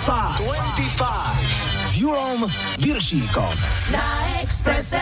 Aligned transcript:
25. 0.00 0.38
25. 0.38 1.90
S 1.90 1.96
Julom 1.96 2.46
Viršíkom. 2.78 3.52
Na 3.92 4.40
Expresse. 4.40 5.00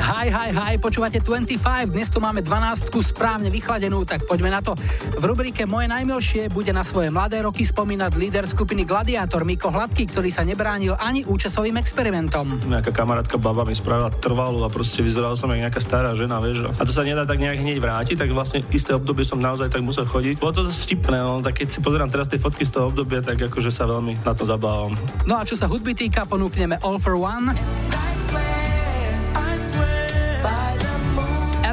Hi, 0.00 0.32
hi, 0.32 0.48
hi, 0.56 0.80
počúvate 0.80 1.20
25, 1.20 1.92
dnes 1.92 2.08
tu 2.08 2.16
máme 2.16 2.40
12 2.40 2.88
správne 3.04 3.52
vychladenú, 3.52 4.08
tak 4.08 4.24
poďme 4.24 4.48
na 4.48 4.64
to. 4.64 4.72
V 5.20 5.20
rubrike 5.20 5.68
Moje 5.68 5.84
najmilšie 5.92 6.48
bude 6.48 6.72
na 6.72 6.80
svoje 6.80 7.12
mladé 7.12 7.44
roky 7.44 7.60
spomínať 7.60 8.16
líder 8.16 8.48
skupiny 8.48 8.88
Gladiátor 8.88 9.44
Miko 9.44 9.68
Hladký, 9.68 10.08
ktorý 10.08 10.32
sa 10.32 10.48
nebránil 10.48 10.96
ani 10.96 11.28
účasovým 11.28 11.76
experimentom. 11.76 12.56
Nejaká 12.72 12.88
kamarátka 12.88 13.36
baba 13.36 13.68
mi 13.68 13.76
spravila 13.76 14.08
trvalú 14.08 14.64
a 14.64 14.72
proste 14.72 15.04
vyzeral 15.04 15.36
som 15.36 15.52
ako 15.52 15.60
nejaká 15.60 15.80
stará 15.84 16.16
žena, 16.16 16.40
vieš. 16.40 16.72
A 16.72 16.82
to 16.88 16.92
sa 16.94 17.04
nedá 17.04 17.28
tak 17.28 17.36
nejak 17.36 17.60
hneď 17.60 17.76
vrátiť, 17.76 18.16
tak 18.16 18.32
vlastne 18.32 18.64
isté 18.72 18.96
obdobie 18.96 19.28
som 19.28 19.44
naozaj 19.44 19.68
tak 19.68 19.84
musel 19.84 20.08
chodiť. 20.08 20.40
Bolo 20.40 20.56
to 20.56 20.72
zase 20.72 20.88
vtipné, 20.88 21.20
no, 21.20 21.44
tak 21.44 21.60
keď 21.60 21.68
si 21.68 21.84
pozerám 21.84 22.08
teraz 22.08 22.32
tie 22.32 22.40
fotky 22.40 22.64
z 22.64 22.80
toho 22.80 22.88
obdobia, 22.88 23.20
tak 23.20 23.36
akože 23.36 23.68
sa 23.68 23.84
veľmi 23.84 24.24
na 24.24 24.32
to 24.32 24.48
zabávam. 24.48 24.96
No 25.28 25.36
a 25.36 25.44
čo 25.44 25.52
sa 25.52 25.68
hudby 25.68 25.92
týka, 25.92 26.24
ponúkneme 26.24 26.80
All 26.80 26.96
for 26.96 27.20
One. 27.20 27.52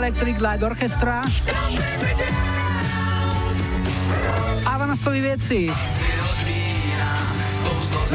Electric 0.09 0.41
Light 0.41 0.63
Orchestra 0.65 1.21
a 4.65 4.71
Vanastovi 4.73 5.21
veci. 5.21 5.69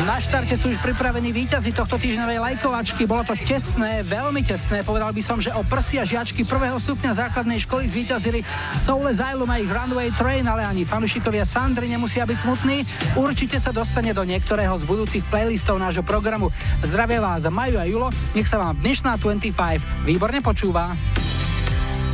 Na 0.02 0.18
štarte 0.18 0.58
sú 0.58 0.74
už 0.74 0.82
pripravení 0.82 1.30
víťazi 1.30 1.70
tohto 1.70 1.94
týždňovej 1.94 2.42
lajkovačky. 2.42 3.06
Bolo 3.06 3.22
to 3.22 3.38
tesné, 3.38 4.02
veľmi 4.02 4.42
tesné. 4.42 4.82
Povedal 4.82 5.14
by 5.14 5.22
som, 5.22 5.38
že 5.38 5.54
o 5.54 5.62
prsia 5.62 6.02
žiačky 6.02 6.42
prvého 6.42 6.82
stupňa 6.82 7.14
základnej 7.14 7.62
školy 7.62 7.86
zvíťazili 7.86 8.42
Soul 8.82 9.14
Asylum 9.14 9.54
a 9.54 9.62
ich 9.62 9.70
Runway 9.70 10.10
Train, 10.18 10.50
ale 10.50 10.66
ani 10.66 10.82
fanúšikovia 10.82 11.46
Sandry 11.46 11.86
nemusia 11.86 12.26
byť 12.26 12.38
smutní. 12.42 12.82
Určite 13.14 13.62
sa 13.62 13.70
dostane 13.70 14.10
do 14.10 14.26
niektorého 14.26 14.74
z 14.82 14.82
budúcich 14.82 15.22
playlistov 15.30 15.78
nášho 15.78 16.02
programu. 16.02 16.50
Zdravie 16.82 17.22
vás 17.22 17.46
Maju 17.46 17.78
a 17.78 17.86
Julo, 17.86 18.10
nech 18.34 18.50
sa 18.50 18.58
vám 18.58 18.82
dnešná 18.82 19.14
25 19.14 20.02
výborne 20.02 20.42
počúva. 20.42 20.98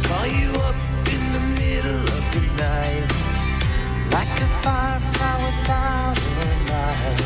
Call 0.02 0.26
you 0.26 0.50
up 0.68 0.74
in 1.14 1.22
the 1.32 1.44
middle 1.60 2.02
of 2.16 2.24
the 2.34 2.42
night 2.56 3.06
Like 4.12 4.34
a 4.40 4.48
firefly 4.62 5.34
without 5.46 6.18
a 6.18 6.50
light. 6.70 7.20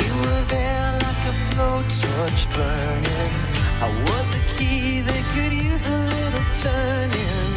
You 0.00 0.12
were 0.22 0.44
there 0.48 0.92
like 1.04 1.24
a 1.26 1.36
burning. 2.54 3.32
I 3.80 3.88
was 4.06 4.28
a 4.34 4.42
key 4.56 5.00
that 5.02 5.22
could 5.34 5.52
use 5.52 5.86
a 5.86 5.98
little 6.14 6.46
turning. 6.62 7.50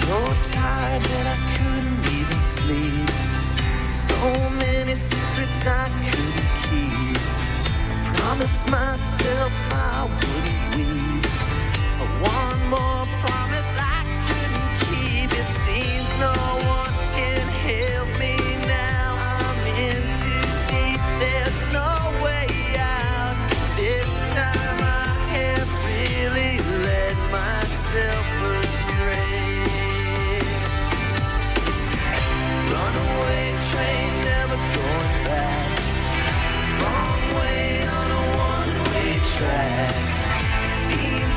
So 0.00 0.14
tired 0.52 1.02
that 1.02 1.26
I 1.34 1.38
couldn't 1.54 2.04
even 2.18 2.40
sleep. 2.42 3.10
So 3.80 4.16
many 4.50 4.94
secrets 4.94 5.66
I 5.66 5.88
couldn't 6.10 6.50
keep. 6.66 7.14
Promised 8.18 8.66
myself 8.68 9.52
I 9.70 10.08
wouldn't 10.18 10.76
leave 10.76 11.24
One 12.20 12.60
more 12.70 13.06
promise 16.24 16.54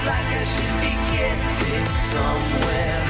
like 0.05 0.25
I 0.25 0.43
should 0.43 0.81
be 0.81 0.93
getting 1.15 1.87
somewhere. 2.11 3.06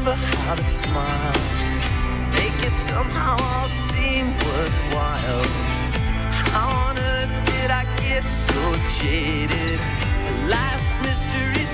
Remember 0.00 0.26
how 0.46 0.54
to 0.54 0.64
smile? 0.64 1.32
Make 2.32 2.58
it 2.64 2.74
somehow 2.88 3.36
all 3.38 3.68
seem 3.68 4.28
worthwhile. 4.28 5.44
How 6.52 6.68
on 6.88 6.98
earth 6.98 7.32
did 7.52 7.70
I 7.70 7.84
get 8.00 8.24
so 8.24 8.60
jaded? 9.00 9.78
Life's 10.48 10.94
mystery 11.02 11.66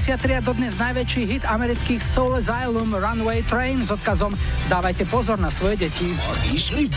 93 0.00 0.32
a 0.32 0.40
dodnes 0.40 0.72
najväčší 0.80 1.22
hit 1.28 1.44
amerických 1.44 2.00
Soul 2.00 2.40
Asylum 2.40 2.96
Runway 2.96 3.44
Train 3.44 3.84
s 3.84 3.92
odkazom 3.92 4.32
Dávajte 4.72 5.04
pozor 5.04 5.36
na 5.36 5.52
svoje 5.52 5.76
deti. 5.76 6.16
Išli? 6.56 6.88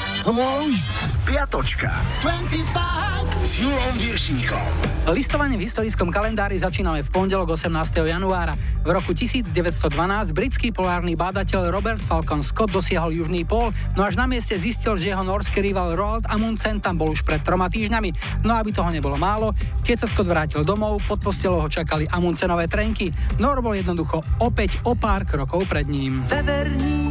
Spiatočka. 1.12 1.92
25 2.24 3.44
s 3.44 3.60
Julom 3.60 3.96
Viršíkom. 4.00 4.66
Listovanie 5.12 5.60
v 5.60 5.68
historickom 5.68 6.16
kalendári 6.16 6.56
začíname 6.56 7.04
v 7.04 7.10
pondelok 7.12 7.60
18. 7.60 8.08
januára. 8.08 8.56
V 8.88 8.90
roku 8.96 9.12
1912 9.12 9.84
britský 10.32 10.72
polárny 10.72 11.20
bádateľ 11.20 11.68
Robert 11.76 12.00
Falcon 12.00 12.40
Scott 12.40 12.72
dosiahol 12.72 13.12
južný 13.12 13.44
pól, 13.44 13.76
no 14.00 14.08
až 14.08 14.16
na 14.16 14.32
mieste 14.32 14.56
zistil, 14.56 14.96
že 14.96 15.12
jeho 15.12 15.28
norský 15.28 15.60
rival 15.60 16.00
Roald 16.00 16.24
Amundsen 16.32 16.80
tam 16.80 16.96
bol 16.96 17.12
už 17.12 17.28
pred 17.28 17.44
troma 17.44 17.68
týždňami. 17.68 18.44
No 18.48 18.56
aby 18.56 18.72
toho 18.72 18.88
nebolo 18.96 19.20
málo, 19.20 19.52
keď 19.84 19.98
sa 20.00 20.08
Scott 20.08 20.32
vrátil 20.32 20.64
domov, 20.64 21.04
pod 21.04 21.20
postelou 21.20 21.60
ho 21.60 21.68
čakali 21.68 22.08
Amundsenové 22.08 22.72
trenky. 22.72 23.12
Nor 23.38 23.60
bol 23.60 23.76
jednoducho 23.76 24.24
opäť 24.40 24.80
o 24.88 24.96
pár 24.96 25.28
krokov 25.28 25.68
pred 25.68 25.84
ním. 25.92 26.24
Severní 26.24 27.04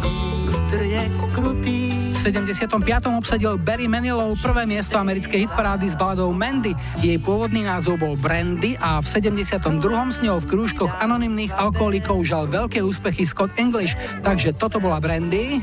vítr 0.00 0.80
je 0.80 1.02
krutý. 1.36 1.78
V 2.16 2.32
75. 2.32 2.82
obsadil 3.14 3.54
Barry 3.60 3.86
Manilow 3.86 4.34
prvé 4.40 4.66
miesto 4.66 4.98
americkej 4.98 5.46
hitparády 5.46 5.86
s 5.86 5.94
baladou 5.94 6.34
Mandy. 6.34 6.74
Jej 6.98 7.22
pôvodný 7.22 7.62
názov 7.62 8.02
bol 8.02 8.18
Brandy 8.18 8.74
a 8.80 8.98
v 8.98 9.06
72. 9.06 9.62
s 10.10 10.18
ňou 10.24 10.42
v 10.42 10.46
krúžkoch 10.48 10.90
anonymných 10.98 11.54
alkoholikov 11.54 12.24
žal 12.26 12.50
veľké 12.50 12.82
úspechy 12.82 13.22
Scott 13.22 13.54
English, 13.60 13.94
takže 14.26 14.56
toto 14.58 14.82
bola 14.82 14.98
Brandy. 14.98 15.62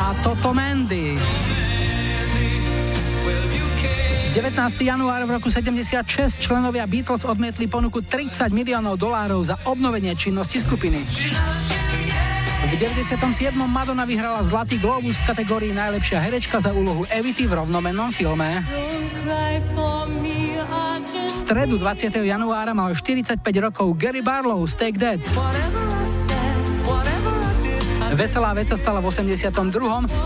A 0.00 0.16
toto 0.24 0.56
Mandy. 0.56 1.39
19. 4.30 4.54
január 4.86 5.26
v 5.26 5.42
roku 5.42 5.50
76 5.50 6.38
členovia 6.38 6.86
Beatles 6.86 7.26
odmietli 7.26 7.66
ponuku 7.66 7.98
30 7.98 8.54
miliónov 8.54 8.94
dolárov 8.94 9.42
za 9.42 9.58
obnovenie 9.66 10.14
činnosti 10.14 10.62
skupiny. 10.62 11.02
V 12.70 12.72
97. 12.78 13.50
Madonna 13.66 14.06
vyhrala 14.06 14.38
Zlatý 14.46 14.78
globus 14.78 15.18
v 15.18 15.34
kategórii 15.34 15.74
najlepšia 15.74 16.22
herečka 16.22 16.62
za 16.62 16.70
úlohu 16.70 17.10
Evity 17.10 17.50
v 17.50 17.58
rovnomennom 17.58 18.14
filme. 18.14 18.62
V 21.10 21.26
stredu 21.26 21.82
20. 21.82 22.14
januára 22.22 22.70
mal 22.70 22.94
45 22.94 23.42
rokov 23.58 23.98
Gary 23.98 24.22
Barlow 24.22 24.62
z 24.62 24.78
Take 24.78 24.98
That. 25.02 25.79
Veselá 28.20 28.52
vec 28.52 28.68
sa 28.68 28.76
stala 28.76 29.00
v 29.00 29.08
82. 29.08 29.48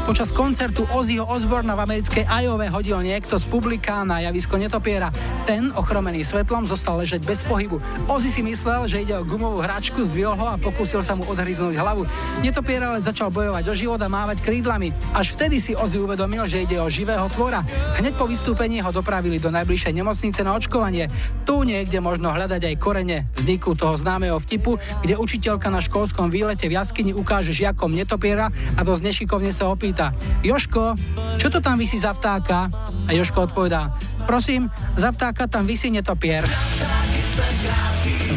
Počas 0.02 0.34
koncertu 0.34 0.82
Ozzyho 0.90 1.30
Osborna 1.30 1.78
v 1.78 1.86
americkej 1.86 2.26
Ajove 2.26 2.66
hodil 2.66 2.98
niekto 3.06 3.38
z 3.38 3.46
publika 3.46 4.02
na 4.02 4.18
javisko 4.18 4.58
netopiera. 4.58 5.14
Ten, 5.46 5.70
ochromený 5.70 6.26
svetlom, 6.26 6.66
zostal 6.66 6.98
ležať 6.98 7.22
bez 7.22 7.46
pohybu. 7.46 7.78
Ozzy 8.10 8.34
si 8.34 8.42
myslel, 8.42 8.90
že 8.90 9.06
ide 9.06 9.14
o 9.14 9.22
gumovú 9.22 9.62
hračku, 9.62 10.10
zdvihol 10.10 10.34
ho 10.34 10.46
a 10.50 10.58
pokúsil 10.58 11.06
sa 11.06 11.14
mu 11.14 11.22
odhryznúť 11.30 11.78
hlavu. 11.78 12.02
Netopier 12.42 12.82
ale 12.82 12.98
začal 12.98 13.30
bojovať 13.30 13.62
o 13.70 13.74
život 13.78 14.02
a 14.02 14.10
mávať 14.10 14.42
krídlami. 14.42 14.90
Až 15.14 15.38
vtedy 15.38 15.62
si 15.62 15.78
Ozzy 15.78 16.02
uvedomil, 16.02 16.50
že 16.50 16.66
ide 16.66 16.82
o 16.82 16.90
živého 16.90 17.30
tvora. 17.30 17.62
Hneď 17.94 18.18
po 18.18 18.26
vystúpení 18.26 18.82
ho 18.82 18.90
dopravili 18.90 19.38
do 19.38 19.54
najbližšej 19.54 19.94
nemocnice 19.94 20.42
na 20.42 20.58
očkovanie. 20.58 21.06
Tu 21.46 21.54
niekde 21.62 22.02
možno 22.02 22.34
hľadať 22.34 22.74
aj 22.74 22.74
korene 22.82 23.30
vzniku 23.38 23.78
toho 23.78 23.94
známeho 23.94 24.42
vtipu, 24.42 24.82
kde 25.06 25.14
učiteľka 25.14 25.70
na 25.70 25.78
školskom 25.78 26.26
výlete 26.26 26.66
v 26.66 26.74
jaskyni 26.74 27.14
ukáže 27.14 27.54
žiak 27.54 27.83
vtákom 27.84 27.92
netopiera 27.92 28.48
a 28.48 28.80
dosť 28.80 29.04
nešikovne 29.04 29.52
sa 29.52 29.68
opýta 29.68 30.16
Joško, 30.40 30.96
čo 31.36 31.52
to 31.52 31.60
tam 31.60 31.76
vysí 31.76 32.00
za 32.00 32.16
vtáka? 32.16 32.72
A 33.04 33.12
Joško 33.12 33.52
odpovedá 33.52 33.92
Prosím, 34.24 34.72
za 34.96 35.12
vtáka 35.12 35.44
tam 35.44 35.68
vysí 35.68 35.92
netopier. 35.92 36.48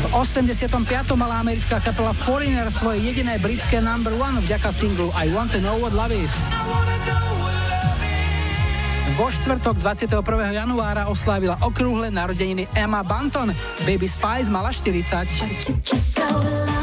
V 0.03 0.05
85. 0.11 0.67
mala 1.15 1.39
americká 1.39 1.79
kapela 1.79 2.11
Foreigner 2.11 2.67
svoje 2.75 3.07
jediné 3.07 3.39
britské 3.39 3.79
number 3.79 4.11
one 4.19 4.43
vďaka 4.43 4.67
singlu 4.75 5.15
I 5.15 5.31
Want 5.31 5.55
to 5.55 5.63
Know 5.63 5.79
What 5.79 5.95
Love 5.95 6.11
Is. 6.11 6.35
Vo 9.15 9.31
štvrtok 9.31 9.79
21. 9.79 10.11
januára 10.51 11.07
oslávila 11.07 11.55
okrúhle 11.63 12.11
narodeniny 12.11 12.67
Emma 12.75 12.99
Banton. 12.99 13.55
Baby 13.87 14.11
Spice 14.11 14.51
mala 14.51 14.75
40. 14.75 16.76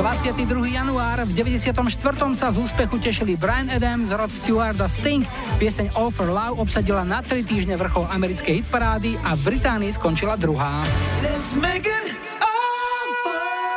22. 0.00 0.80
január 0.80 1.28
v 1.28 1.32
94. 1.36 1.76
sa 2.32 2.48
z 2.48 2.56
úspechu 2.56 2.96
tešili 2.96 3.36
Brian 3.36 3.68
Adams, 3.68 4.08
Rod 4.08 4.32
Stewart 4.32 4.80
a 4.80 4.88
Sting. 4.88 5.28
Pieseň 5.60 5.92
All 5.92 6.08
for 6.08 6.32
Love 6.32 6.56
obsadila 6.56 7.04
na 7.04 7.20
3 7.20 7.44
týždne 7.44 7.76
vrchol 7.76 8.08
americkej 8.08 8.64
hitparády 8.64 9.20
a 9.20 9.36
v 9.36 9.40
Británii 9.52 9.92
skončila 9.92 10.40
druhá. 10.40 10.80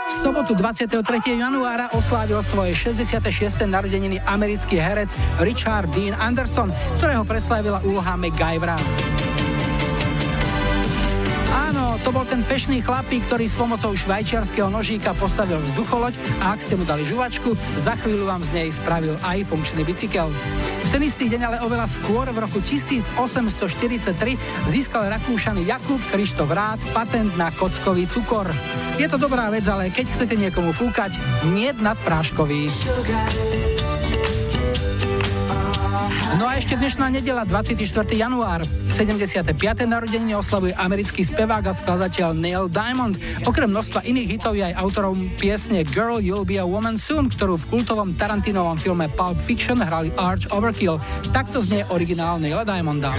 V 0.07 0.11
sobotu 0.15 0.55
23. 0.55 1.03
januára 1.35 1.91
oslávil 1.91 2.39
svoje 2.47 2.71
66. 2.71 3.67
narodeniny 3.67 4.23
americký 4.23 4.79
herec 4.79 5.11
Richard 5.43 5.91
Dean 5.91 6.15
Anderson, 6.15 6.71
ktorého 7.03 7.27
preslávila 7.27 7.83
úloha 7.83 8.15
MacGyvera. 8.15 8.79
To 12.03 12.11
bol 12.11 12.27
ten 12.27 12.43
fešný 12.43 12.83
chlapík, 12.83 13.23
ktorý 13.31 13.47
s 13.47 13.55
pomocou 13.55 13.95
švajčiarského 13.95 14.67
nožíka 14.67 15.15
postavil 15.15 15.55
vzducholoď 15.71 16.19
a 16.43 16.51
ak 16.51 16.59
ste 16.59 16.75
mu 16.75 16.83
dali 16.83 17.07
žuvačku, 17.07 17.55
za 17.79 17.95
chvíľu 17.95 18.27
vám 18.27 18.43
z 18.43 18.51
nej 18.51 18.67
spravil 18.75 19.15
aj 19.23 19.47
funkčný 19.47 19.87
bicykel. 19.87 20.27
V 20.83 20.89
ten 20.91 20.99
istý 21.07 21.31
deň 21.31 21.41
ale 21.47 21.57
oveľa 21.63 21.87
skôr 21.87 22.27
v 22.27 22.43
roku 22.43 22.59
1843 22.59 24.19
získal 24.67 25.07
Rakúšany 25.15 25.63
Jakub 25.63 26.03
Krištof 26.11 26.51
Rád 26.51 26.83
patent 26.91 27.31
na 27.39 27.47
kockový 27.55 28.03
cukor. 28.11 28.51
Je 28.99 29.07
to 29.07 29.15
dobrá 29.15 29.47
vec, 29.47 29.63
ale 29.71 29.87
keď 29.87 30.11
chcete 30.11 30.35
niekomu 30.35 30.75
fúkať, 30.75 31.15
nie 31.55 31.71
nad 31.79 31.95
práškový. 32.03 32.67
No 36.33 36.49
a 36.49 36.57
ešte 36.57 36.73
dnešná 36.73 37.13
nedela, 37.13 37.45
24. 37.45 37.77
január. 38.09 38.65
75. 38.89 39.45
narodeniny 39.85 40.33
oslavuje 40.33 40.73
americký 40.73 41.21
spevák 41.21 41.69
a 41.69 41.73
skladateľ 41.77 42.33
Neil 42.33 42.65
Diamond. 42.73 43.13
Okrem 43.45 43.69
množstva 43.69 44.01
iných 44.01 44.27
hitov 44.33 44.57
je 44.57 44.65
aj 44.65 44.73
autorom 44.81 45.29
piesne 45.37 45.85
Girl 45.85 46.17
You'll 46.17 46.41
Be 46.41 46.57
a 46.57 46.65
Woman 46.65 46.97
Soon, 46.97 47.29
ktorú 47.29 47.61
v 47.61 47.77
kultovom 47.77 48.17
Tarantinovom 48.17 48.81
filme 48.81 49.05
Pulp 49.13 49.37
Fiction 49.45 49.77
hrali 49.77 50.09
Arch 50.17 50.49
Overkill. 50.49 50.97
Takto 51.29 51.61
znie 51.61 51.85
originál 51.93 52.41
Neila 52.41 52.65
Diamonda. 52.65 53.13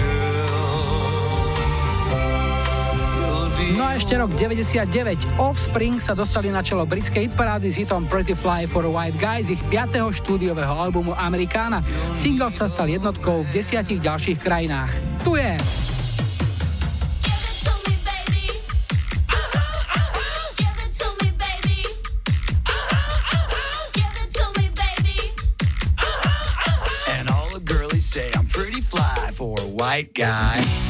No 3.73 3.81
a 3.81 3.97
ešte 3.97 4.13
rok 4.13 4.29
99. 4.37 5.41
Offspring 5.41 5.97
sa 5.97 6.13
dostali 6.13 6.53
na 6.53 6.61
čelo 6.61 6.85
britskej 6.85 7.33
hitparády 7.33 7.73
s 7.73 7.81
hitom 7.81 8.05
Pretty 8.05 8.37
Fly 8.37 8.69
for 8.69 8.85
a 8.85 8.91
White 8.93 9.17
Guy 9.17 9.41
z 9.41 9.57
ich 9.57 9.63
5. 9.73 9.97
štúdiového 10.21 10.69
albumu 10.69 11.17
Americana. 11.17 11.81
Single 12.13 12.53
sa 12.53 12.69
stal 12.69 12.85
jednotkou 12.85 13.41
v 13.41 13.49
desiatich 13.49 13.97
ďalších 14.05 14.37
krajinách. 14.37 14.93
Tu 15.25 15.41
je 15.41 15.57
white 29.95 30.13
guy. 30.13 30.84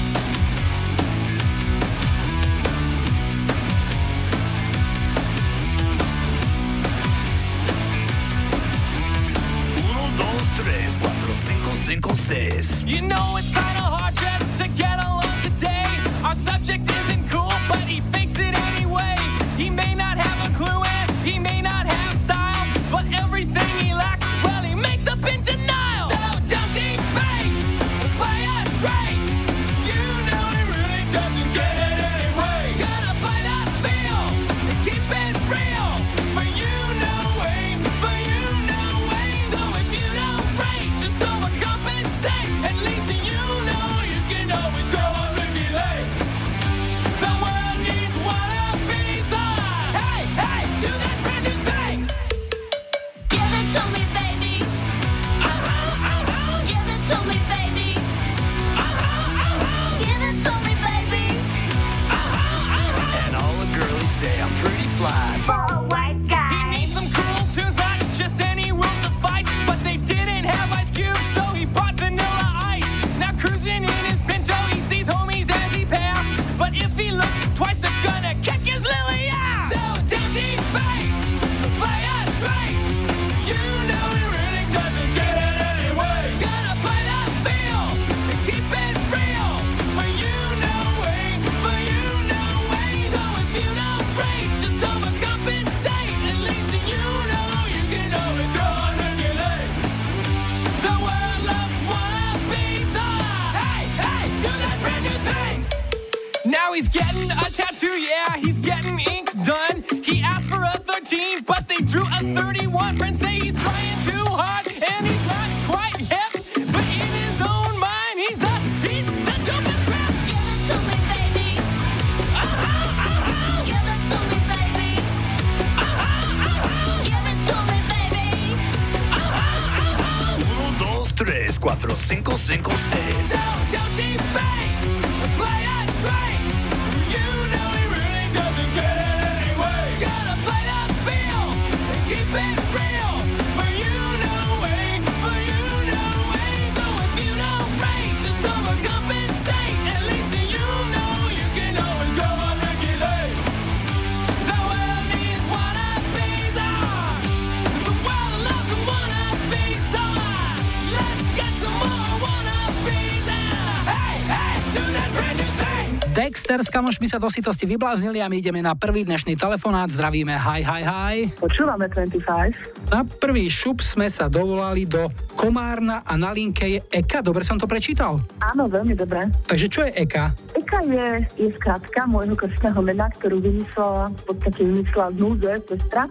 Kamošmi 166.86 167.10
sa 167.10 167.18
do 167.18 167.34
sitosti 167.34 167.66
vybláznili 167.66 168.22
a 168.22 168.30
my 168.30 168.38
ideme 168.38 168.62
na 168.62 168.78
prvý 168.78 169.02
dnešný 169.10 169.34
telefonát. 169.42 169.90
Zdravíme, 169.90 170.38
hi, 170.38 170.62
hi, 170.62 170.82
hi. 170.86 171.16
Počúvame 171.34 171.90
25. 171.90 172.94
Na 172.94 173.02
prvý 173.02 173.50
šup 173.50 173.82
sme 173.82 174.06
sa 174.06 174.30
dovolali 174.30 174.86
do 174.86 175.10
Komárna 175.34 176.06
a 176.06 176.14
na 176.14 176.30
linke 176.30 176.78
je 176.78 176.80
Eka. 176.94 177.26
Dobre 177.26 177.42
som 177.42 177.58
to 177.58 177.66
prečítal? 177.66 178.22
Áno, 178.38 178.70
veľmi 178.70 178.94
dobre. 178.94 179.26
Takže 179.50 179.66
čo 179.66 179.82
je 179.82 179.98
Eka? 179.98 180.38
Eka 180.54 180.86
je, 180.86 181.08
je 181.42 181.50
skrátka 181.58 182.06
môjho 182.06 182.38
krstného 182.38 182.78
mena, 182.86 183.10
ktorú 183.18 183.42
vymyslela, 183.42 184.14
v 184.14 184.22
podstate 184.30 184.62
vymyslela 184.62 185.10
z 185.10 185.18
núze, 185.18 185.52
sestra 185.66 186.06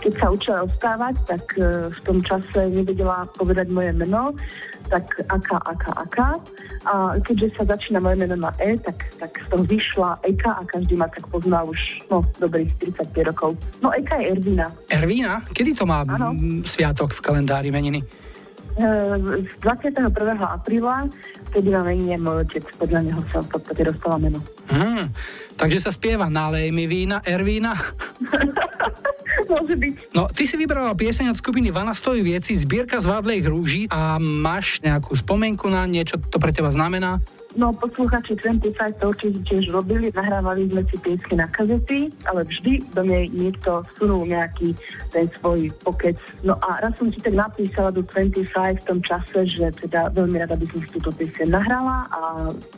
keď 0.00 0.12
sa 0.16 0.26
učila 0.32 0.56
rozprávať, 0.64 1.14
tak 1.28 1.44
e, 1.60 1.92
v 1.92 2.00
tom 2.08 2.24
čase 2.24 2.72
nevedela 2.72 3.28
povedať 3.36 3.68
moje 3.68 3.92
meno, 3.92 4.32
tak 4.88 5.04
aká, 5.28 5.60
aká, 5.60 5.92
aká. 6.08 6.28
A 6.88 7.20
keďže 7.20 7.60
sa 7.60 7.76
začína 7.76 8.00
moje 8.00 8.16
meno 8.24 8.40
na 8.40 8.48
E, 8.56 8.80
tak, 8.80 9.12
tak 9.20 9.36
z 9.36 9.46
toho 9.52 9.64
vyšla 9.68 10.16
Eka 10.24 10.50
a 10.56 10.62
každý 10.64 10.96
ma 10.96 11.12
tak 11.12 11.28
pozná 11.28 11.60
už 11.60 11.76
no, 12.08 12.24
dobrých 12.40 12.72
35 12.96 13.28
rokov. 13.28 13.52
No 13.84 13.92
Eka 13.92 14.16
je 14.16 14.32
Ervina. 14.32 14.72
Ervina? 14.88 15.44
Kedy 15.52 15.76
to 15.76 15.84
má 15.84 16.08
ano. 16.08 16.32
sviatok 16.64 17.12
v 17.12 17.20
kalendári 17.20 17.68
meniny? 17.68 18.00
E, 18.80 18.86
z 19.44 19.52
21. 19.60 20.08
apríla, 20.40 21.04
vtedy 21.52 21.68
na 21.68 21.84
menine 21.84 22.16
môj 22.16 22.48
otec, 22.48 22.64
podľa 22.80 23.00
neho 23.12 23.20
sa 23.28 23.44
v 23.44 23.48
podstate 23.52 23.82
dostala 23.84 24.16
meno. 24.16 24.40
Hmm, 24.70 25.10
takže 25.58 25.82
sa 25.82 25.90
spieva 25.90 26.30
Nalej 26.30 26.70
mi 26.70 26.86
vína, 26.86 27.18
Ervína. 27.26 27.74
Môže 29.50 29.74
byť. 29.74 30.14
No, 30.14 30.30
ty 30.30 30.46
si 30.46 30.54
vybrala 30.54 30.94
pieseň 30.94 31.34
od 31.34 31.40
skupiny 31.42 31.74
Vana 31.74 31.90
stojí 31.90 32.22
vieci, 32.22 32.54
zbierka 32.54 33.02
z 33.02 33.10
Vádlej 33.10 33.50
hrúží 33.50 33.82
a 33.90 34.22
máš 34.22 34.78
nejakú 34.82 35.10
spomienku 35.18 35.66
na 35.66 35.86
niečo, 35.90 36.22
to 36.22 36.38
pre 36.38 36.54
teba 36.54 36.70
znamená? 36.70 37.18
No, 37.58 37.74
posluchači 37.74 38.38
25 38.38 39.02
to 39.02 39.10
určite 39.10 39.38
tiež 39.42 39.74
robili, 39.74 40.14
nahrávali 40.14 40.70
sme 40.70 40.86
si 40.86 40.96
piesky 41.02 41.34
na 41.34 41.50
kazety, 41.50 42.06
ale 42.30 42.46
vždy 42.46 42.78
do 42.94 43.02
nej 43.02 43.26
niekto 43.34 43.82
sunul 43.98 44.22
nejaký 44.22 44.78
ten 45.10 45.26
svoj 45.34 45.66
pokec. 45.82 46.14
No 46.46 46.54
a 46.62 46.78
raz 46.78 46.94
som 46.94 47.10
si 47.10 47.18
tak 47.18 47.34
napísala 47.34 47.90
do 47.90 48.06
25 48.06 48.54
v 48.54 48.84
tom 48.86 48.98
čase, 49.02 49.50
že 49.50 49.66
teda 49.82 50.14
veľmi 50.14 50.38
rada 50.38 50.54
by 50.54 50.66
som 50.70 50.78
si 50.78 50.88
túto 50.94 51.10
pieseň 51.10 51.50
nahrala 51.50 52.06
a 52.14 52.20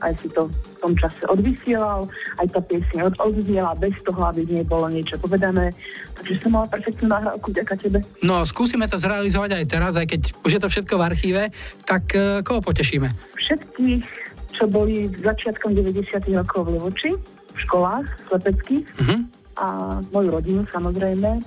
aj 0.08 0.12
si 0.24 0.32
to 0.32 0.48
v 0.48 0.78
tom 0.80 0.92
čase 0.96 1.20
odvysielal, 1.28 2.08
aj 2.40 2.46
tá 2.56 2.60
pieseň 2.64 3.12
od, 3.12 3.14
odznela 3.20 3.76
bez 3.76 3.92
toho, 4.08 4.20
aby 4.24 4.48
z 4.48 4.56
nej 4.56 4.64
bolo 4.64 4.88
niečo 4.88 5.20
povedané. 5.20 5.76
Takže 6.16 6.48
som 6.48 6.56
mala 6.56 6.64
perfektnú 6.72 7.12
nahrávku, 7.12 7.52
ďaká 7.52 7.76
tebe. 7.76 8.00
No, 8.24 8.40
skúsime 8.48 8.88
to 8.88 8.96
zrealizovať 8.96 9.52
aj 9.52 9.64
teraz, 9.68 9.92
aj 10.00 10.08
keď 10.08 10.32
už 10.48 10.50
je 10.56 10.60
to 10.64 10.68
všetko 10.72 10.94
v 10.96 11.02
archíve, 11.04 11.42
tak 11.84 12.08
uh, 12.16 12.40
koho 12.40 12.64
potešíme? 12.64 13.12
Všetkých 13.36 14.21
čo 14.62 14.70
boli 14.70 15.10
začiatkom 15.10 15.74
90. 15.74 16.22
rokov 16.38 16.70
v 16.70 16.78
Levoči, 16.78 17.10
v 17.18 17.58
školách 17.66 18.06
slepeckých 18.30 18.86
uh-huh. 18.94 19.20
a 19.58 19.66
moju 20.14 20.28
rodinu 20.38 20.62
samozrejme. 20.70 21.42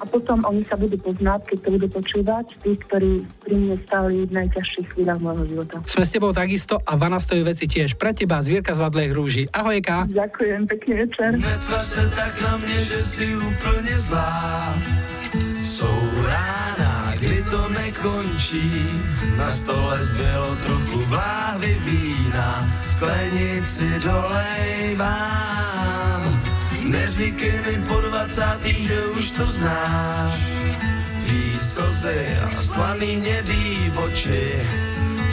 A 0.00 0.04
potom 0.06 0.38
oni 0.46 0.62
sa 0.70 0.78
budú 0.78 0.94
poznať, 1.02 1.50
keď 1.50 1.58
to 1.66 1.68
budú 1.74 1.86
počúvať, 1.90 2.46
tí, 2.62 2.78
ktorí 2.88 3.26
pri 3.42 3.54
mne 3.58 3.76
stáli 3.84 4.22
v 4.22 4.32
najťažších 4.32 4.86
chvíľach 4.94 5.18
môjho 5.18 5.44
života. 5.50 5.82
Sme 5.82 6.06
s 6.06 6.14
tebou 6.14 6.30
takisto 6.30 6.78
a 6.78 6.94
Vana 6.94 7.18
stojí 7.18 7.42
veci 7.42 7.66
tiež. 7.66 7.98
Pre 7.98 8.14
teba 8.14 8.38
zvierka 8.40 8.78
z 8.78 8.80
Vadlej 8.86 9.10
hrúži. 9.10 9.42
Ahojka. 9.50 10.06
Ďakujem, 10.06 10.60
pekný 10.70 10.94
večer. 11.04 11.30
Netva 11.36 11.80
sa 11.82 12.06
tak 12.14 12.32
na 12.38 12.54
mne, 12.54 12.78
že 12.86 12.98
si 13.02 13.26
úplne 13.34 13.94
zlá. 13.98 14.30
Nekončí, 18.00 19.04
na 19.36 19.52
stole 19.52 20.02
zbylo 20.02 20.56
trochu 20.56 20.98
vláhy 21.04 21.76
vína, 21.84 22.64
sklenici 22.82 24.00
dolejvám. 24.04 25.20
Neříkej 26.88 27.60
mi 27.66 27.76
po 27.88 28.00
dvacátý, 28.00 28.84
že 28.84 29.04
už 29.04 29.30
to 29.30 29.46
znáš, 29.46 30.40
tvý 31.20 31.58
slzy 31.60 32.38
a 32.44 32.48
slaný 32.60 33.06
hnědý 33.16 33.92
oči, 34.04 34.68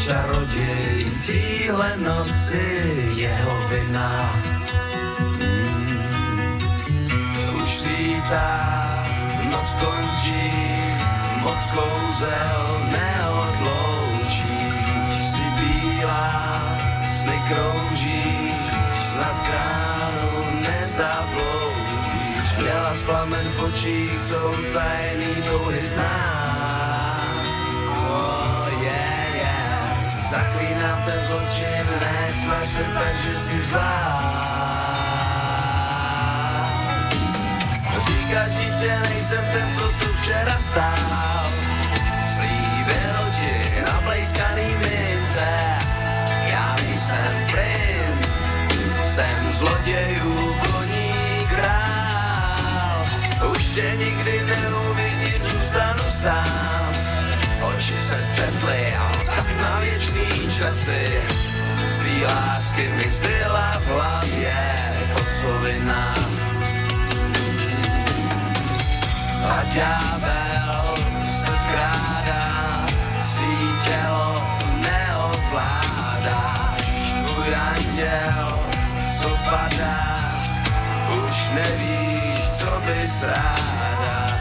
čaroděj 0.03 1.05
týhle 1.25 1.97
noci, 1.97 2.83
jeho 3.15 3.67
vina. 3.69 4.35
Mm. 5.39 6.59
Už 7.63 7.81
lítá 7.87 8.67
končí, 8.67 8.86
moc 11.57 11.71
kouzel 11.71 12.81
neodloučí. 12.91 14.57
Si 15.31 15.45
bílá, 15.57 16.61
sny 17.17 17.41
kroužíš, 17.47 18.53
snad 19.11 19.37
kránu 19.47 20.61
nezabloužíš. 20.61 22.47
Měla 22.61 22.93
plamen 23.05 23.49
v 23.49 23.63
očích, 23.63 24.21
co 24.21 24.53
tajný 24.73 25.35
touhy 25.49 25.83
zná. 25.83 26.37
Oh, 28.09 28.83
yeah, 28.83 29.35
yeah. 29.35 30.29
Zaklínám 30.29 31.03
ten 31.05 31.23
zločin, 31.23 31.85
netvař 31.99 32.69
se 32.69 32.83
tak, 32.83 33.15
že 33.15 33.39
jsi 33.39 33.61
zlá. 33.61 34.86
Že 38.27 38.99
nejsem 39.09 39.45
ten, 39.53 39.73
co 39.75 39.87
tu 39.87 40.13
včera 40.21 40.57
stál. 40.59 41.47
Slíbil 42.35 43.23
ti 43.39 43.81
na 43.81 44.01
blejskaný 44.01 44.67
mince, 44.77 45.49
já 46.45 46.75
nejsem 46.75 47.47
princ, 47.51 48.27
jsem 49.03 49.51
zlodějů 49.51 50.55
koní 50.71 51.47
král. 51.49 53.05
Už 53.51 53.65
tě 53.65 53.93
nikdy 53.97 54.45
neuvidím, 54.45 55.47
zůstanu 55.47 56.03
sám. 56.21 56.93
Oči 57.61 57.93
se 57.93 58.23
střetly 58.23 58.95
a 58.95 59.11
tak 59.35 59.57
na 59.61 59.79
věčný 59.79 60.51
časy. 60.57 61.21
Z 61.91 61.97
tvý 61.97 62.25
lásky 62.25 62.89
mi 62.89 63.11
zbyla 63.11 63.79
v 63.79 63.87
hlavě 63.87 64.55
kocovina 65.13 66.15
a 69.49 69.63
ďábel 69.73 70.95
se 71.43 71.51
vkrádá, 71.51 72.85
svý 73.21 73.57
tělo 73.83 74.43
neovládáš, 74.83 76.01
tvůj 77.25 77.55
anděl, 77.55 78.59
co 79.21 79.29
padá, 79.49 80.17
už 81.25 81.49
nevíš, 81.53 82.49
co 82.57 82.81
bys 82.85 83.23
ráda, 83.23 84.39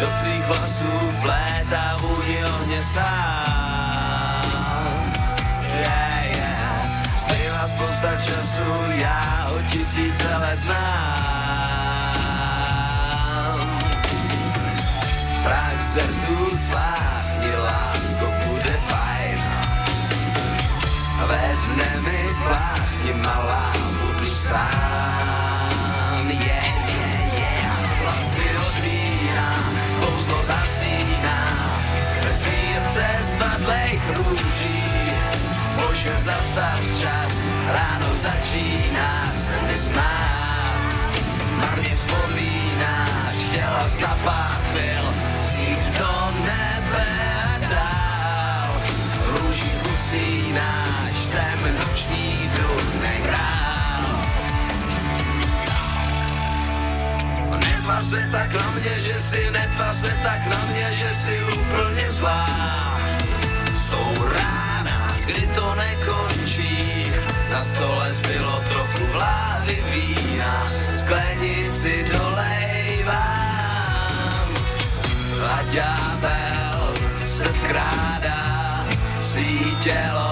do 0.00 0.06
tvých 0.06 0.46
vlasů 0.46 0.90
vplétá 1.18 1.96
vůni 2.00 2.44
ohně 2.44 2.82
sám. 2.82 3.10
Yeah, 5.80 6.36
yeah, 6.36 6.84
zbyla 7.20 7.68
spousta 7.68 8.16
času, 8.16 8.90
já 8.90 9.50
o 9.54 9.62
tisíce 9.62 10.36
let 10.36 10.56
znám. 10.58 11.29
Tu 15.90 16.56
sláchni, 16.70 17.50
lásko, 17.56 18.26
bude 18.46 18.74
fajn. 18.86 19.38
Ve 21.26 21.56
dne 21.66 21.90
mi 22.00 22.22
pláchni, 22.46 23.12
malá, 23.18 23.74
budu 23.98 24.30
sám. 24.30 26.30
Yeah, 26.30 26.70
yeah, 26.86 27.34
yeah, 27.34 27.82
vlasy 28.02 28.46
od 28.54 28.74
vína, 28.86 29.50
Bože, 35.76 36.14
zastav 36.22 36.80
čas, 37.02 37.32
ráno 37.66 38.14
začíná 38.14 39.32
se 39.34 39.62
mi 39.66 39.76
smát. 39.78 40.78
Marně 41.56 41.96
vzpomínáš, 41.96 43.34
chtěla 43.34 43.86
na 44.00 44.18
pár 44.24 44.60
byl, 44.72 45.29
do 46.00 46.12
nebe 46.48 47.08
dál. 47.70 48.72
Růží 49.28 49.70
usínáš, 49.92 51.16
jsem 51.30 51.60
noční 51.78 52.50
důdnej 52.56 53.20
král. 53.22 54.04
Se 58.10 58.28
tak 58.32 58.52
na 58.54 58.70
mě, 58.70 59.00
že 59.00 59.20
si, 59.20 59.50
netvář 59.50 59.96
se 59.96 60.12
tak 60.22 60.46
na 60.46 60.60
mě, 60.70 60.92
že 60.92 61.10
si 61.14 61.34
úplne 61.42 62.12
zlá. 62.12 63.00
Jsou 63.76 64.24
rána, 64.32 65.16
kdy 65.26 65.46
to 65.54 65.74
nekončí, 65.74 67.12
na 67.50 67.64
stole 67.64 68.14
zbylo 68.14 68.64
trochu 68.68 69.06
vlády 69.12 69.84
vína, 69.90 70.66
sklenici 70.94 72.04
dolejvá. 72.12 73.49
A 75.42 75.62
ďábel 75.62 76.94
se 77.18 77.44
vkrádá, 77.44 78.84
svý 79.18 79.76
tělo 79.82 80.29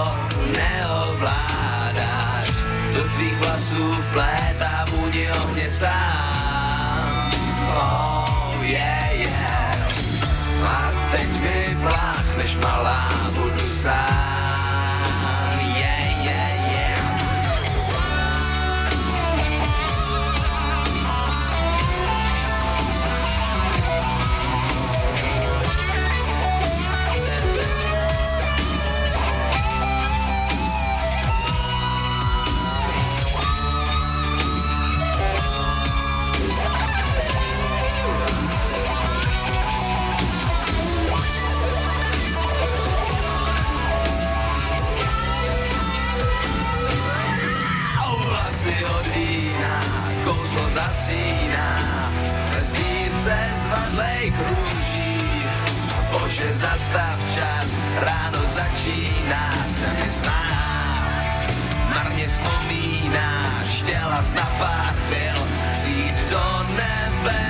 zastav 56.89 57.19
čas, 57.35 57.69
ráno 58.01 58.41
začíná 58.53 59.53
se 59.77 59.87
mi 59.93 60.09
smát. 60.09 61.45
Marně 61.89 62.27
vzpomínáš, 62.27 63.67
chtěla 63.67 64.21
na 64.35 64.45
pár 64.57 64.95
chvil, 65.05 65.37
zít 65.73 66.29
do 66.29 66.65
nebe 66.69 67.45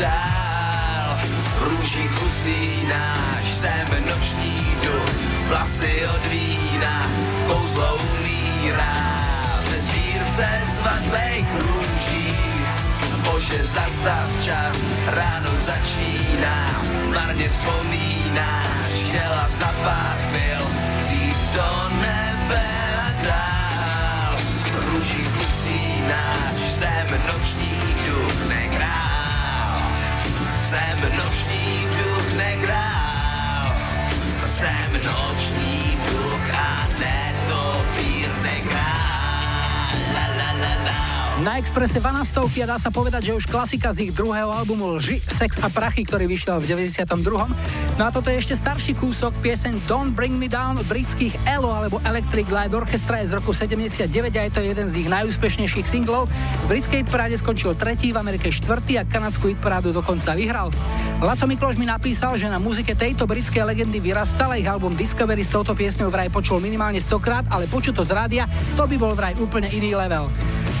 dál. 0.00 1.18
V 1.60 1.62
růžích 1.62 2.22
usínáš, 2.22 3.44
jsem 3.60 3.88
noční 4.08 4.76
duch, 4.82 5.10
vlasy 5.48 6.06
od 6.14 6.26
vína, 6.26 7.06
kouzlo 7.46 7.96
umírá 7.96 9.20
ve 9.70 9.80
sbírce 9.80 10.60
zvadlejch 10.66 11.48
růží. 11.54 11.97
Bože, 13.28 13.60
zastav 13.60 14.28
čas, 14.40 14.72
ráno 15.06 15.52
začíná, 15.60 16.80
marně 17.12 17.48
vzpomínáš, 17.48 18.92
chtěla 19.04 19.48
na 19.60 19.72
pár 19.84 20.16
chvil, 20.28 20.64
vzít 21.00 21.36
do 21.54 21.68
nebe 22.00 22.64
a 22.96 23.08
dál. 23.24 24.36
Růžích 24.80 25.28
usínáš, 25.40 26.60
jsem 26.72 27.08
noční 27.28 27.76
duch, 28.06 28.48
nekrál. 28.48 29.76
Jsem 30.62 30.98
noční 31.16 31.86
duch, 31.96 32.32
nekrál. 32.36 33.76
Jsem 34.48 34.92
noční 35.04 35.98
duch 36.08 36.54
a 36.54 36.88
netopír, 36.98 37.37
Na 41.38 41.54
Expresse 41.54 42.02
12 42.02 42.34
a 42.34 42.66
dá 42.66 42.82
sa 42.82 42.90
povedať, 42.90 43.30
že 43.30 43.32
už 43.38 43.46
klasika 43.46 43.94
z 43.94 44.10
ich 44.10 44.12
druhého 44.12 44.50
albumu 44.50 44.98
Lži, 44.98 45.22
Sex 45.22 45.54
a 45.62 45.70
prachy, 45.70 46.02
ktorý 46.02 46.26
vyšiel 46.26 46.58
v 46.58 46.66
92. 46.90 47.06
No 47.94 48.02
a 48.02 48.10
toto 48.10 48.26
je 48.26 48.42
ešte 48.42 48.58
starší 48.58 48.98
kúsok, 48.98 49.30
pieseň 49.38 49.86
Don't 49.86 50.18
Bring 50.18 50.34
Me 50.34 50.50
Down 50.50 50.82
britských 50.90 51.38
ELO 51.46 51.70
alebo 51.70 52.02
Electric 52.02 52.50
Light 52.50 52.74
Orchestra 52.74 53.22
je 53.22 53.30
z 53.30 53.38
roku 53.38 53.54
79 53.54 54.10
a 54.34 54.40
je 54.42 54.50
to 54.50 54.60
jeden 54.66 54.90
z 54.90 54.94
ich 54.98 55.06
najúspešnejších 55.06 55.86
singlov. 55.86 56.26
V 56.66 56.74
britskej 56.74 57.06
hitparáde 57.06 57.38
skončil 57.38 57.78
tretí, 57.78 58.10
v 58.10 58.18
Amerike 58.18 58.50
štvrtý 58.50 58.98
a 58.98 59.06
kanadskú 59.06 59.54
hitparádu 59.54 59.94
dokonca 59.94 60.34
vyhral. 60.34 60.74
Laco 61.22 61.46
Mikloš 61.46 61.78
mi 61.78 61.86
napísal, 61.86 62.34
že 62.34 62.50
na 62.50 62.58
muzike 62.58 62.98
tejto 62.98 63.30
britskej 63.30 63.62
legendy 63.62 64.02
vyrastala 64.02 64.58
ich 64.58 64.66
album 64.66 64.98
Discovery 64.98 65.46
s 65.46 65.54
touto 65.54 65.70
piesňou 65.78 66.10
vraj 66.10 66.34
počul 66.34 66.58
minimálne 66.58 66.98
100 66.98 67.14
krát, 67.22 67.46
ale 67.46 67.70
počuť 67.70 67.94
to 67.94 68.02
z 68.02 68.10
rádia, 68.10 68.50
to 68.74 68.90
by 68.90 68.98
bol 68.98 69.14
vraj 69.14 69.38
úplne 69.38 69.70
iný 69.70 69.94
level. 69.94 70.26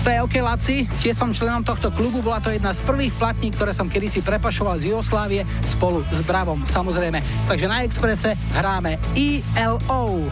To 0.04 0.08
je 0.14 0.22
OK, 0.22 0.34
Laci, 0.40 0.76
tiež 1.02 1.18
som 1.18 1.34
členom 1.34 1.66
tohto 1.66 1.90
klubu, 1.90 2.22
bola 2.22 2.38
to 2.38 2.48
jedna 2.48 2.70
z 2.70 2.80
prvých 2.86 3.12
platní, 3.18 3.50
ktoré 3.50 3.74
som 3.74 3.90
kedysi 3.90 4.22
prepašoval 4.22 4.78
z 4.78 4.94
Jugoslávie 4.94 5.42
spolu 5.66 6.06
s 6.08 6.22
Bravom, 6.22 6.62
samozrejme. 6.64 7.20
Takže 7.50 7.66
na 7.66 7.82
Exprese 7.84 8.38
hráme 8.54 8.96
ELO. 9.14 10.30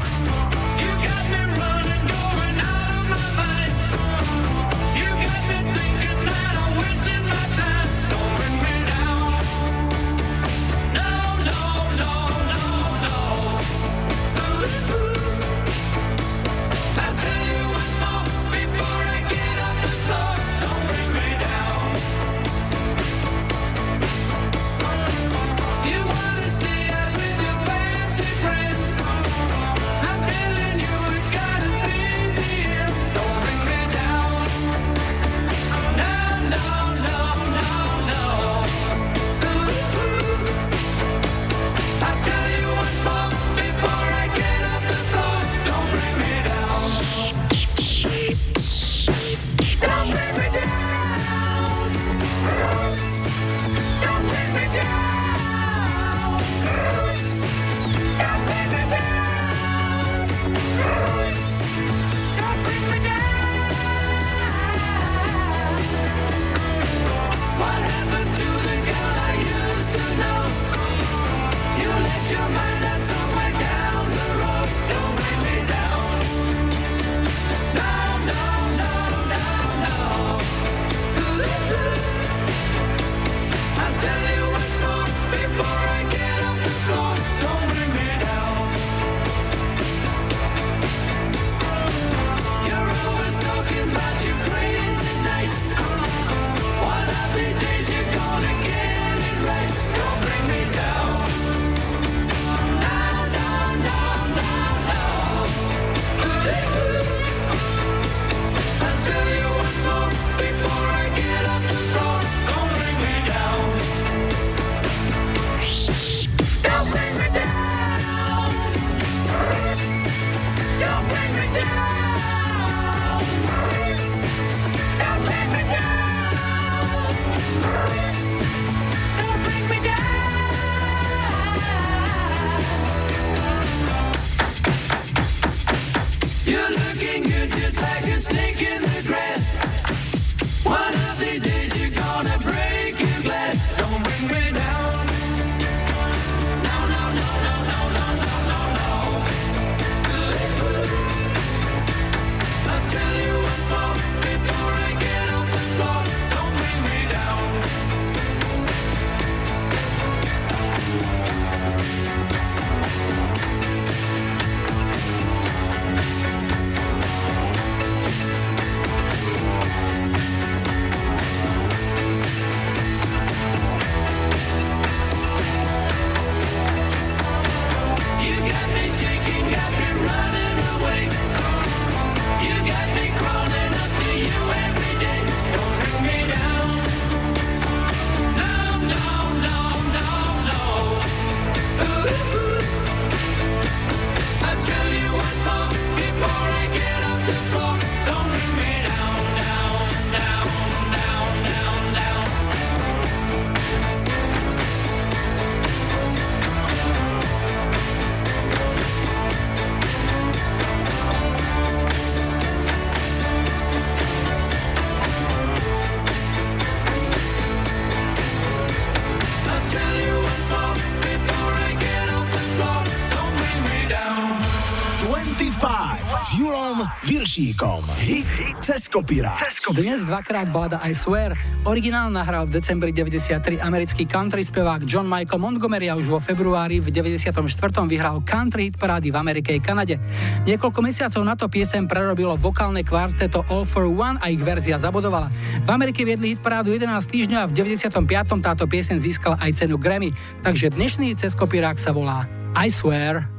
Viršíkom. 227.36 227.84
Hit 228.00 228.32
cez 228.64 228.88
kopírák. 228.88 229.36
Dnes 229.76 230.00
dvakrát 230.08 230.48
balada 230.48 230.80
I 230.88 230.96
Swear. 230.96 231.36
Originál 231.68 232.08
nahral 232.08 232.48
v 232.48 232.56
decembri 232.56 232.96
93 232.96 233.60
americký 233.60 234.08
country 234.08 234.40
spevák 234.40 234.88
John 234.88 235.04
Michael 235.04 235.44
Montgomery 235.44 235.92
a 235.92 236.00
už 236.00 236.08
vo 236.08 236.16
februári 236.16 236.80
v 236.80 236.88
94. 236.88 237.36
vyhral 237.84 238.24
country 238.24 238.72
hit 238.72 238.80
parády 238.80 239.12
v 239.12 239.20
Amerike 239.20 239.52
i 239.52 239.60
Kanade. 239.60 240.00
Niekoľko 240.48 240.80
mesiacov 240.80 241.20
na 241.28 241.36
to 241.36 241.52
piesem 241.52 241.84
prerobilo 241.84 242.40
vokálne 242.40 242.80
kvarteto 242.80 243.44
All 243.52 243.68
for 243.68 243.84
One 243.84 244.16
a 244.24 244.32
ich 244.32 244.40
verzia 244.40 244.80
zabodovala. 244.80 245.28
V 245.60 245.68
Amerike 245.68 246.08
viedli 246.08 246.32
hit 246.32 246.40
parádu 246.40 246.72
11 246.72 246.88
týždňov 247.04 247.40
a 247.44 247.48
v 247.52 247.68
95. 247.68 248.00
táto 248.40 248.64
piesen 248.64 248.96
získala 248.96 249.36
aj 249.44 249.60
cenu 249.60 249.76
Grammy. 249.76 250.08
Takže 250.40 250.72
dnešný 250.72 251.12
cez 251.20 251.36
kopírák 251.36 251.76
sa 251.76 251.92
volá 251.92 252.24
I 252.56 252.72
Swear. 252.72 253.35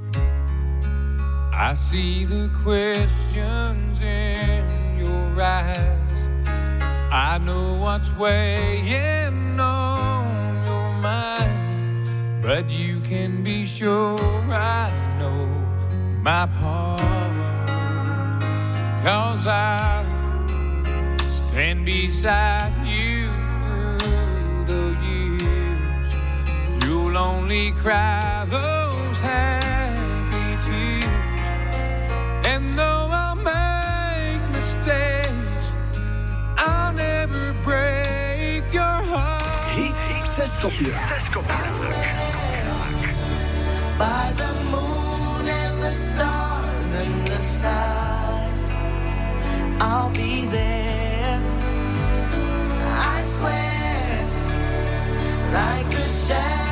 I 1.59 1.73
see 1.73 2.23
the 2.23 2.51
questions 2.61 3.99
in 3.99 5.01
your 5.03 5.41
eyes. 5.41 5.97
I 7.11 7.39
know 7.39 7.73
what's 7.77 8.11
weighing 8.11 9.59
on 9.59 10.67
your 10.67 10.91
mind, 11.01 12.43
but 12.43 12.69
you 12.69 12.99
can 12.99 13.43
be 13.43 13.65
sure 13.65 14.19
I 14.51 14.93
know 15.17 15.47
my 16.21 16.45
part. 16.61 17.01
Cause 19.03 19.47
I 19.47 20.05
stand 21.47 21.87
beside 21.87 22.85
you 22.85 23.31
through 23.97 24.65
the 24.67 24.95
years. 25.07 26.13
You'll 26.85 27.17
only 27.17 27.71
cry 27.71 28.45
those 28.47 29.17
happy 29.17 29.66
kopírák. 40.61 41.07
By 43.97 44.31
the 44.41 44.51
moon 44.73 45.45
and 45.61 45.75
the 45.85 45.93
stars 46.05 46.91
and 47.01 47.15
the 47.29 47.39
skies, 47.53 48.63
I'll 49.79 50.11
be 50.21 50.33
there. 50.55 51.41
I 53.15 53.17
swear, 53.33 54.25
like 55.57 55.87
the 55.97 56.07
shadow 56.21 56.66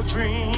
your 0.00 0.08
dreams 0.08 0.49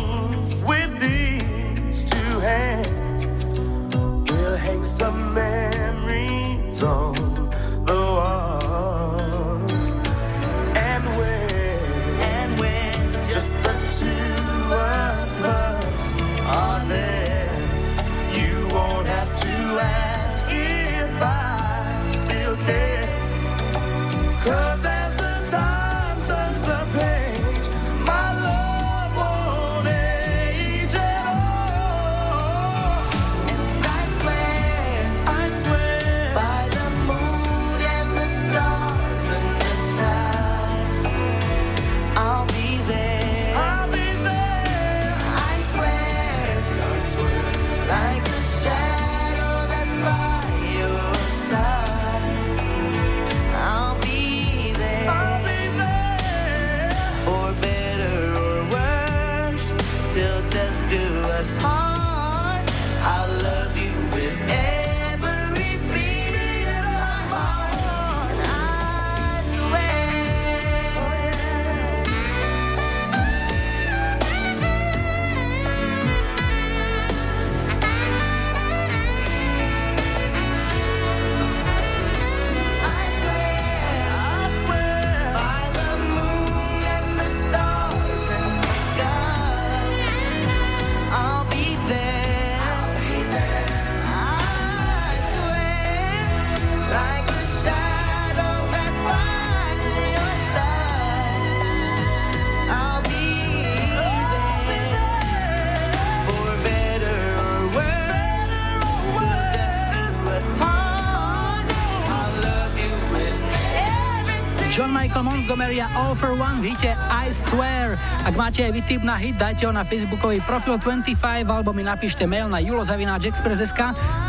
Michael 115.72 115.80
Montgomery 115.80 115.80
a 115.80 115.88
All 115.96 116.14
for 116.14 116.36
One 116.36 116.60
v 116.60 116.76
hite 116.76 116.92
I 117.08 117.32
Swear. 117.32 117.96
Ak 118.28 118.36
máte 118.36 118.60
aj 118.60 118.72
vy 118.76 118.80
tip 118.84 119.00
na 119.00 119.16
hit, 119.16 119.40
dajte 119.40 119.64
ho 119.64 119.72
na 119.72 119.84
facebookový 119.88 120.44
profil 120.44 120.76
25 120.76 121.16
alebo 121.48 121.72
mi 121.72 121.80
napíšte 121.80 122.28
mail 122.28 122.48
na 122.52 122.60
julozavináčexpress.sk. 122.60 123.80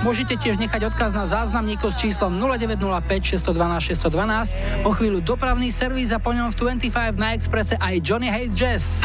Môžete 0.08 0.39
tiež 0.39 0.56
nechať 0.56 0.88
odkaz 0.88 1.12
na 1.12 1.27
záznamníku 1.27 1.91
s 1.91 1.99
číslom 1.99 2.39
0905 2.39 3.43
612 3.43 3.91
612. 4.08 4.88
O 4.88 4.95
chvíľu 4.95 5.19
dopravný 5.19 5.67
servis 5.67 6.15
a 6.15 6.19
po 6.19 6.32
ňom 6.32 6.47
v 6.47 6.79
25 6.79 7.19
na 7.19 7.36
Expresse 7.36 7.75
aj 7.75 7.99
Johnny 7.99 8.32
Hates 8.32 8.56
Jazz. 8.56 9.03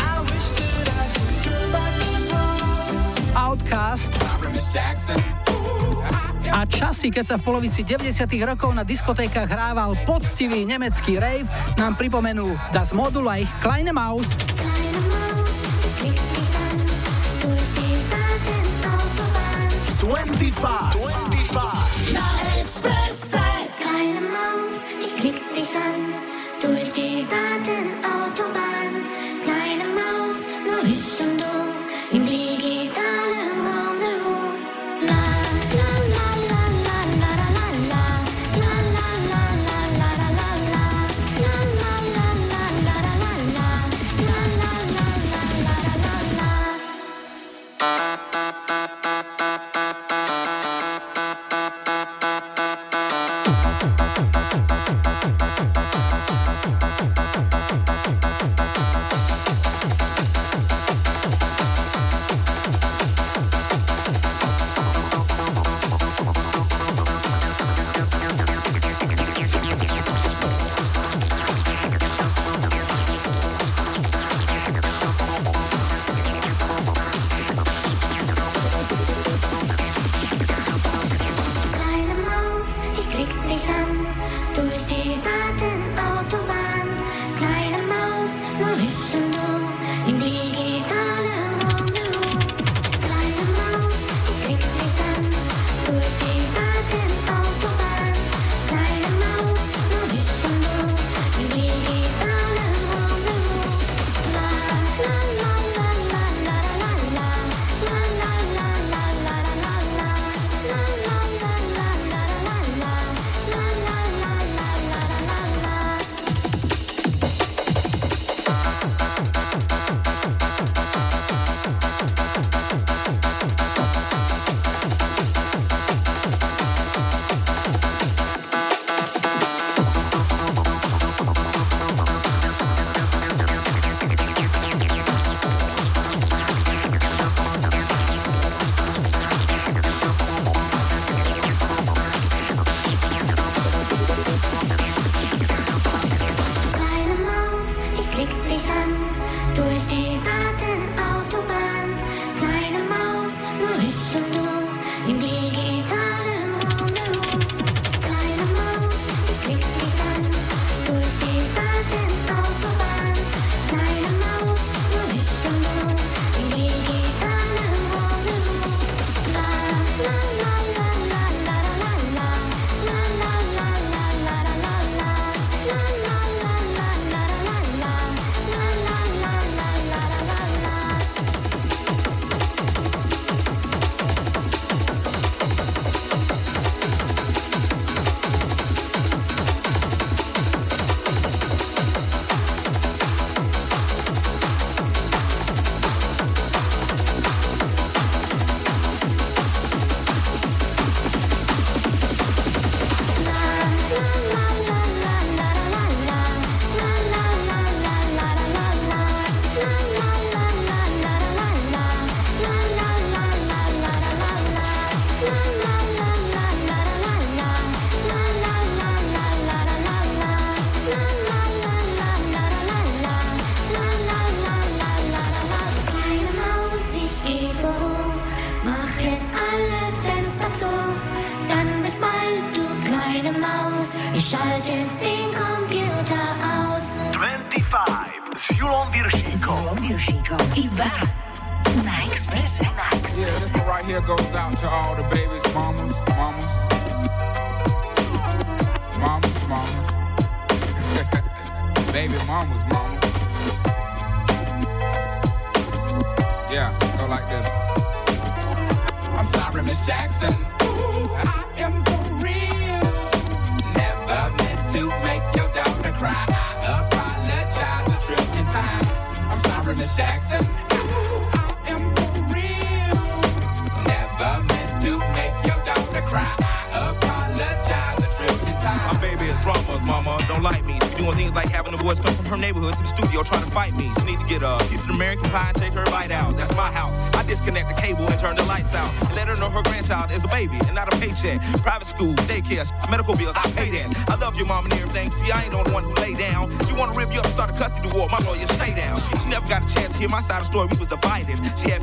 Outcast 3.35 4.15
a 6.53 6.65
časy, 6.65 7.13
keď 7.13 7.25
sa 7.25 7.37
v 7.37 7.43
polovici 7.45 7.85
90. 7.85 8.25
rokov 8.45 8.71
na 8.73 8.85
diskotékach 8.85 9.49
hrával 9.49 9.95
poctivý 10.09 10.65
nemecký 10.65 11.21
rave, 11.21 11.49
nám 11.77 11.95
pripomenú 11.95 12.57
Das 12.73 12.97
Modula 12.97 13.41
ich 13.41 13.51
Kleine 13.61 13.93
Maus. 13.93 14.27
Twenty-five. 19.99 20.93
Twenty-five. 20.97 21.91
Na 22.17 22.27
Express. 22.57 23.18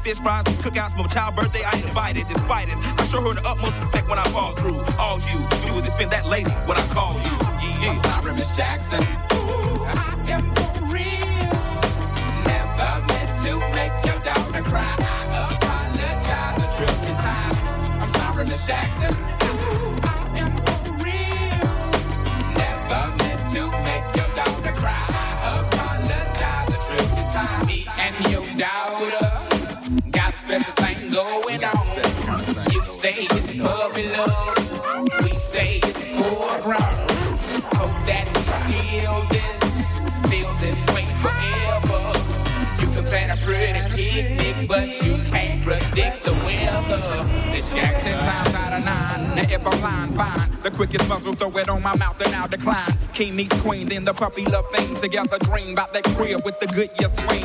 Fish 0.05 0.19
fries 0.19 0.43
and 0.45 0.57
cookouts 0.59 0.95
for 0.95 1.07
my 1.35 1.47
King 53.15 53.38
meets 53.38 53.62
queen, 53.62 53.88
then 53.88 54.04
the 54.04 54.13
puppy 54.13 54.43
love 54.43 54.69
thing. 54.73 54.93
Together 54.95 55.38
dream 55.39 55.71
about 55.71 55.93
that 55.93 56.04
crib 56.04 56.43
with 56.43 56.60
the 56.60 56.67
good 56.67 56.89
year 56.99 57.08
swing. 57.08 57.44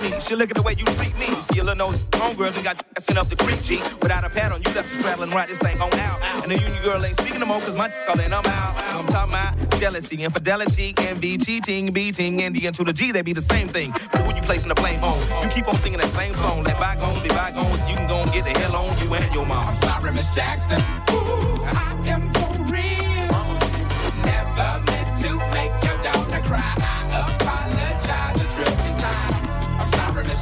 me. 0.00 0.20
She 0.20 0.34
look 0.34 0.50
at 0.50 0.56
the 0.56 0.62
way 0.62 0.74
you 0.78 0.84
treat 0.84 1.16
me. 1.18 1.28
Skill 1.40 1.74
no 1.74 1.88
homegirl 2.12 2.54
done 2.54 2.64
got 2.64 2.84
sent 3.00 3.18
up 3.18 3.28
the 3.28 3.36
creek, 3.36 3.62
G. 3.62 3.78
Without 4.02 4.24
a 4.24 4.30
pad 4.30 4.52
on, 4.52 4.62
you 4.62 4.72
left 4.74 4.94
us 4.94 5.02
traveling 5.02 5.30
right 5.30 5.48
this 5.48 5.58
thing 5.58 5.80
on 5.80 5.92
out. 6.00 6.22
And 6.42 6.50
the 6.50 6.58
union 6.58 6.82
girl 6.82 7.04
ain't 7.04 7.18
speaking 7.18 7.40
no 7.40 7.46
more, 7.46 7.60
cause 7.60 7.74
my 7.74 7.90
all 8.08 8.20
in, 8.20 8.32
I'm 8.32 8.44
out. 8.46 8.76
I'm 8.94 9.06
talking 9.08 9.32
about 9.32 9.80
jealousy, 9.80 10.22
infidelity, 10.22 10.94
envy, 10.98 11.38
cheating, 11.38 11.92
beating, 11.92 12.42
and 12.42 12.54
the 12.54 12.70
to 12.70 12.84
the 12.84 12.92
G, 12.92 13.12
they 13.12 13.22
be 13.22 13.32
the 13.32 13.40
same 13.40 13.68
thing. 13.68 13.92
But 14.12 14.22
who 14.22 14.34
you 14.34 14.42
placing 14.42 14.68
the 14.68 14.74
blame 14.74 15.02
on? 15.04 15.18
You 15.42 15.48
keep 15.48 15.68
on 15.68 15.76
singing 15.78 15.98
that 15.98 16.10
same 16.10 16.34
song. 16.34 16.64
Let 16.64 16.78
bygones 16.78 17.20
be 17.20 17.28
bygones. 17.28 17.80
You 17.88 17.96
can 17.96 18.08
go 18.08 18.16
and 18.16 18.32
get 18.32 18.44
the 18.44 18.58
hell 18.58 18.76
on 18.76 18.98
you 18.98 19.14
and 19.14 19.34
your 19.34 19.46
mom. 19.46 19.68
I'm 19.68 19.74
sorry, 19.74 20.12
Miss 20.12 20.34
Jackson. 20.34 20.80
Ooh, 21.10 21.62
I 21.64 22.02
am 22.08 22.45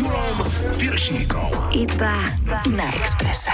Julom 0.00 0.40
Viršíkom. 0.80 1.52
Iba 1.76 2.32
na 2.72 2.88
Exprese. 2.88 3.52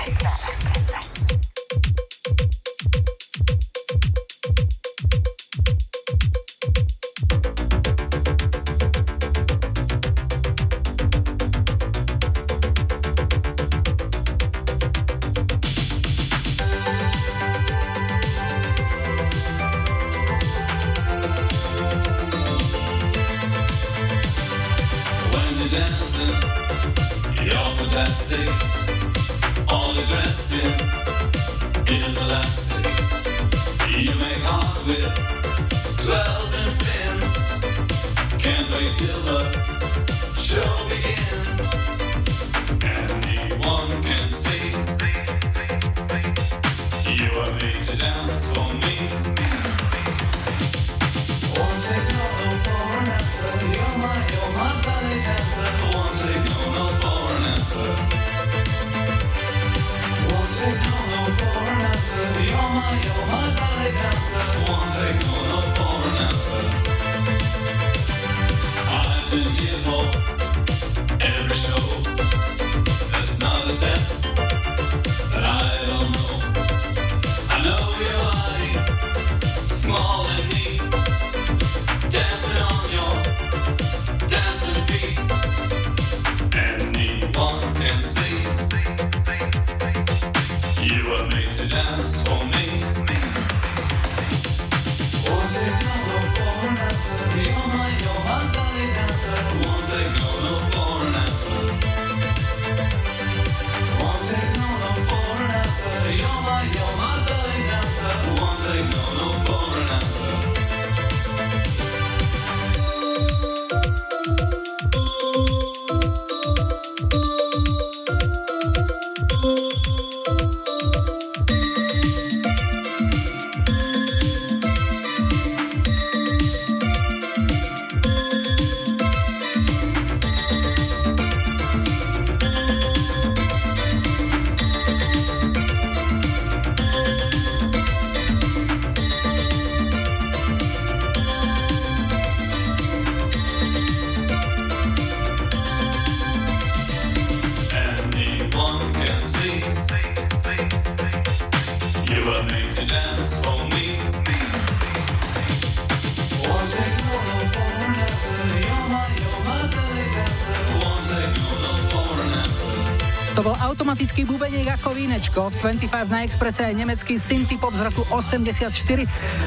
Bubeniek 164.37 164.69
ako 164.69 164.93
vínečko. 164.93 165.49
V 165.49 165.81
25 165.81 166.13
na 166.13 166.21
Expresse 166.21 166.61
aj 166.61 166.77
nemecký 166.77 167.17
synthie 167.17 167.57
pop 167.57 167.73
z 167.73 167.89
roku 167.89 168.05
84. 168.13 168.69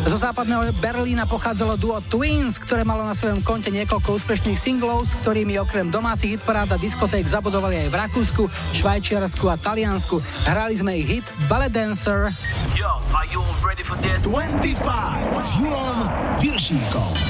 Zo 0.10 0.18
západného 0.18 0.74
Berlína 0.82 1.30
pochádzalo 1.30 1.78
duo 1.78 2.02
Twins, 2.02 2.58
ktoré 2.58 2.82
malo 2.82 3.06
na 3.06 3.14
svojom 3.14 3.46
konte 3.46 3.70
niekoľko 3.70 4.18
úspešných 4.18 4.58
singlov, 4.58 5.06
s 5.06 5.14
ktorými 5.22 5.62
okrem 5.62 5.94
domácich 5.94 6.42
hitparád 6.42 6.74
a 6.74 6.82
diskoték 6.82 7.22
zabudovali 7.22 7.86
aj 7.86 7.88
v 7.94 7.96
Rakúsku, 8.02 8.44
Švajčiarsku 8.82 9.46
a 9.46 9.62
Taliansku. 9.62 10.26
Hrali 10.50 10.74
sme 10.82 10.98
ich 10.98 11.22
hit 11.22 11.26
Ballet 11.46 11.70
Dancer. 11.70 12.34
Yo, 12.74 12.90
are 13.14 13.30
you 13.30 13.46
ready 13.62 13.86
for 13.86 13.94
this? 14.02 14.26
25 14.26 14.74
s 15.38 15.50
Julom 15.62 16.10
Viršíkom. 16.42 17.29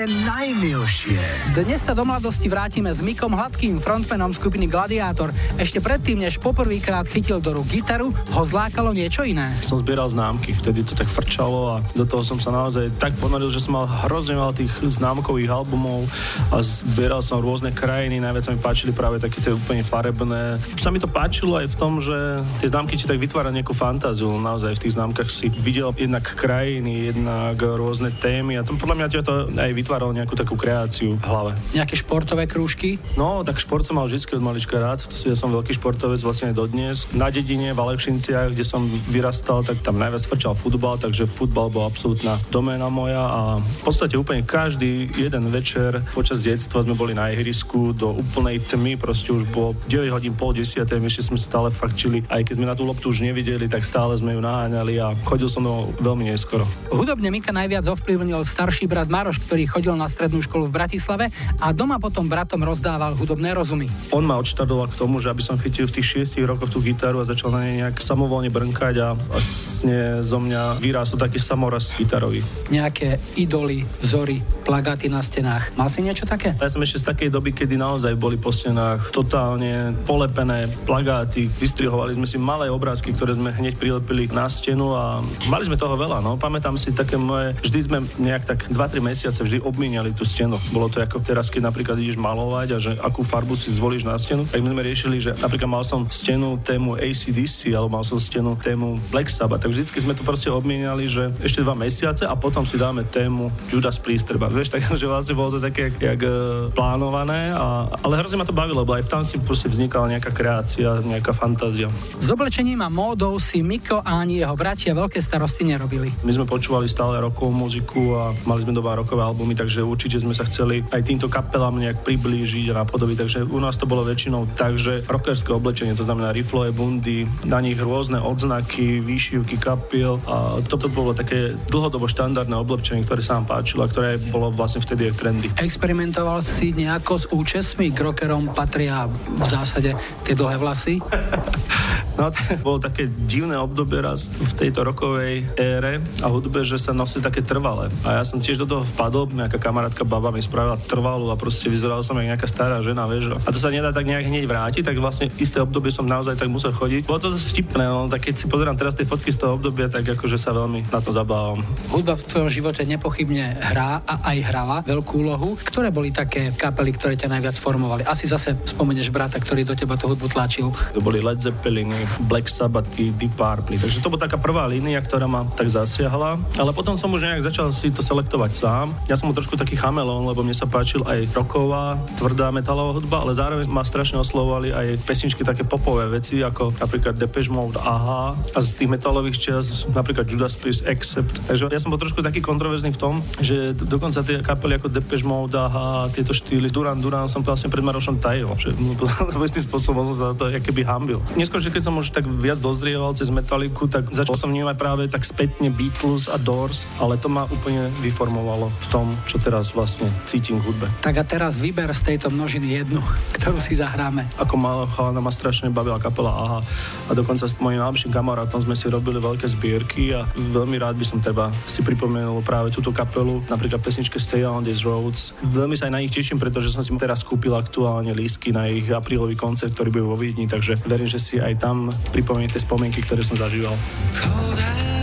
Moje 0.00 0.16
najmilšie. 0.24 1.20
Dnes 1.52 1.84
sa 1.84 1.92
do 1.92 2.08
mladosti 2.08 2.48
vrátime 2.48 2.88
s 2.88 3.04
Mikom 3.04 3.36
Hladkým, 3.36 3.76
frontmanom 3.76 4.32
skupiny 4.32 4.64
Gladiátor. 4.64 5.28
Ešte 5.60 5.76
predtým, 5.76 6.24
než 6.24 6.40
poprvýkrát 6.40 7.04
chytil 7.04 7.36
do 7.36 7.60
rúk 7.60 7.68
gitaru, 7.68 8.08
ho 8.08 8.42
zlákalo 8.48 8.96
niečo 8.96 9.28
iné. 9.28 9.52
Som 9.60 9.76
zbieral 9.76 10.08
známky, 10.08 10.56
vtedy 10.56 10.88
to 10.88 10.96
tak 10.96 11.04
frčalo 11.04 11.76
a 11.76 11.84
do 11.92 12.08
toho 12.08 12.24
som 12.24 12.40
sa 12.40 12.48
naozaj 12.48 12.96
tak 12.96 13.12
ponoril, 13.20 13.52
že 13.52 13.60
som 13.60 13.76
mal 13.76 13.84
hrozne 14.08 14.40
veľa 14.40 14.56
tých 14.56 14.72
známkových 14.80 15.52
albumov 15.52 16.08
a 16.48 16.64
zbieral 16.64 17.20
som 17.20 17.44
rôzne 17.44 17.68
krajiny, 17.68 18.24
najviac 18.24 18.48
sa 18.48 18.56
mi 18.56 18.60
páčili 18.64 18.96
práve 18.96 19.20
také 19.20 19.44
tie 19.44 19.52
úplne 19.52 19.84
farebné. 19.84 20.56
Sa 20.80 20.88
mi 20.88 20.96
to 20.96 21.12
páčilo 21.12 21.60
aj 21.60 21.68
v 21.68 21.76
tom, 21.76 22.00
že 22.00 22.40
tie 22.64 22.72
známky 22.72 22.96
ti 22.96 23.04
tak 23.04 23.20
vytvára 23.20 23.52
nejakú 23.52 23.76
fantáziu, 23.76 24.32
naozaj 24.40 24.80
v 24.80 24.82
tých 24.88 24.96
známkach 24.96 25.28
si 25.28 25.52
videl 25.52 25.92
jednak 25.92 26.24
krajiny, 26.24 27.12
jednak 27.12 27.60
rôzne 27.60 28.08
témy 28.16 28.56
a 28.56 28.64
to 28.64 28.80
podľa 28.80 28.96
mňa 28.96 29.06
to 29.20 29.34
aj 29.60 29.89
vytváralo 29.90 30.14
nejakú 30.14 30.38
takú 30.38 30.54
kreáciu 30.54 31.18
v 31.18 31.24
hlave. 31.26 31.50
Nejaké 31.74 31.98
športové 31.98 32.46
krúžky? 32.46 33.02
No, 33.18 33.42
tak 33.42 33.58
šport 33.58 33.82
som 33.82 33.98
mal 33.98 34.06
vždy 34.06 34.38
od 34.38 34.46
malička 34.46 34.78
rád, 34.78 35.02
to 35.02 35.18
si 35.18 35.26
ja 35.26 35.34
som 35.34 35.50
veľký 35.50 35.74
športovec 35.82 36.22
vlastne 36.22 36.54
aj 36.54 36.62
dodnes. 36.62 37.10
Na 37.10 37.26
dedine 37.26 37.74
v 37.74 37.82
Alekšinciach, 37.82 38.54
kde 38.54 38.62
som 38.62 38.86
vyrastal, 39.10 39.66
tak 39.66 39.82
tam 39.82 39.98
najviac 39.98 40.22
frčal 40.30 40.54
futbal, 40.54 40.94
takže 40.94 41.26
futbal 41.26 41.74
bol 41.74 41.90
absolútna 41.90 42.38
doména 42.54 42.86
moja 42.86 43.18
a 43.18 43.40
v 43.58 43.82
podstate 43.82 44.14
úplne 44.14 44.46
každý 44.46 45.10
jeden 45.18 45.50
večer 45.50 46.06
počas 46.14 46.38
detstva 46.38 46.86
sme 46.86 46.94
boli 46.94 47.10
na 47.10 47.34
ihrisku 47.34 47.90
do 47.90 48.14
úplnej 48.14 48.62
tmy, 48.62 48.94
proste 48.94 49.34
už 49.34 49.50
bolo 49.50 49.74
9 49.90 50.06
hodín, 50.14 50.38
pol 50.38 50.54
10, 50.54 50.86
my 50.86 51.10
sme 51.10 51.34
stále 51.34 51.74
frčili, 51.74 52.22
aj 52.30 52.46
keď 52.46 52.54
sme 52.62 52.70
na 52.70 52.78
tú 52.78 52.86
loptu 52.86 53.10
už 53.10 53.26
nevideli, 53.26 53.66
tak 53.66 53.82
stále 53.82 54.14
sme 54.14 54.38
ju 54.38 54.40
naháňali 54.44 55.02
a 55.02 55.18
chodil 55.26 55.50
som 55.50 55.66
do 55.66 55.90
veľmi 55.98 56.30
neskoro. 56.30 56.62
Hudobne 56.94 57.34
Mika 57.34 57.50
najviac 57.50 57.90
ovplyvnil 57.90 58.46
starší 58.46 58.86
brat 58.86 59.10
Maroš, 59.10 59.42
ktorý 59.50 59.66
chodil 59.66 59.79
na 59.96 60.06
strednú 60.10 60.44
školu 60.44 60.68
v 60.68 60.76
Bratislave 60.76 61.24
a 61.58 61.72
doma 61.72 61.96
potom 61.96 62.28
bratom 62.28 62.60
rozdával 62.60 63.16
hudobné 63.16 63.56
rozumy. 63.56 63.88
On 64.12 64.20
ma 64.20 64.36
odštartoval 64.36 64.92
k 64.92 64.98
tomu, 65.00 65.16
že 65.18 65.32
aby 65.32 65.40
som 65.40 65.56
chytil 65.56 65.88
v 65.88 65.96
tých 66.00 66.06
šiestich 66.18 66.44
rokoch 66.44 66.68
tú 66.68 66.84
gitaru 66.84 67.22
a 67.22 67.28
začal 67.28 67.54
na 67.54 67.64
nej 67.64 67.80
nejak 67.80 67.96
samovolne 68.02 68.52
brnkať 68.52 68.94
a 69.00 69.08
vlastne 69.16 70.20
zo 70.20 70.38
mňa 70.42 70.82
vyrástol 70.82 71.20
taký 71.20 71.40
samoraz 71.40 71.94
gitarový. 71.96 72.44
Nejaké 72.68 73.16
idoly, 73.40 73.86
vzory, 74.04 74.44
plagáty 74.66 75.08
na 75.08 75.24
stenách. 75.24 75.72
Mal 75.74 75.88
si 75.88 76.04
niečo 76.04 76.28
také? 76.28 76.52
Ja 76.58 76.68
som 76.68 76.82
ešte 76.84 77.00
z 77.00 77.08
takej 77.10 77.28
doby, 77.32 77.56
kedy 77.56 77.78
naozaj 77.78 78.14
boli 78.18 78.36
po 78.36 78.52
stenách 78.52 79.10
totálne 79.14 79.96
polepené 80.04 80.68
plagáty. 80.84 81.46
Vystrihovali 81.46 82.14
sme 82.14 82.26
si 82.26 82.36
malé 82.36 82.68
obrázky, 82.68 83.14
ktoré 83.14 83.38
sme 83.38 83.54
hneď 83.54 83.78
prilepili 83.78 84.26
na 84.30 84.50
stenu 84.50 84.92
a 84.92 85.22
mali 85.48 85.64
sme 85.66 85.78
toho 85.78 85.94
veľa. 85.94 86.20
No. 86.20 86.36
Pamätám 86.36 86.74
si 86.76 86.90
také 86.90 87.16
moje, 87.16 87.54
vždy 87.62 87.80
sme 87.80 87.98
nejak 88.18 88.44
tak 88.44 88.58
2-3 88.68 89.00
mesiace 89.00 89.40
vždy 89.40 89.62
obmieniali 89.70 90.10
tú 90.10 90.26
stenu. 90.26 90.58
Bolo 90.74 90.90
to 90.90 90.98
ako 90.98 91.22
teraz, 91.22 91.46
keď 91.46 91.70
napríklad 91.70 91.96
ideš 92.02 92.18
malovať 92.18 92.68
a 92.74 92.78
že 92.82 92.92
akú 92.98 93.22
farbu 93.22 93.54
si 93.54 93.70
zvolíš 93.70 94.02
na 94.02 94.18
stenu, 94.18 94.42
tak 94.44 94.58
my 94.60 94.74
sme 94.74 94.82
riešili, 94.82 95.16
že 95.22 95.30
napríklad 95.38 95.70
mal 95.70 95.84
som 95.86 96.04
stenu 96.10 96.58
tému 96.60 96.98
ACDC 96.98 97.70
alebo 97.70 97.96
mal 97.96 98.04
som 98.04 98.18
stenu 98.18 98.58
tému 98.58 98.98
Black 99.14 99.30
Sabbath. 99.30 99.62
Tak 99.62 99.70
vždycky 99.70 100.02
sme 100.02 100.18
to 100.18 100.26
proste 100.26 100.50
obmieniali, 100.50 101.06
že 101.06 101.30
ešte 101.40 101.62
dva 101.62 101.78
mesiace 101.78 102.26
a 102.26 102.34
potom 102.34 102.66
si 102.66 102.74
dáme 102.74 103.06
tému 103.06 103.48
Judas 103.70 104.02
Priest, 104.02 104.26
treba. 104.26 104.50
Vieš, 104.50 104.74
tak, 104.74 104.82
že 105.00 105.06
vlastne 105.06 105.38
bolo 105.38 105.56
to 105.56 105.60
také, 105.62 105.94
jak, 105.94 105.96
jak 106.02 106.20
e, 106.26 106.32
plánované, 106.74 107.54
a, 107.54 107.86
ale 108.02 108.18
hrozne 108.18 108.42
ma 108.42 108.46
to 108.48 108.56
bavilo, 108.56 108.82
lebo 108.82 108.98
aj 108.98 109.06
tam 109.06 109.22
si 109.22 109.38
proste 109.38 109.70
vznikala 109.70 110.10
nejaká 110.10 110.34
kreácia, 110.34 110.98
nejaká 111.06 111.30
fantázia. 111.30 111.86
S 112.18 112.26
oblečením 112.26 112.82
a 112.82 112.88
módou 112.90 113.38
si 113.38 113.62
Miko 113.62 114.02
a 114.02 114.18
ani 114.18 114.42
jeho 114.42 114.56
bratia 114.58 114.96
veľké 114.96 115.20
starosti 115.22 115.68
nerobili. 115.68 116.10
My 116.26 116.32
sme 116.34 116.48
počúvali 116.48 116.88
stále 116.88 117.20
rokovú 117.20 117.52
muziku 117.52 118.16
a 118.16 118.32
mali 118.48 118.64
sme 118.64 118.72
doma 118.72 118.96
rokové 118.96 119.22
albumy, 119.22 119.52
takže 119.60 119.84
určite 119.84 120.16
sme 120.24 120.32
sa 120.32 120.48
chceli 120.48 120.80
aj 120.88 121.04
týmto 121.04 121.28
kapelám 121.28 121.76
nejak 121.76 122.00
priblížiť 122.00 122.72
a 122.72 122.80
napodobiť. 122.80 123.16
Takže 123.20 123.38
u 123.44 123.60
nás 123.60 123.76
to 123.76 123.84
bolo 123.84 124.08
väčšinou 124.08 124.48
tak, 124.56 124.80
že 124.80 125.04
rockerské 125.04 125.52
oblečenie, 125.52 125.92
to 125.92 126.08
znamená 126.08 126.32
riflové 126.32 126.72
bundy, 126.72 127.28
na 127.44 127.60
nich 127.60 127.76
rôzne 127.76 128.16
odznaky, 128.16 129.04
výšivky 129.04 129.60
kapiel 129.60 130.16
a 130.24 130.64
toto 130.64 130.88
bolo 130.88 131.12
také 131.12 131.52
dlhodobo 131.68 132.08
štandardné 132.08 132.56
oblečenie, 132.56 133.04
ktoré 133.04 133.20
sa 133.20 133.36
nám 133.36 133.52
páčilo 133.52 133.84
a 133.84 133.90
ktoré 133.92 134.16
bolo 134.32 134.48
vlastne 134.48 134.80
vtedy 134.80 135.12
aj 135.12 135.14
trendy. 135.20 135.46
Experimentoval 135.60 136.40
si 136.40 136.72
nejako 136.72 137.12
s 137.20 137.26
účesmi? 137.28 137.92
K 137.92 138.00
rockerom 138.00 138.56
patria 138.56 139.06
v 139.12 139.44
zásade 139.44 139.92
tie 140.24 140.34
dlhé 140.34 140.56
vlasy? 140.56 140.96
No 142.20 142.28
to 142.28 142.42
bolo 142.60 142.76
také 142.76 143.08
divné 143.24 143.56
obdobie 143.56 144.04
raz 144.04 144.28
v 144.28 144.52
tejto 144.52 144.84
rokovej 144.84 145.40
ére 145.56 146.04
a 146.20 146.26
hudbe, 146.28 146.60
že 146.68 146.76
sa 146.76 146.92
nosili 146.92 147.24
také 147.24 147.40
trvalé. 147.40 147.88
A 148.04 148.20
ja 148.20 148.22
som 148.28 148.36
tiež 148.36 148.60
do 148.60 148.68
toho 148.68 148.84
vpadol, 148.84 149.32
nejaká 149.50 149.66
kamarátka 149.66 150.06
baba 150.06 150.30
mi 150.30 150.38
spravila 150.38 150.78
trvalú 150.78 151.26
a 151.26 151.34
proste 151.34 151.66
vyzeral 151.66 152.06
som 152.06 152.14
ako 152.14 152.22
nejaká 152.22 152.46
stará 152.46 152.78
žena, 152.86 153.10
vieš. 153.10 153.34
A 153.34 153.50
to 153.50 153.58
sa 153.58 153.66
nedá 153.74 153.90
tak 153.90 154.06
nejak 154.06 154.30
hneď 154.30 154.46
vrátiť, 154.46 154.86
tak 154.86 154.94
vlastne 155.02 155.26
isté 155.42 155.58
obdobie 155.58 155.90
som 155.90 156.06
naozaj 156.06 156.38
tak 156.38 156.46
musel 156.46 156.70
chodiť. 156.70 157.02
Bolo 157.02 157.18
to 157.18 157.34
zase 157.34 157.50
vtipné, 157.50 157.82
no, 157.82 158.06
tak 158.06 158.30
keď 158.30 158.38
si 158.38 158.46
pozerám 158.46 158.78
teraz 158.78 158.94
tie 158.94 159.02
fotky 159.02 159.34
z 159.34 159.42
toho 159.42 159.58
obdobia, 159.58 159.90
tak 159.90 160.06
akože 160.06 160.38
sa 160.38 160.54
veľmi 160.54 160.86
na 160.86 161.02
to 161.02 161.10
zabávam. 161.10 161.66
Hudba 161.90 162.14
v 162.14 162.22
tvojom 162.30 162.46
živote 162.46 162.86
nepochybne 162.86 163.58
hrá 163.58 164.06
a 164.06 164.30
aj 164.30 164.38
hrala 164.38 164.76
veľkú 164.86 165.18
úlohu. 165.18 165.58
Ktoré 165.58 165.90
boli 165.90 166.14
také 166.14 166.54
kapely, 166.54 166.94
ktoré 166.94 167.18
ťa 167.18 167.34
najviac 167.34 167.58
formovali? 167.58 168.06
Asi 168.06 168.30
zase 168.30 168.54
spomenieš 168.54 169.10
brata, 169.10 169.42
ktorý 169.42 169.66
do 169.66 169.74
teba 169.74 169.98
tú 169.98 170.14
hudbu 170.14 170.30
tlačil. 170.30 170.70
To 170.94 171.02
boli 171.02 171.18
Led 171.18 171.42
Zeppelin, 171.42 171.90
Black 172.30 172.46
Sabbath, 172.46 172.86
Deep 172.94 173.34
Purple. 173.34 173.82
Takže 173.82 173.98
to 173.98 174.14
bola 174.14 174.30
taká 174.30 174.38
prvá 174.38 174.70
línia, 174.70 175.02
ktorá 175.02 175.26
ma 175.26 175.42
tak 175.58 175.66
zasiahla. 175.66 176.38
Ale 176.54 176.70
potom 176.70 176.94
som 176.94 177.10
už 177.10 177.26
nejak 177.26 177.42
začal 177.42 177.74
si 177.74 177.90
to 177.90 177.98
selektovať 177.98 178.54
sám. 178.54 178.94
Ja 179.10 179.18
som 179.18 179.26
trošku 179.40 179.56
taký 179.56 179.80
chamelón, 179.80 180.28
lebo 180.28 180.44
mne 180.44 180.52
sa 180.52 180.68
páčil 180.68 181.00
aj 181.08 181.32
roková, 181.32 181.96
tvrdá 182.20 182.52
metalová 182.52 182.92
hudba, 183.00 183.24
ale 183.24 183.32
zároveň 183.32 183.66
ma 183.72 183.80
strašne 183.80 184.20
oslovovali 184.20 184.68
aj 184.68 185.00
pesničky 185.08 185.40
také 185.40 185.64
popové 185.64 186.04
veci, 186.12 186.44
ako 186.44 186.76
napríklad 186.76 187.16
Depeche 187.16 187.48
Mode, 187.48 187.80
Aha 187.80 188.36
a 188.36 188.58
z 188.60 188.76
tých 188.76 188.92
metalových 188.92 189.40
čias 189.40 189.88
napríklad 189.96 190.28
Judas 190.28 190.52
Priest, 190.60 190.84
Accept. 190.84 191.40
Takže 191.48 191.72
ja 191.72 191.80
som 191.80 191.88
bol 191.88 191.96
trošku 191.96 192.20
taký 192.20 192.44
kontroverzný 192.44 192.92
v 192.92 193.00
tom, 193.00 193.14
že 193.40 193.72
dokonca 193.72 194.20
tie 194.20 194.44
kapely 194.44 194.76
ako 194.76 194.92
Depeche 194.92 195.24
Mode, 195.24 195.56
Aha, 195.56 196.12
tieto 196.12 196.36
štýly, 196.36 196.68
Duran 196.68 197.00
Duran 197.00 197.26
som 197.32 197.40
vlastne 197.40 197.72
pred 197.72 197.80
Marošom 197.80 198.20
tajil, 198.20 198.52
že 198.60 198.76
istým 199.48 199.64
spôsobom 199.64 200.04
som 200.12 200.14
sa 200.14 200.26
to 200.36 200.52
keby 200.60 200.84
hambil. 200.84 201.18
Neskôr, 201.34 201.64
že 201.64 201.72
keď 201.72 201.88
som 201.88 201.96
už 201.96 202.12
tak 202.12 202.28
viac 202.28 202.60
dozrieval 202.60 203.16
cez 203.16 203.32
metaliku, 203.32 203.88
tak 203.88 204.12
začal 204.12 204.36
som 204.36 204.52
vnímať 204.52 204.76
práve 204.76 205.02
tak 205.08 205.24
spätne 205.24 205.72
Beatles 205.72 206.28
a 206.28 206.36
Doors, 206.36 206.84
ale 207.00 207.16
to 207.16 207.32
ma 207.32 207.48
úplne 207.48 207.88
vyformovalo 208.04 208.68
v 208.68 208.86
tom, 208.92 209.06
čo 209.26 209.36
teraz 209.40 209.72
vlastne 209.72 210.08
cítim 210.24 210.56
v 210.60 210.70
hudbe. 210.70 210.86
Tak 211.02 211.16
a 211.20 211.24
teraz 211.24 211.58
vyber 211.58 211.90
z 211.92 212.14
tejto 212.14 212.32
množiny 212.32 212.80
jednu, 212.80 213.00
ktorú 213.36 213.58
si 213.58 213.76
zahráme. 213.76 214.28
Ako 214.38 214.56
malá 214.56 214.86
chalana 214.88 215.20
ma 215.20 215.32
strašne 215.32 215.72
bavila 215.72 216.00
kapela 216.00 216.32
AHA 216.32 216.60
a 217.08 217.12
dokonca 217.16 217.44
s 217.48 217.56
mojim 217.58 217.80
najlepším 217.80 218.12
kamarátom 218.12 218.60
sme 218.60 218.76
si 218.76 218.86
robili 218.86 219.18
veľké 219.18 219.46
zbierky 219.48 220.14
a 220.14 220.28
veľmi 220.54 220.76
rád 220.78 221.00
by 221.00 221.06
som 221.06 221.18
teba 221.18 221.50
si 221.66 221.80
pripomenul 221.80 222.44
práve 222.44 222.72
túto 222.72 222.94
kapelu, 222.94 223.42
napríklad 223.48 223.80
pesničke 223.80 224.20
Stay 224.20 224.44
on 224.44 224.62
these 224.62 224.84
roads. 224.84 225.32
Veľmi 225.40 225.74
sa 225.74 225.88
aj 225.88 225.92
na 225.96 226.00
nich 226.04 226.12
teším, 226.12 226.36
pretože 226.36 226.70
som 226.70 226.84
si 226.84 226.92
teraz 227.00 227.24
kúpil 227.24 227.56
aktuálne 227.56 228.12
lístky 228.12 228.52
na 228.52 228.68
ich 228.68 228.86
aprílový 228.88 229.34
koncert, 229.34 229.72
ktorý 229.72 229.88
bude 229.90 230.06
vo 230.06 230.16
Viedni, 230.20 230.44
takže 230.44 230.76
verím, 230.84 231.08
že 231.08 231.16
si 231.16 231.40
aj 231.40 231.56
tam 231.58 231.88
pripomeniete 232.12 232.60
spomienky, 232.60 233.00
ktoré 233.00 233.24
som 233.24 233.40
zažíval. 233.40 233.72
talks 234.20 234.99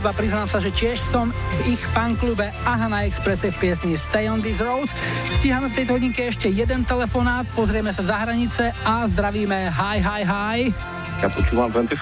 hudba, 0.00 0.16
priznám 0.16 0.48
sa, 0.48 0.56
že 0.64 0.72
tiež 0.72 0.96
som 0.96 1.28
v 1.60 1.76
ich 1.76 1.82
fanklube 1.92 2.48
Aha 2.64 2.88
na 2.88 3.04
Expresse 3.04 3.52
v 3.52 3.56
piesni 3.60 4.00
Stay 4.00 4.32
on 4.32 4.40
these 4.40 4.56
roads. 4.64 4.96
Stíhame 5.36 5.68
v 5.68 5.76
tejto 5.76 6.00
hodinke 6.00 6.24
ešte 6.24 6.48
jeden 6.48 6.88
telefonát, 6.88 7.44
pozrieme 7.52 7.92
sa 7.92 8.00
za 8.00 8.16
hranice 8.24 8.72
a 8.80 9.04
zdravíme 9.04 9.68
hi, 9.68 10.00
hi, 10.00 10.22
hi. 10.24 10.58
Ja 11.20 11.28
počúvam 11.28 11.68
25. 11.68 12.00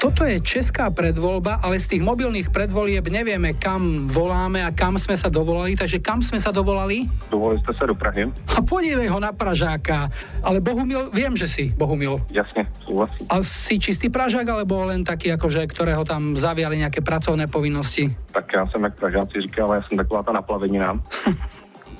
Toto 0.00 0.24
je 0.28 0.36
česká 0.40 0.92
predvoľba, 0.92 1.64
ale 1.64 1.80
z 1.80 1.96
tých 1.96 2.02
mobilných 2.04 2.52
predvolieb 2.52 3.04
nevieme, 3.08 3.56
kam 3.56 4.08
voláme 4.08 4.64
a 4.64 4.72
kam 4.72 4.96
sme 4.96 5.12
sa 5.12 5.28
dovolali, 5.28 5.76
takže 5.76 6.00
kam 6.00 6.24
sme 6.24 6.40
sa 6.40 6.52
dovolali? 6.52 7.04
Dovolili 7.28 7.60
ste 7.64 7.72
sa 7.76 7.84
do 7.84 7.92
Prahy? 7.92 8.32
A 8.52 8.64
podívej 8.64 9.12
ho 9.12 9.20
na 9.20 9.32
Pražáka. 9.32 10.08
Ale 10.40 10.64
Bohumil, 10.64 11.12
viem, 11.12 11.36
že 11.36 11.44
si 11.44 11.68
Bohumil. 11.72 12.20
Jasne, 12.32 12.68
súhlasím. 12.90 13.26
A 13.30 13.38
si 13.46 13.78
čistý 13.78 14.10
Pražák, 14.10 14.48
alebo 14.50 14.82
len 14.82 15.06
taký, 15.06 15.30
akože, 15.38 15.62
ktorého 15.70 16.02
tam 16.02 16.34
zaviali 16.34 16.82
nejaké 16.82 16.98
pracovné 17.06 17.46
povinnosti? 17.46 18.10
Tak 18.34 18.52
já 18.54 18.66
jsem, 18.66 18.82
jak 18.84 18.94
Pražáci 18.98 19.40
říkali, 19.40 19.76
já 19.76 19.82
jsem 19.82 19.96
taková 19.98 20.22
ta 20.22 20.32
naplavenina. 20.32 20.98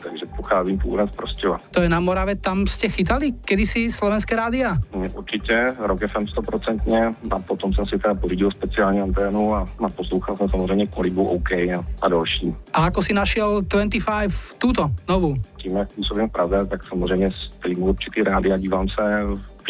Takže 0.03 0.27
pocházím 0.37 0.79
původem 0.79 1.09
z 1.09 1.17
Prostěva. 1.17 1.57
To 1.71 1.83
je 1.83 1.89
na 1.89 2.01
Morave, 2.01 2.37
tam 2.37 2.67
ste 2.67 2.89
chytali 2.89 3.33
kedysi 3.45 3.93
slovenské 3.93 4.37
rádia? 4.37 4.81
Určitě, 5.13 5.77
Rock 5.79 6.01
FM 6.09 6.25
100%, 6.25 7.15
a 7.31 7.39
potom 7.39 7.73
jsem 7.75 7.87
si 7.87 7.99
teda 7.99 8.15
pořídil 8.15 8.51
speciální 8.51 9.01
anténu 9.01 9.55
a, 9.55 9.69
a 9.85 9.89
poslouchal 9.89 10.37
jsem 10.37 10.49
samozřejmě 10.49 10.87
Kolibu 10.87 11.29
OK 11.29 11.53
a, 11.53 11.85
a 12.03 12.09
další. 12.09 12.55
A 12.73 12.89
ako 12.89 13.03
si 13.03 13.13
našiel 13.13 13.61
25 13.61 14.33
túto, 14.59 14.89
novú? 15.09 15.37
Tím, 15.57 15.77
jak 15.77 15.93
působím 15.93 16.29
v 16.29 16.33
Praze, 16.33 16.67
tak 16.67 16.81
samozřejmě 16.89 17.29
streamuji 17.53 17.89
určitý 17.93 18.23
rádia, 18.23 18.57
dívám 18.57 18.89
se 18.89 19.05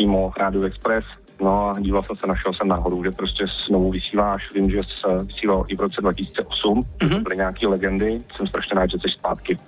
přímo 0.01 0.32
Radio 0.36 0.62
Express, 0.64 1.05
No 1.40 1.68
a 1.68 1.80
díval 1.80 2.03
jsem 2.03 2.16
se, 2.16 2.26
našel 2.26 2.53
jsem 2.53 2.68
náhodou, 2.68 3.05
že 3.05 3.11
prostě 3.11 3.44
znovu 3.68 3.90
vysíláš. 3.90 4.42
Vím, 4.55 4.70
že 4.70 4.80
se 5.01 5.24
vysílal 5.24 5.64
i 5.68 5.76
v 5.76 5.80
roce 5.80 6.01
2008, 6.01 6.82
mm-hmm. 6.98 7.22
byly 7.22 7.36
nějaký 7.36 7.66
legendy. 7.66 8.20
Jsem 8.36 8.46
strašně 8.46 8.74
rád, 8.74 8.90
že 8.90 8.98
jsi 9.01 9.09
zpátky. 9.18 9.59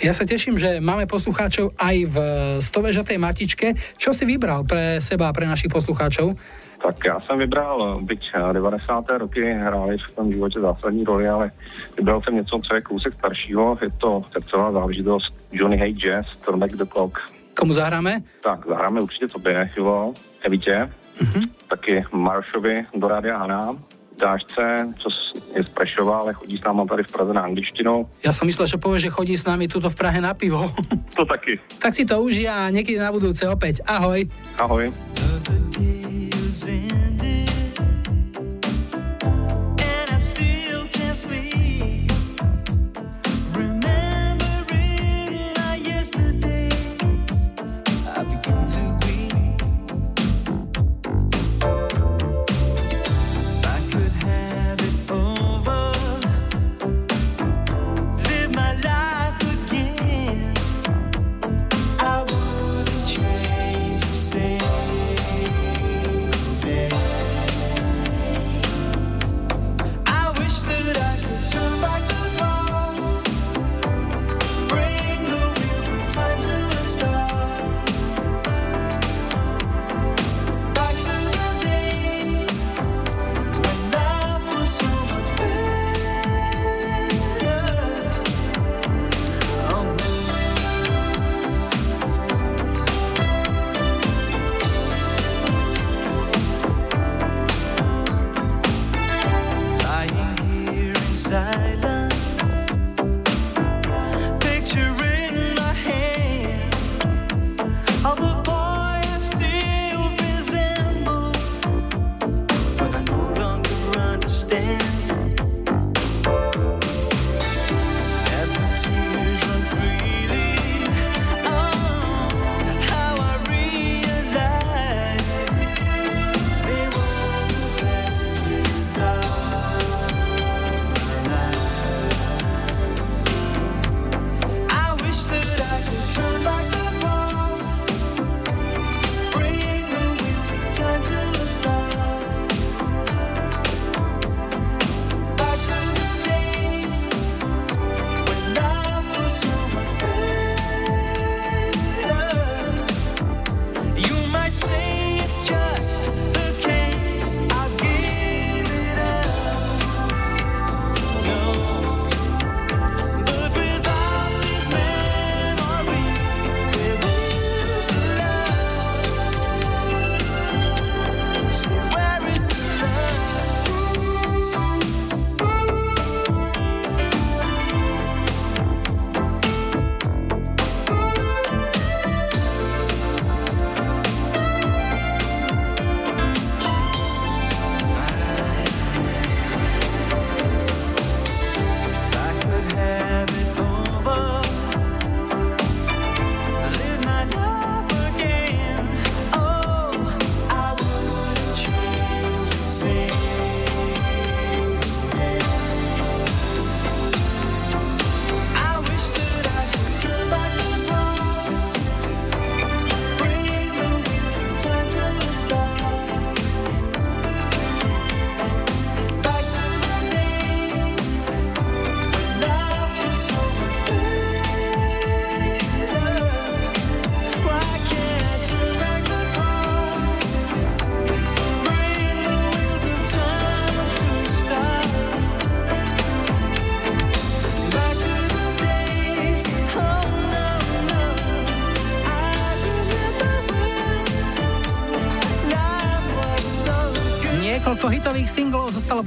Ja 0.00 0.16
sa 0.16 0.24
teším, 0.24 0.56
že 0.56 0.80
máme 0.80 1.04
poslucháčov 1.04 1.76
aj 1.76 1.96
v 2.08 2.16
stovežatej 2.64 3.18
matičke. 3.20 3.76
Čo 4.00 4.16
si 4.16 4.24
vybral 4.24 4.64
pre 4.64 5.04
seba 5.04 5.28
a 5.28 5.36
pre 5.36 5.44
našich 5.44 5.68
poslucháčov? 5.68 6.32
Tak 6.80 6.96
já 7.04 7.20
jsem 7.20 7.38
vybral, 7.38 8.00
byť 8.02 8.22
90. 8.52 9.04
roky 9.18 9.52
hráli 9.52 9.98
v 9.98 10.10
tom 10.16 10.32
životě 10.32 10.60
zásadní 10.60 11.04
roli, 11.04 11.28
ale 11.28 11.50
vybral 11.96 12.22
jsem 12.22 12.36
něco, 12.36 12.60
co 12.64 12.74
je 12.74 12.80
kousek 12.80 13.14
staršího. 13.14 13.78
Je 13.82 13.90
to 13.90 14.24
srdcová 14.32 14.72
záležitost 14.72 15.34
Johnny 15.52 15.76
Hay 15.76 15.92
Jazz, 15.92 16.36
Turn 16.36 16.58
Back 16.58 16.72
the 16.72 16.84
Clock. 16.88 17.37
Komu 17.58 17.72
zahráme? 17.72 18.22
Tak, 18.42 18.66
zahráme 18.66 19.00
určitě 19.00 19.28
tobě, 19.28 19.70
Ivo, 19.76 20.14
Evitě, 20.42 20.90
mm-hmm. 21.22 21.48
taky 21.68 22.04
Maršovi 22.12 22.86
do 22.94 23.08
Rádia 23.08 23.38
Hana, 23.38 23.76
Dášce, 24.20 24.88
co 24.98 25.08
je 25.56 25.64
z 25.64 25.68
Prešova, 25.68 26.18
ale 26.18 26.34
chodí 26.34 26.58
s 26.58 26.62
náma 26.62 26.84
tady 26.86 27.02
v 27.02 27.12
Praze 27.12 27.32
na 27.32 27.42
angličtinu. 27.42 28.10
Ja 28.26 28.34
som 28.34 28.50
myslel, 28.50 28.66
že 28.66 28.82
povie, 28.82 28.98
že 28.98 29.14
chodí 29.14 29.38
s 29.38 29.46
nami 29.46 29.70
tuto 29.70 29.86
v 29.90 29.94
Prahe 29.94 30.18
na 30.18 30.34
pivo. 30.34 30.70
To 31.18 31.26
taky. 31.26 31.58
tak 31.82 31.98
si 31.98 32.06
to 32.06 32.22
užij 32.22 32.46
a 32.46 32.70
niekedy 32.70 32.94
na 32.94 33.10
budúce 33.10 33.42
opäť. 33.50 33.82
Ahoj. 33.82 34.22
Ahoj. 34.54 34.94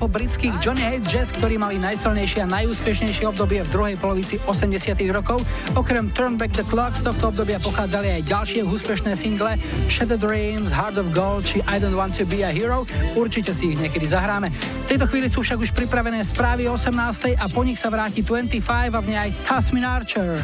Po 0.02 0.10
britských 0.10 0.58
Johnny 0.58 0.82
Hate 0.82 1.06
Jazz, 1.06 1.30
ktorí 1.30 1.62
mali 1.62 1.78
najsilnejšie 1.78 2.41
a 2.41 2.49
najúspešnejšie 2.49 3.22
obdobie 3.30 3.62
v 3.62 3.70
druhej 3.70 3.95
polovici 4.02 4.41
80 4.49 4.97
rokov. 5.14 5.45
Okrem 5.78 6.10
Turn 6.18 6.41
Back 6.41 6.58
the 6.58 6.66
Clock 6.66 6.97
z 6.97 7.06
tohto 7.06 7.30
obdobia 7.30 7.62
pochádzali 7.62 8.18
aj 8.18 8.22
ďalšie 8.26 8.66
úspešné 8.66 9.14
single 9.14 9.62
Shadow 9.93 10.18
Dreams, 10.18 10.74
Heart 10.74 11.06
of 11.06 11.14
Gold 11.14 11.45
či 11.45 11.62
I 11.70 11.78
Don't 11.78 11.93
Want 11.93 12.18
to 12.18 12.26
Be 12.26 12.41
a 12.41 12.49
Hero. 12.49 12.89
Určite 13.14 13.54
si 13.54 13.78
ich 13.78 13.78
niekedy 13.78 14.10
zahráme. 14.10 14.49
V 14.49 14.88
tejto 14.89 15.06
chvíli 15.06 15.30
sú 15.30 15.45
však 15.45 15.62
už 15.62 15.70
pripravené 15.78 16.26
správy 16.26 16.66
18. 16.66 17.38
a 17.38 17.45
po 17.45 17.62
nich 17.62 17.78
sa 17.78 17.93
vráti 17.93 18.26
25 18.26 18.97
a 18.97 18.99
v 19.06 19.06
nej 19.06 19.20
aj 19.30 19.30
Tasmin 19.45 19.86
Archer. 19.86 20.41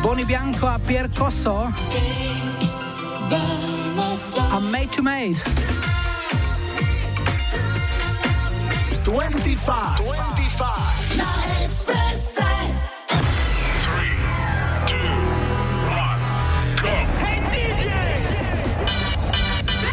Bonnie 0.00 0.24
Bianco 0.24 0.64
a 0.64 0.80
Pierre 0.80 1.12
Cosso 1.12 1.68
a 4.48 4.58
Made 4.64 4.96
to 4.96 5.04
Made. 5.04 5.75
25. 9.06 10.02
25. 10.02 11.14
Na 11.14 11.30
Expresse. 11.62 12.42
Hey 17.22 17.38
DJ! 17.54 17.86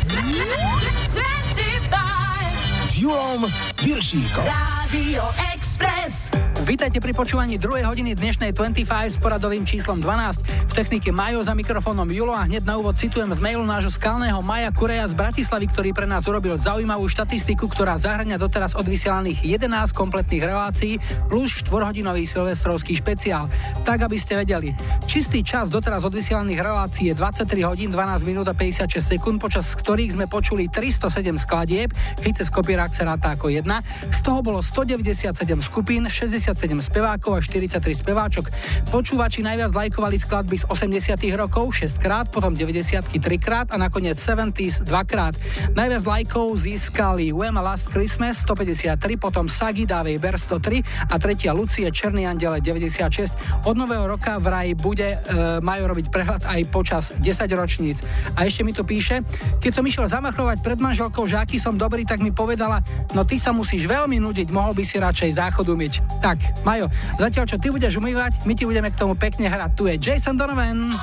25. 0.09 2.89
S 2.89 2.97
Julom 2.97 3.45
Viršíkom. 3.77 4.49
Radio 4.49 5.29
Express. 5.53 6.33
Vítajte 6.65 6.97
pri 6.97 7.13
počúvaní 7.13 7.61
2. 7.61 7.85
hodiny 7.85 8.17
dnešnej 8.17 8.49
25 8.49 9.13
s 9.13 9.21
poradovým 9.21 9.61
číslom 9.61 10.01
12. 10.01 10.41
V 10.73 10.81
technike 10.81 11.13
Majo 11.13 11.45
za 11.45 11.53
mikrofónom 11.53 12.09
Julo 12.09 12.33
a 12.33 12.49
hneď 12.49 12.65
na 12.65 12.81
úvod 12.81 12.97
citujem 12.97 13.29
z 13.29 13.37
mailu 13.37 13.61
nášho 13.61 13.93
skalného 13.93 14.41
Maja 14.41 14.73
Kureja 14.73 15.05
z 15.05 15.13
Bratislavy, 15.13 15.69
ktorý 15.69 15.93
pre 15.93 16.09
nás 16.09 16.25
urobil 16.25 16.57
zaujímavú 16.57 17.05
štatistiku, 17.05 17.69
ktorá 17.69 17.93
zahrňa 18.01 18.41
doteraz 18.41 18.73
odvysielaných 18.73 19.45
11 19.45 19.69
kompletných 19.93 20.41
relácií 20.41 20.97
plus 21.29 21.61
4-hodinový 21.61 22.25
silvestrovský 22.25 22.97
špeciál. 22.97 23.53
Tak, 23.85 24.01
aby 24.01 24.17
ste 24.17 24.33
vedeli, 24.33 24.73
čistý 25.05 25.45
čas 25.45 25.69
doteraz 25.69 26.09
odvysielaných 26.09 26.65
relácií 26.65 27.13
je 27.13 27.21
23 27.21 27.69
hodín 27.69 27.93
12 27.93 28.25
minút 28.25 28.49
a 28.49 28.57
56 28.57 28.97
sekúnd, 28.97 29.37
počas 29.37 29.77
ktorých 29.77 30.17
sme 30.17 30.25
počuli 30.25 30.73
307 30.73 31.37
skladieb, 31.37 31.93
Hice 32.25 32.41
z 32.41 32.49
kopírák 32.49 32.89
sa 32.89 33.05
ráta 33.05 33.37
ako 33.37 33.53
jedna, 33.53 33.85
z 34.09 34.25
toho 34.25 34.41
bolo 34.41 34.57
197 34.65 35.37
skupín, 35.61 36.09
60 36.09 36.43
57 36.53 36.81
spevákov 36.85 37.31
a 37.35 37.39
43 37.41 37.81
speváčok. 37.93 38.45
Počúvači 38.89 39.41
najviac 39.41 39.71
lajkovali 39.73 40.17
skladby 40.21 40.55
z 40.63 40.71
80 40.71 41.19
rokov 41.35 41.75
6 41.75 41.99
krát, 41.99 42.31
potom 42.31 42.55
90 42.55 43.19
3 43.19 43.19
krát 43.35 43.67
a 43.67 43.75
nakoniec 43.75 44.15
70s 44.15 44.87
2 44.87 44.87
krát. 45.03 45.35
Najviac 45.75 46.03
lajkov 46.07 46.55
získali 46.55 47.35
Wham 47.35 47.59
Last 47.59 47.91
Christmas 47.91 48.39
153, 48.47 49.19
potom 49.19 49.51
Sagi 49.51 49.83
Davej 49.83 50.23
Ber 50.23 50.39
103 50.39 51.11
a 51.11 51.15
tretia 51.19 51.51
Lucie 51.51 51.91
Černý 51.91 52.23
andele 52.23 52.63
96. 52.63 53.67
Od 53.67 53.75
nového 53.75 54.07
roka 54.07 54.39
vraj 54.39 54.71
bude 54.79 55.19
e, 55.19 55.59
majú 55.59 55.91
robiť 55.91 56.07
prehľad 56.07 56.41
aj 56.47 56.61
počas 56.71 57.11
10 57.19 57.43
ročníc. 57.59 57.99
A 58.39 58.47
ešte 58.47 58.63
mi 58.63 58.71
tu 58.71 58.87
píše, 58.87 59.19
keď 59.59 59.71
som 59.75 59.83
išiel 59.83 60.07
zamachrovať 60.07 60.63
pred 60.63 60.79
manželkou, 60.79 61.27
že 61.27 61.35
aký 61.43 61.59
som 61.59 61.75
dobrý, 61.75 62.07
tak 62.07 62.23
mi 62.23 62.31
povedala, 62.31 62.79
no 63.11 63.27
ty 63.27 63.35
sa 63.35 63.51
musíš 63.51 63.83
veľmi 63.83 64.15
nudiť, 64.23 64.47
mohol 64.55 64.71
by 64.71 64.83
si 64.87 64.95
radšej 64.95 65.43
záchod 65.43 65.67
umyť. 65.67 66.23
Tak, 66.23 66.63
Majo, 66.63 66.87
zatiaľ 67.19 67.45
čo 67.51 67.59
ty 67.59 67.67
budeš 67.67 67.99
umývať, 67.99 68.47
my 68.47 68.53
ti 68.55 68.63
budeme 68.63 68.87
k 68.87 68.95
tomu 68.95 69.19
pekne 69.19 69.51
hrať. 69.51 69.71
Tu 69.75 69.83
je 69.91 69.95
Jason 69.99 70.39
Donovan. 70.39 70.52
For 70.55 70.93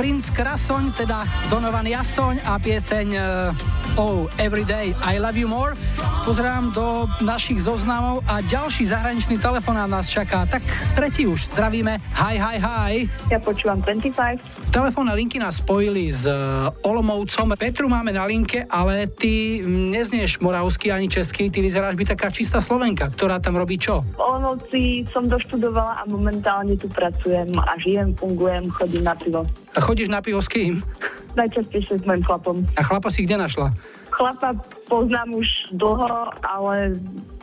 Prince 0.00 0.32
Krasoň, 0.32 0.96
teda 0.96 1.28
Donovan 1.52 1.84
Jasoň 1.84 2.40
a 2.48 2.56
pieseň 2.56 3.06
uh, 3.20 4.00
Oh, 4.00 4.32
Everyday 4.40 4.96
I 5.04 5.20
Love 5.20 5.36
You 5.36 5.44
More. 5.44 5.76
Pozerám 6.24 6.72
do 6.72 7.04
našich 7.20 7.60
zoznamov 7.60 8.24
a 8.24 8.40
ďalší 8.40 8.88
zahraničný 8.88 9.36
telefonát 9.36 9.92
nás 9.92 10.08
čaká. 10.08 10.48
Tak 10.48 10.64
tretí 10.96 11.28
už. 11.28 11.52
Zdravíme. 11.52 12.00
Hi, 12.20 12.36
hi, 12.36 12.60
hi. 12.60 13.08
Ja 13.32 13.40
počúvam 13.40 13.80
25. 13.80 14.76
Telefónne 14.76 15.16
linky 15.16 15.40
nás 15.40 15.64
spojili 15.64 16.12
s 16.12 16.28
uh, 16.28 16.68
Olomovcom. 16.84 17.56
Petru 17.56 17.88
máme 17.88 18.12
na 18.12 18.28
linke, 18.28 18.68
ale 18.68 19.08
ty 19.08 19.64
neznieš 19.64 20.36
moravsky 20.44 20.92
ani 20.92 21.08
česky. 21.08 21.48
Ty 21.48 21.64
vyzeráš 21.64 21.96
byť 21.96 22.12
taká 22.12 22.28
čistá 22.28 22.60
Slovenka, 22.60 23.08
ktorá 23.08 23.40
tam 23.40 23.56
robí 23.56 23.80
čo? 23.80 24.04
V 24.04 24.20
Olomouci 24.20 25.08
som 25.08 25.32
doštudovala 25.32 25.96
a 25.96 26.02
momentálne 26.12 26.76
tu 26.76 26.92
pracujem 26.92 27.56
a 27.56 27.80
žijem, 27.80 28.12
fungujem, 28.12 28.68
chodím 28.68 29.08
na 29.08 29.16
pivo. 29.16 29.48
A 29.72 29.80
chodíš 29.80 30.12
na 30.12 30.20
pivo 30.20 30.44
s 30.44 30.52
kým? 30.52 30.84
Najčastejšie 31.40 31.98
s 31.98 32.04
mojim 32.04 32.20
chlapom. 32.20 32.68
A 32.76 32.84
chlapa 32.84 33.08
si 33.08 33.24
kde 33.24 33.40
našla? 33.40 33.72
Chlapa 34.20 34.52
poznám 34.84 35.32
už 35.32 35.48
dlho, 35.80 36.28
ale 36.44 36.92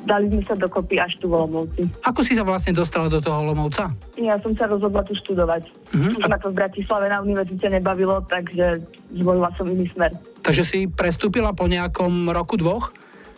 dali 0.05 0.30
sme 0.30 0.43
sa 0.45 0.53
dokopy 0.53 1.01
až 1.01 1.17
tu 1.17 1.25
v 1.25 1.41
Olomouci. 1.41 1.89
Ako 2.05 2.21
si 2.21 2.38
sa 2.38 2.45
vlastne 2.45 2.78
dostala 2.78 3.09
do 3.09 3.17
toho 3.17 3.41
Olomovca? 3.41 3.89
Ja 4.13 4.38
som 4.38 4.53
sa 4.53 4.69
rozhodla 4.69 5.01
tu 5.01 5.17
študovať. 5.17 5.65
Mhm. 5.97 6.21
Už 6.21 6.25
ma 6.30 6.38
to 6.38 6.53
v 6.53 6.61
Bratislave 6.61 7.09
na 7.09 7.17
univerzite 7.25 7.65
nebavilo, 7.65 8.21
takže 8.30 8.86
zvolila 9.09 9.49
som 9.57 9.65
iný 9.65 9.89
smer. 9.89 10.13
Takže 10.45 10.63
si 10.63 10.80
prestúpila 10.86 11.49
po 11.57 11.65
nejakom 11.65 12.30
roku, 12.30 12.61
dvoch? 12.61 12.93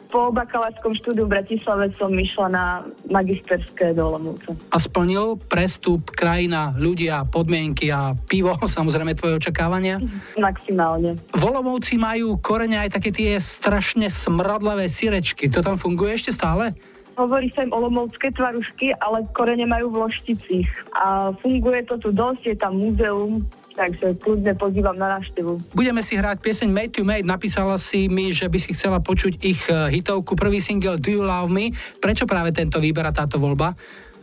Po 0.09 0.33
bakalárskom 0.33 0.97
štúdiu 0.97 1.29
v 1.29 1.37
Bratislave 1.37 1.93
som 1.93 2.09
išla 2.09 2.47
na 2.49 2.65
magisterské 3.13 3.93
do 3.93 4.09
Olomouca. 4.09 4.57
A 4.73 4.81
splnil 4.81 5.37
prestup 5.37 6.09
krajina, 6.09 6.73
ľudia, 6.73 7.29
podmienky 7.29 7.93
a 7.93 8.17
pivo, 8.17 8.57
samozrejme 8.77 9.13
tvoje 9.13 9.37
očakávania? 9.37 10.01
Maximálne. 10.33 11.13
V 11.29 11.43
Olomouci 11.45 12.01
majú 12.01 12.41
korene 12.41 12.81
aj 12.81 12.97
také 12.97 13.13
tie 13.13 13.37
strašne 13.37 14.09
smradlavé 14.09 14.89
sirečky. 14.89 15.45
To 15.53 15.61
tam 15.61 15.77
funguje 15.77 16.17
ešte 16.17 16.33
stále? 16.33 16.73
Hovorí 17.13 17.51
sa 17.53 17.67
im 17.67 17.75
olomoucké 17.75 18.31
tvarušky, 18.31 18.95
ale 19.03 19.27
korene 19.35 19.67
majú 19.67 19.91
v 19.91 20.07
Lošticích. 20.07 20.71
A 20.95 21.35
funguje 21.37 21.83
to 21.85 21.99
tu 21.99 22.09
dosť, 22.15 22.41
je 22.49 22.55
tam 22.55 22.79
múzeum, 22.79 23.43
takže 23.79 24.19
kľudne 24.19 24.51
pozývam 24.59 24.99
na 24.99 25.15
návštevu. 25.15 25.71
Budeme 25.71 26.03
si 26.03 26.19
hrať 26.19 26.43
pieseň 26.43 26.67
Made 26.67 26.91
to 26.91 27.07
Made. 27.07 27.23
Napísala 27.23 27.79
si 27.79 28.11
mi, 28.11 28.35
že 28.35 28.51
by 28.51 28.59
si 28.59 28.75
chcela 28.75 28.99
počuť 28.99 29.39
ich 29.39 29.63
eh, 29.71 29.87
hitovku, 29.95 30.35
prvý 30.35 30.59
single 30.59 30.99
Do 30.99 31.07
You 31.07 31.23
Love 31.23 31.47
Me. 31.47 31.71
Prečo 32.03 32.27
práve 32.27 32.51
tento 32.51 32.83
výber 32.83 33.07
a 33.07 33.15
táto 33.15 33.39
voľba? 33.39 33.79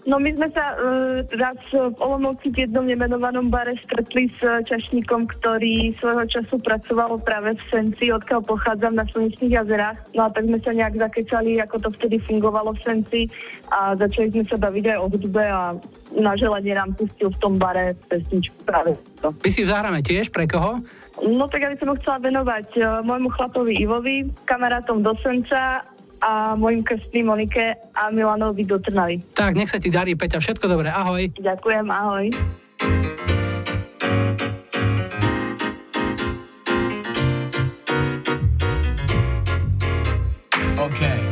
No 0.07 0.23
my 0.23 0.31
sme 0.39 0.47
sa 0.55 0.79
uh, 0.79 1.27
raz 1.35 1.59
v 1.75 1.99
Olomouci 1.99 2.55
v 2.55 2.63
jednom 2.63 2.87
nemenovanom 2.87 3.51
bare 3.51 3.75
stretli 3.83 4.31
s 4.31 4.39
eh, 4.39 4.63
čašníkom, 4.63 5.27
ktorý 5.27 5.99
svojho 5.99 6.31
času 6.31 6.63
pracoval 6.63 7.19
práve 7.27 7.59
v 7.59 7.63
Senci, 7.75 8.15
odkiaľ 8.15 8.47
pochádzam 8.47 8.95
na 8.95 9.03
Slnečných 9.11 9.59
jazerách. 9.59 9.99
No 10.15 10.31
a 10.31 10.33
tak 10.33 10.47
sme 10.47 10.63
sa 10.63 10.71
nejak 10.71 10.95
zakecali, 10.95 11.59
ako 11.59 11.77
to 11.83 11.89
vtedy 11.99 12.23
fungovalo 12.23 12.79
v 12.79 12.85
Senci 12.87 13.21
a 13.75 13.99
začali 13.99 14.31
sme 14.31 14.45
sa 14.47 14.55
baviť 14.63 14.85
aj 14.95 14.99
o 15.03 15.07
hudbe 15.11 15.43
a 15.43 15.75
na 16.15 16.33
želanie 16.39 16.79
nám 16.79 16.95
pustil 16.95 17.35
v 17.35 17.41
tom 17.43 17.59
bare 17.59 17.99
pesničku 18.07 18.63
práve 18.63 18.95
to. 19.19 19.35
My 19.35 19.51
si 19.51 19.67
zahráme 19.67 20.07
tiež, 20.07 20.31
pre 20.31 20.47
koho? 20.47 20.87
No 21.19 21.51
tak 21.51 21.67
ja 21.67 21.73
by 21.75 21.77
som 21.83 21.91
ho 21.91 21.99
chcela 21.99 22.23
venovať 22.23 22.69
uh, 22.79 23.03
môjmu 23.03 23.33
chlapovi 23.35 23.75
Ivovi, 23.83 24.31
kamarátom 24.47 25.03
do 25.03 25.19
Senca 25.19 25.83
a 26.23 26.57
mojim 26.57 26.85
krstným 26.85 27.27
Monike 27.27 27.77
a 27.93 28.11
Milanovi 28.11 28.65
do 28.65 28.79
Trnavy. 28.79 29.21
Tak, 29.35 29.57
nech 29.57 29.69
sa 29.71 29.83
ti 29.83 29.91
darí, 29.93 30.15
Peťa, 30.15 30.41
všetko 30.41 30.65
dobré, 30.69 30.89
ahoj. 30.93 31.29
Ďakujem, 31.37 31.87
ahoj. 31.91 32.27
Okay, 40.77 41.26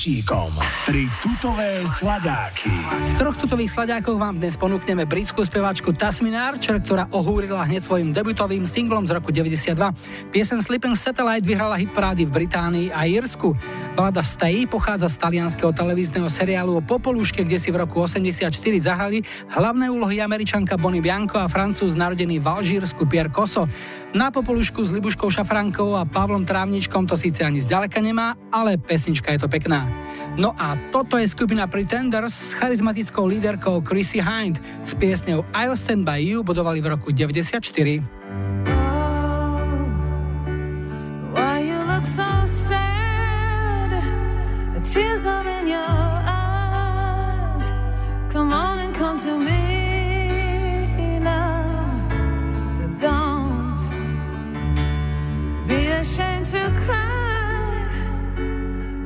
Viršíkom. 0.00 0.56
Tri 0.88 1.04
tutové 1.20 1.84
sladáky. 1.84 2.72
V 2.88 3.20
troch 3.20 3.36
tutových 3.36 3.68
slaďákoch 3.68 4.16
vám 4.16 4.40
dnes 4.40 4.56
ponúkneme 4.56 5.04
britskú 5.04 5.44
speváčku 5.44 5.92
Tasmin 5.92 6.40
Archer, 6.40 6.80
ktorá 6.80 7.04
ohúrila 7.12 7.68
hneď 7.68 7.84
svojim 7.84 8.08
debutovým 8.08 8.64
singlom 8.64 9.04
z 9.04 9.20
roku 9.20 9.28
92. 9.28 9.76
Piesen 10.32 10.64
Sleeping 10.64 10.96
Satellite 10.96 11.44
vyhrala 11.44 11.76
hitparády 11.76 12.24
v 12.24 12.32
Británii 12.32 12.88
a 12.96 13.04
Írsku. 13.04 13.52
Balada 14.00 14.24
Stay 14.24 14.64
pochádza 14.64 15.12
z 15.12 15.20
talianského 15.20 15.76
televízneho 15.76 16.24
seriálu 16.32 16.72
o 16.72 16.80
Popoluške, 16.80 17.44
kde 17.44 17.60
si 17.60 17.68
v 17.68 17.84
roku 17.84 18.00
84 18.00 18.48
zahrali 18.80 19.20
hlavné 19.52 19.92
úlohy 19.92 20.24
američanka 20.24 20.80
Bonnie 20.80 21.04
Bianco 21.04 21.36
a 21.36 21.52
francúz 21.52 21.92
narodený 21.92 22.40
v 22.40 22.48
Alžírsku 22.48 23.04
Pierre 23.04 23.28
Koso. 23.28 23.68
Na 24.16 24.32
Popolušku 24.32 24.80
s 24.80 24.96
Libuškou 24.96 25.28
Šafrankou 25.28 26.00
a 26.00 26.08
Pavlom 26.08 26.48
Trávničkom 26.48 27.04
to 27.04 27.12
síce 27.12 27.44
ani 27.44 27.60
zďaleka 27.60 28.00
nemá, 28.00 28.40
ale 28.48 28.80
pesnička 28.80 29.36
je 29.36 29.44
to 29.44 29.52
pekná. 29.52 29.84
No 30.40 30.56
a 30.56 30.80
toto 30.88 31.20
je 31.20 31.28
skupina 31.28 31.68
Pretenders 31.68 32.32
s 32.32 32.56
charizmatickou 32.56 33.28
líderkou 33.28 33.84
Chrissy 33.84 34.24
Hind. 34.24 34.64
S 34.80 34.96
piesňou 34.96 35.44
I'll 35.52 35.76
Stand 35.76 36.08
By 36.08 36.24
You 36.24 36.40
budovali 36.40 36.80
v 36.80 36.96
roku 36.96 37.12
94. 37.12 37.60
Tears 44.92 45.24
are 45.24 45.46
in 45.46 45.68
your 45.68 45.78
eyes. 45.78 47.72
Come 48.28 48.52
on 48.52 48.80
and 48.80 48.92
come 48.92 49.16
to 49.18 49.38
me 49.38 51.18
now. 51.20 51.62
Don't 52.98 53.78
be 55.68 55.86
ashamed 55.86 56.46
to 56.46 56.72
cry. 56.84 57.88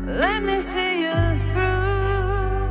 Let 0.07 0.43
me 0.43 0.59
see 0.59 1.03
you 1.03 1.35
through. 1.51 2.69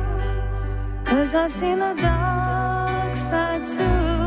Cause 1.04 1.34
I've 1.36 1.52
seen 1.52 1.78
the 1.78 1.94
dark 1.94 3.14
side 3.14 3.64
too. 3.64 4.23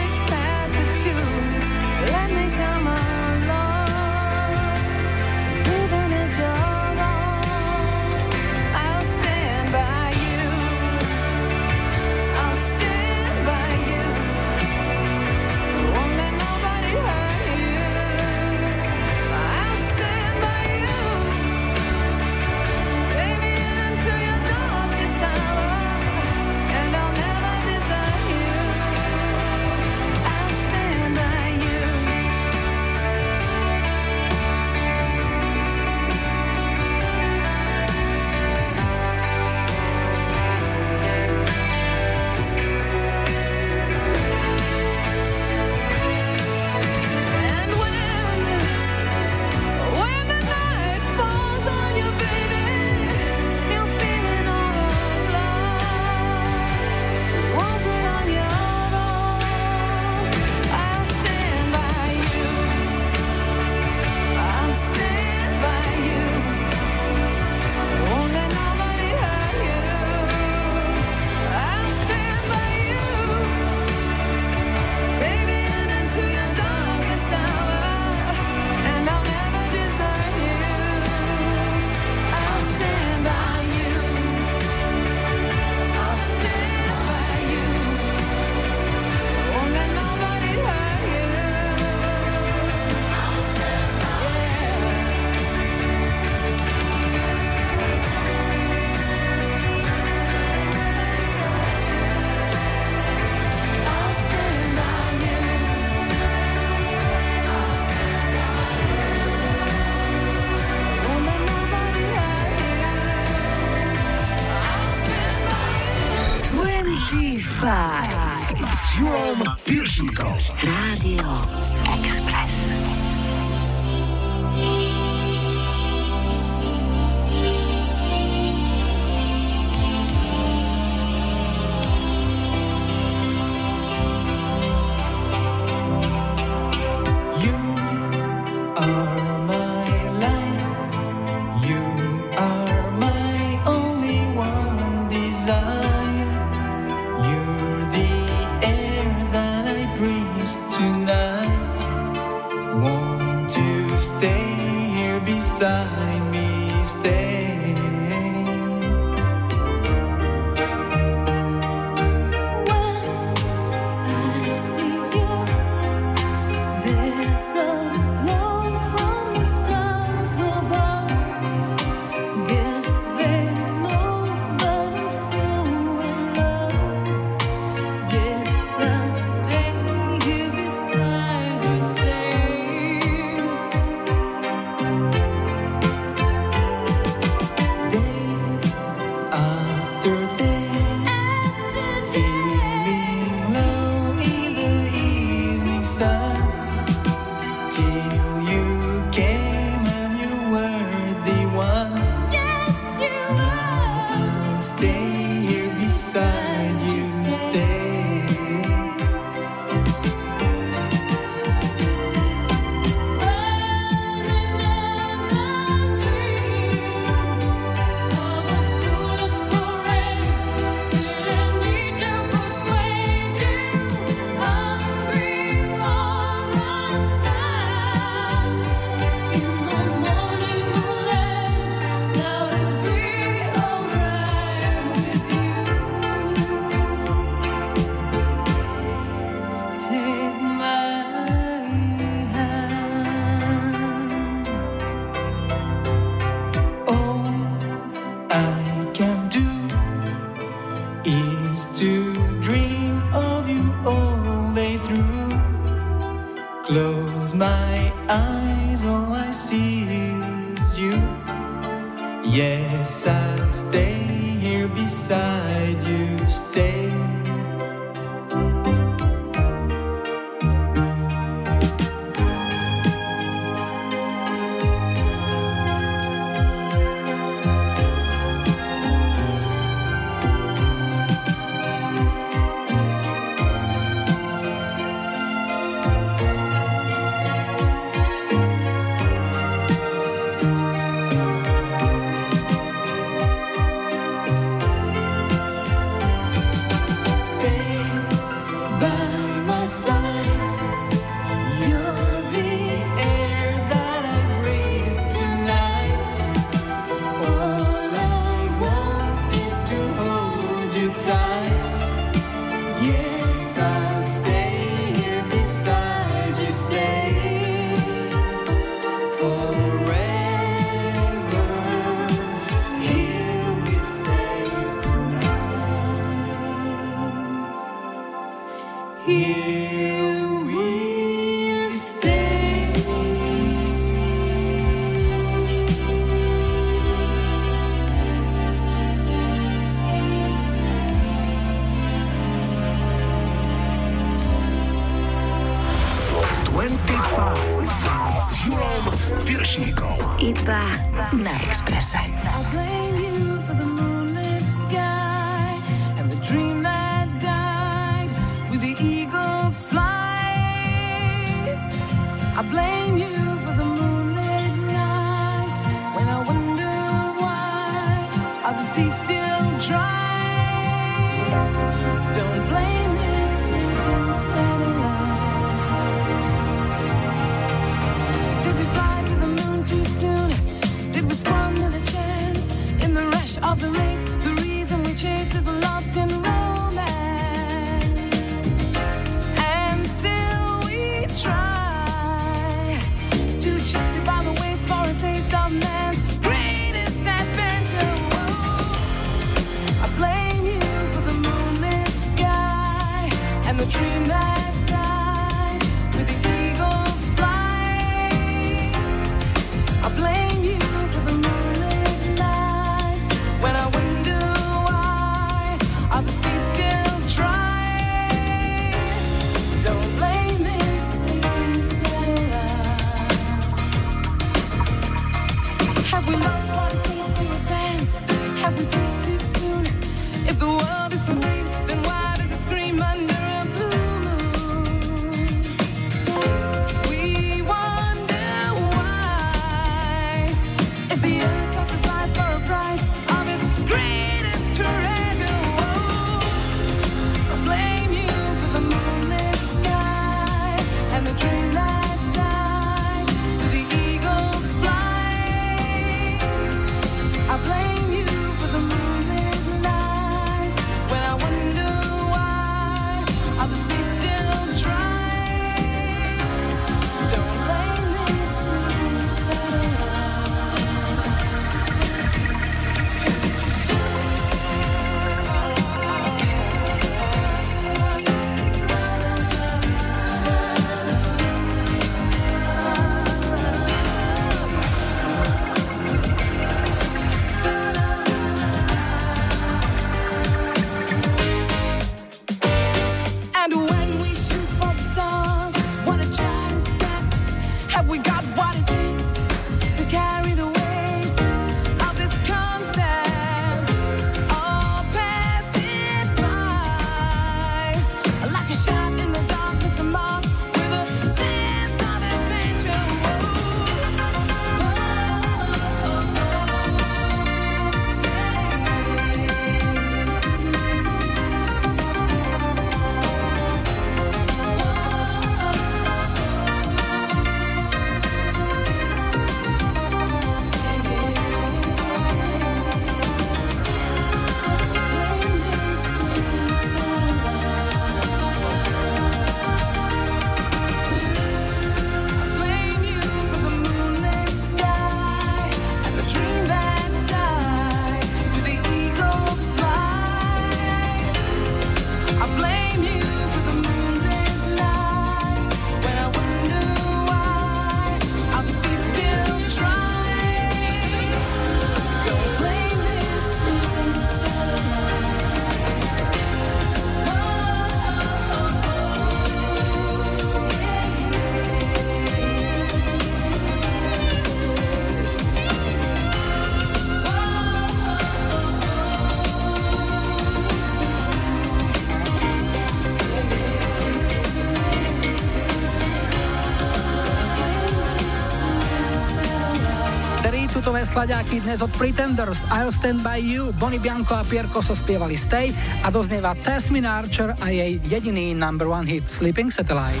Nové 590.96 591.12
slaďáky 591.12 591.44
dnes 591.44 591.60
od 591.60 591.68
Pretenders, 591.76 592.40
I'll 592.48 592.72
Stand 592.72 593.04
By 593.04 593.20
You, 593.20 593.52
Bonnie 593.60 593.76
Bianco 593.76 594.16
a 594.16 594.24
Pierko 594.24 594.64
so 594.64 594.72
spievali 594.72 595.12
Stay 595.12 595.52
a 595.84 595.92
doznieva 595.92 596.32
Tasmin 596.40 596.88
Archer 596.88 597.36
a 597.36 597.52
jej 597.52 597.76
jediný 597.84 598.32
number 598.32 598.64
one 598.64 598.88
hit 598.88 599.04
Sleeping 599.04 599.52
Satellite. 599.52 600.00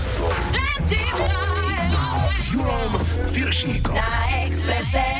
S 2.32 2.48
Julom 2.48 2.96
Viršíkom. 3.28 3.92
Na 3.92 4.40
Expresse. 4.48 5.15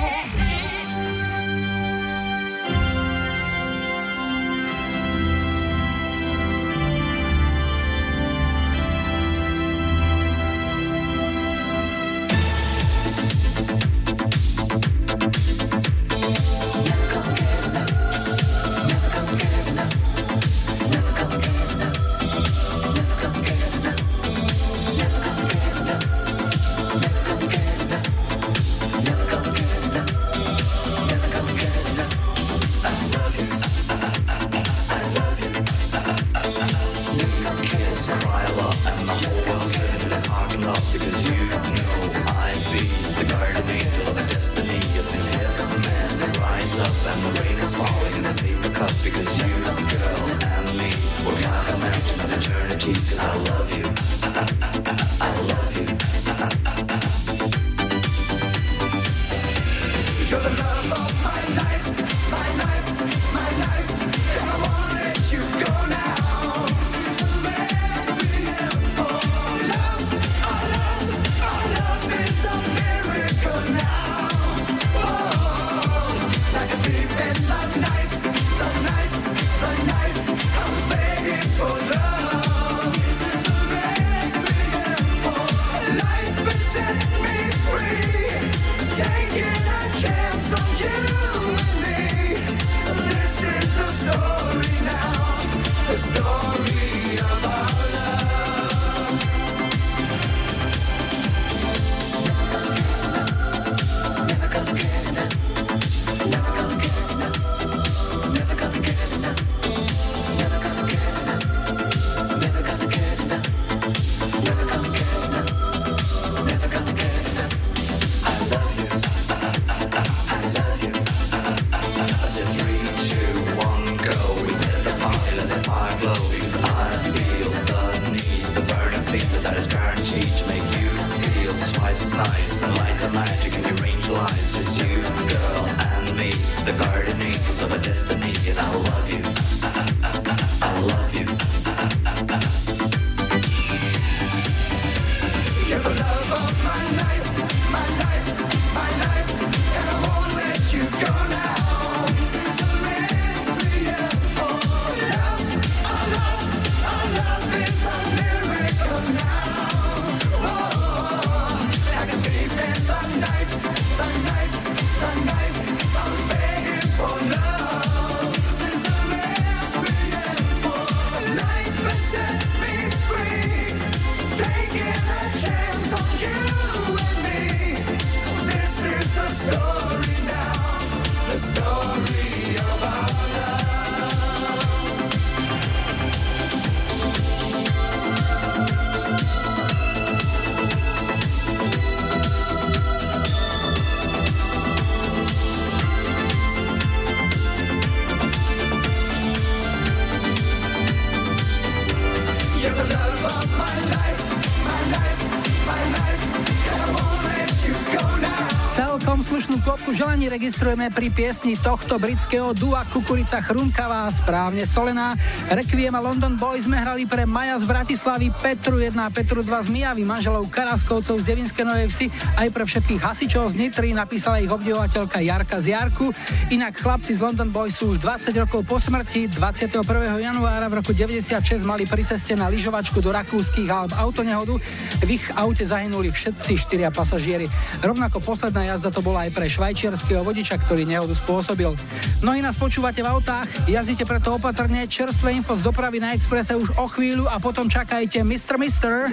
Registrujeme 210.46 210.94
pri 210.94 211.10
piesni 211.10 211.58
tohto 211.58 211.98
britského 211.98 212.54
dua 212.54 212.86
Kukurica 212.86 213.42
Chrumkavá, 213.42 214.06
správne 214.14 214.62
solená. 214.62 215.18
Requiem 215.50 215.90
a 215.90 215.98
London 215.98 216.38
Boys 216.38 216.70
sme 216.70 216.78
hrali 216.78 217.02
pre 217.02 217.26
Maja 217.26 217.58
z 217.58 217.66
Bratislavy, 217.66 218.30
Petru 218.30 218.78
1 218.78 218.94
a 218.94 219.10
Petru 219.10 219.42
2 219.42 219.66
z 219.66 219.68
Mijavy, 219.74 220.06
manželov 220.06 220.46
Karaskovcov 220.46 221.18
z 221.18 221.26
Devinskej 221.26 221.66
Novej 221.66 221.90
Vsi, 221.90 222.06
aj 222.38 222.48
pre 222.54 222.62
všetkých 222.62 223.02
hasičov 223.02 223.50
z 223.50 223.54
Nitry 223.58 223.90
napísala 223.90 224.38
ich 224.38 224.46
obdivovateľka 224.46 225.18
Jarka 225.18 225.58
z 225.58 225.74
Jarku. 225.74 226.14
Inak 226.54 226.78
chlapci 226.78 227.18
z 227.18 227.26
London 227.26 227.50
Boys 227.50 227.74
sú 227.74 227.98
už 227.98 228.06
20 228.06 228.30
rokov 228.46 228.62
po 228.70 228.78
smrti. 228.78 229.26
21. 229.26 229.82
januára 230.22 230.70
v 230.70 230.78
roku 230.78 230.94
96 230.94 231.42
mali 231.66 231.90
pri 231.90 232.06
ceste 232.06 232.38
na 232.38 232.46
lyžovačku 232.46 233.02
do 233.02 233.10
rakúskych 233.10 233.66
Alp 233.66 233.98
autonehodu. 233.98 234.54
V 235.02 235.08
ich 235.10 235.26
aute 235.34 235.66
zahynuli 235.66 236.14
všetci 236.14 236.54
štyria 236.54 236.94
pasažieri. 236.94 237.50
Rovnako 237.82 238.22
posledná 238.22 238.62
jazda 238.70 238.94
to 238.94 239.02
bola 239.02 239.26
aj 239.26 239.34
pre 239.34 239.50
švajčiarského 239.50 240.22
ktorý 240.44 240.84
nehodu 240.84 241.16
spôsobil. 241.16 241.72
Mnohí 242.20 242.44
nás 242.44 242.58
počúvate 242.58 243.00
v 243.00 243.08
autách, 243.08 243.48
jazdite 243.64 244.04
preto 244.04 244.36
opatrne, 244.36 244.84
čerstvé 244.84 245.32
info 245.32 245.56
z 245.56 245.64
dopravy 245.64 246.02
na 246.02 246.12
Exprese 246.12 246.52
už 246.52 246.76
o 246.76 246.90
chvíľu 246.92 247.24
a 247.30 247.40
potom 247.40 247.70
čakajte 247.70 248.20
Mr. 248.20 248.60
Mister. 248.60 249.08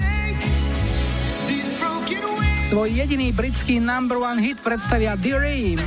Svoj 2.74 2.90
jediný 2.90 3.30
britský 3.30 3.78
number 3.78 4.18
one 4.18 4.41
hit 4.41 4.58
predstavia 4.60 5.14
The 5.14 5.38
Ream. 5.38 5.80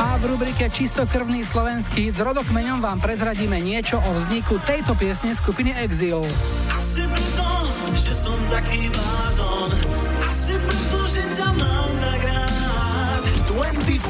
A 0.00 0.16
v 0.16 0.32
rubrike 0.32 0.64
Čistokrvný 0.72 1.44
slovenský 1.44 2.08
hit 2.08 2.16
s 2.16 2.24
rodokmeňom 2.24 2.80
vám 2.80 3.04
prezradíme 3.04 3.60
niečo 3.60 4.00
o 4.00 4.10
vzniku 4.16 4.56
tejto 4.64 4.96
piesne 4.96 5.36
skupiny 5.36 5.76
Exil. 5.76 6.24
Asi 6.72 7.04
preto, 7.04 7.48
že 7.92 8.16
som 8.16 8.36
taký 8.48 8.88
blázon 8.88 9.99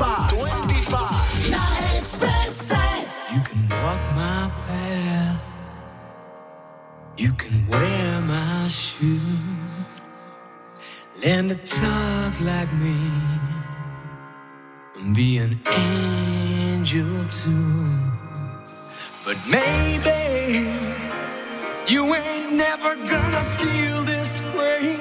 25. 0.01 0.31
25. 0.33 1.51
La 1.51 1.65
You 3.35 3.41
can 3.43 3.69
walk 3.69 4.01
my 4.17 4.51
path. 4.67 5.43
You 7.19 7.33
can 7.35 7.67
wear 7.69 8.23
my 8.23 8.67
shoes. 8.67 10.01
Learn 11.23 11.51
to 11.51 11.57
talk 11.57 12.41
like 12.41 12.73
me. 12.73 12.97
And 14.97 15.15
be 15.15 15.37
an 15.37 15.61
angel 15.67 17.29
too. 17.29 17.85
But 19.27 19.37
maybe 19.47 20.67
you 21.93 22.15
ain't 22.15 22.55
never 22.55 22.97
gonna 22.97 23.45
feel 23.59 24.03
this 24.05 24.41
way. 24.57 24.99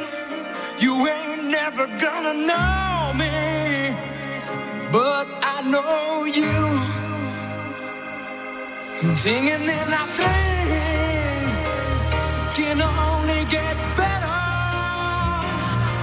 You 0.78 1.08
ain't 1.08 1.46
never 1.46 1.88
gonna 1.88 2.34
know 2.34 3.14
me 3.14 4.19
but 4.92 5.28
I 5.42 5.62
know 5.62 6.26
you. 6.26 6.56
Singing 9.16 9.70
and 9.70 9.94
I 9.94 10.06
think 10.18 11.50
can 12.56 12.82
only 12.82 13.46
get 13.46 13.76
better. 13.96 14.40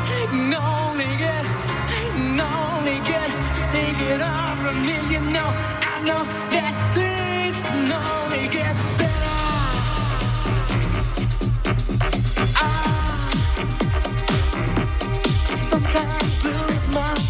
Can 0.09 0.55
only 0.55 1.17
get, 1.17 1.45
can 1.91 2.41
only 2.41 2.99
get, 3.11 3.31
thinking 3.73 4.23
of 4.23 4.59
a 4.67 4.73
million. 4.73 5.33
No, 5.33 5.45
I 5.93 6.01
know 6.07 6.23
that 6.55 6.75
things 6.95 7.61
can 7.63 7.93
only 7.93 8.49
get 8.49 8.75
better. 8.99 9.39
I 12.57 12.67
sometimes 15.71 16.45
lose 16.45 16.87
my. 16.89 17.26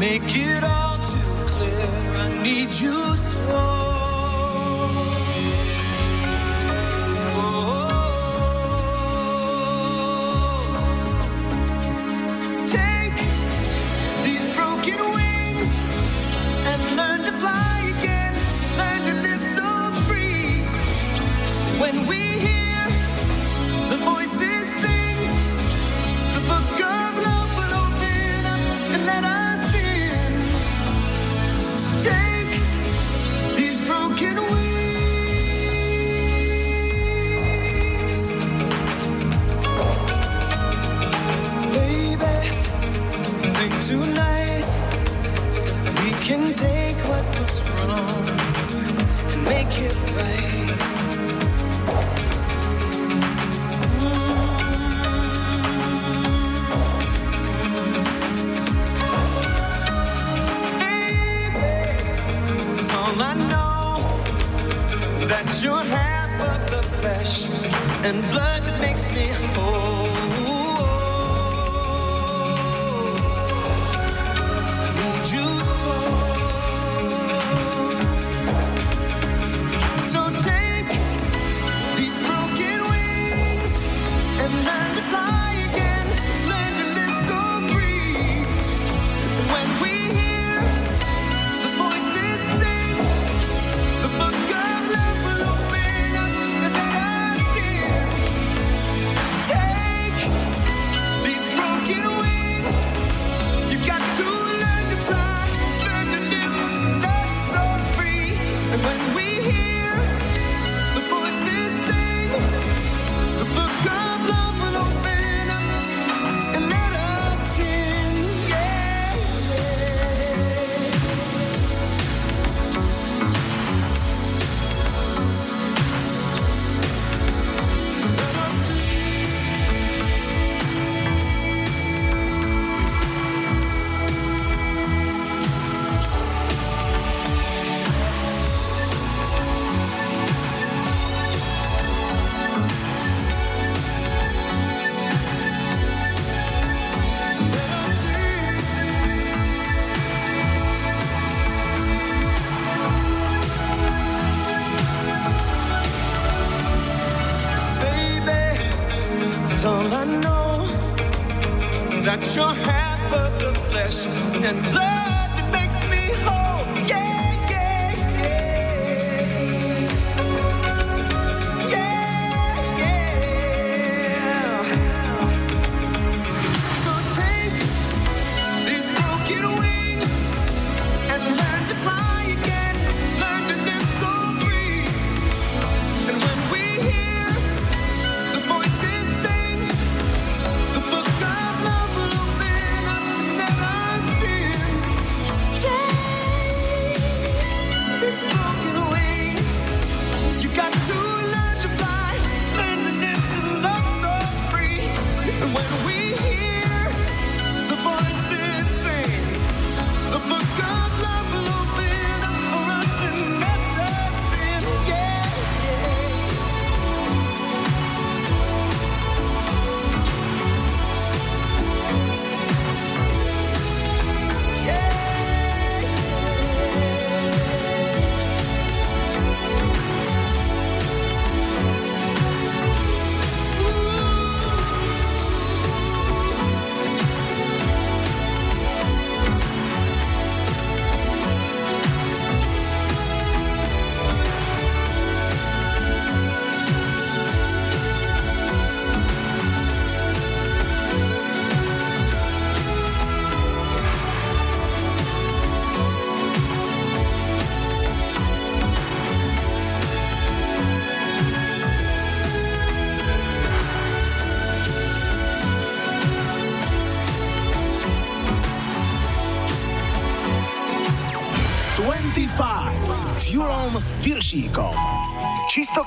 make 0.00 0.34
it 0.34 0.64
all 0.64 0.96
too 1.10 1.18
clear. 1.52 2.12
I 2.24 2.42
need 2.42 2.72
you. 2.72 3.19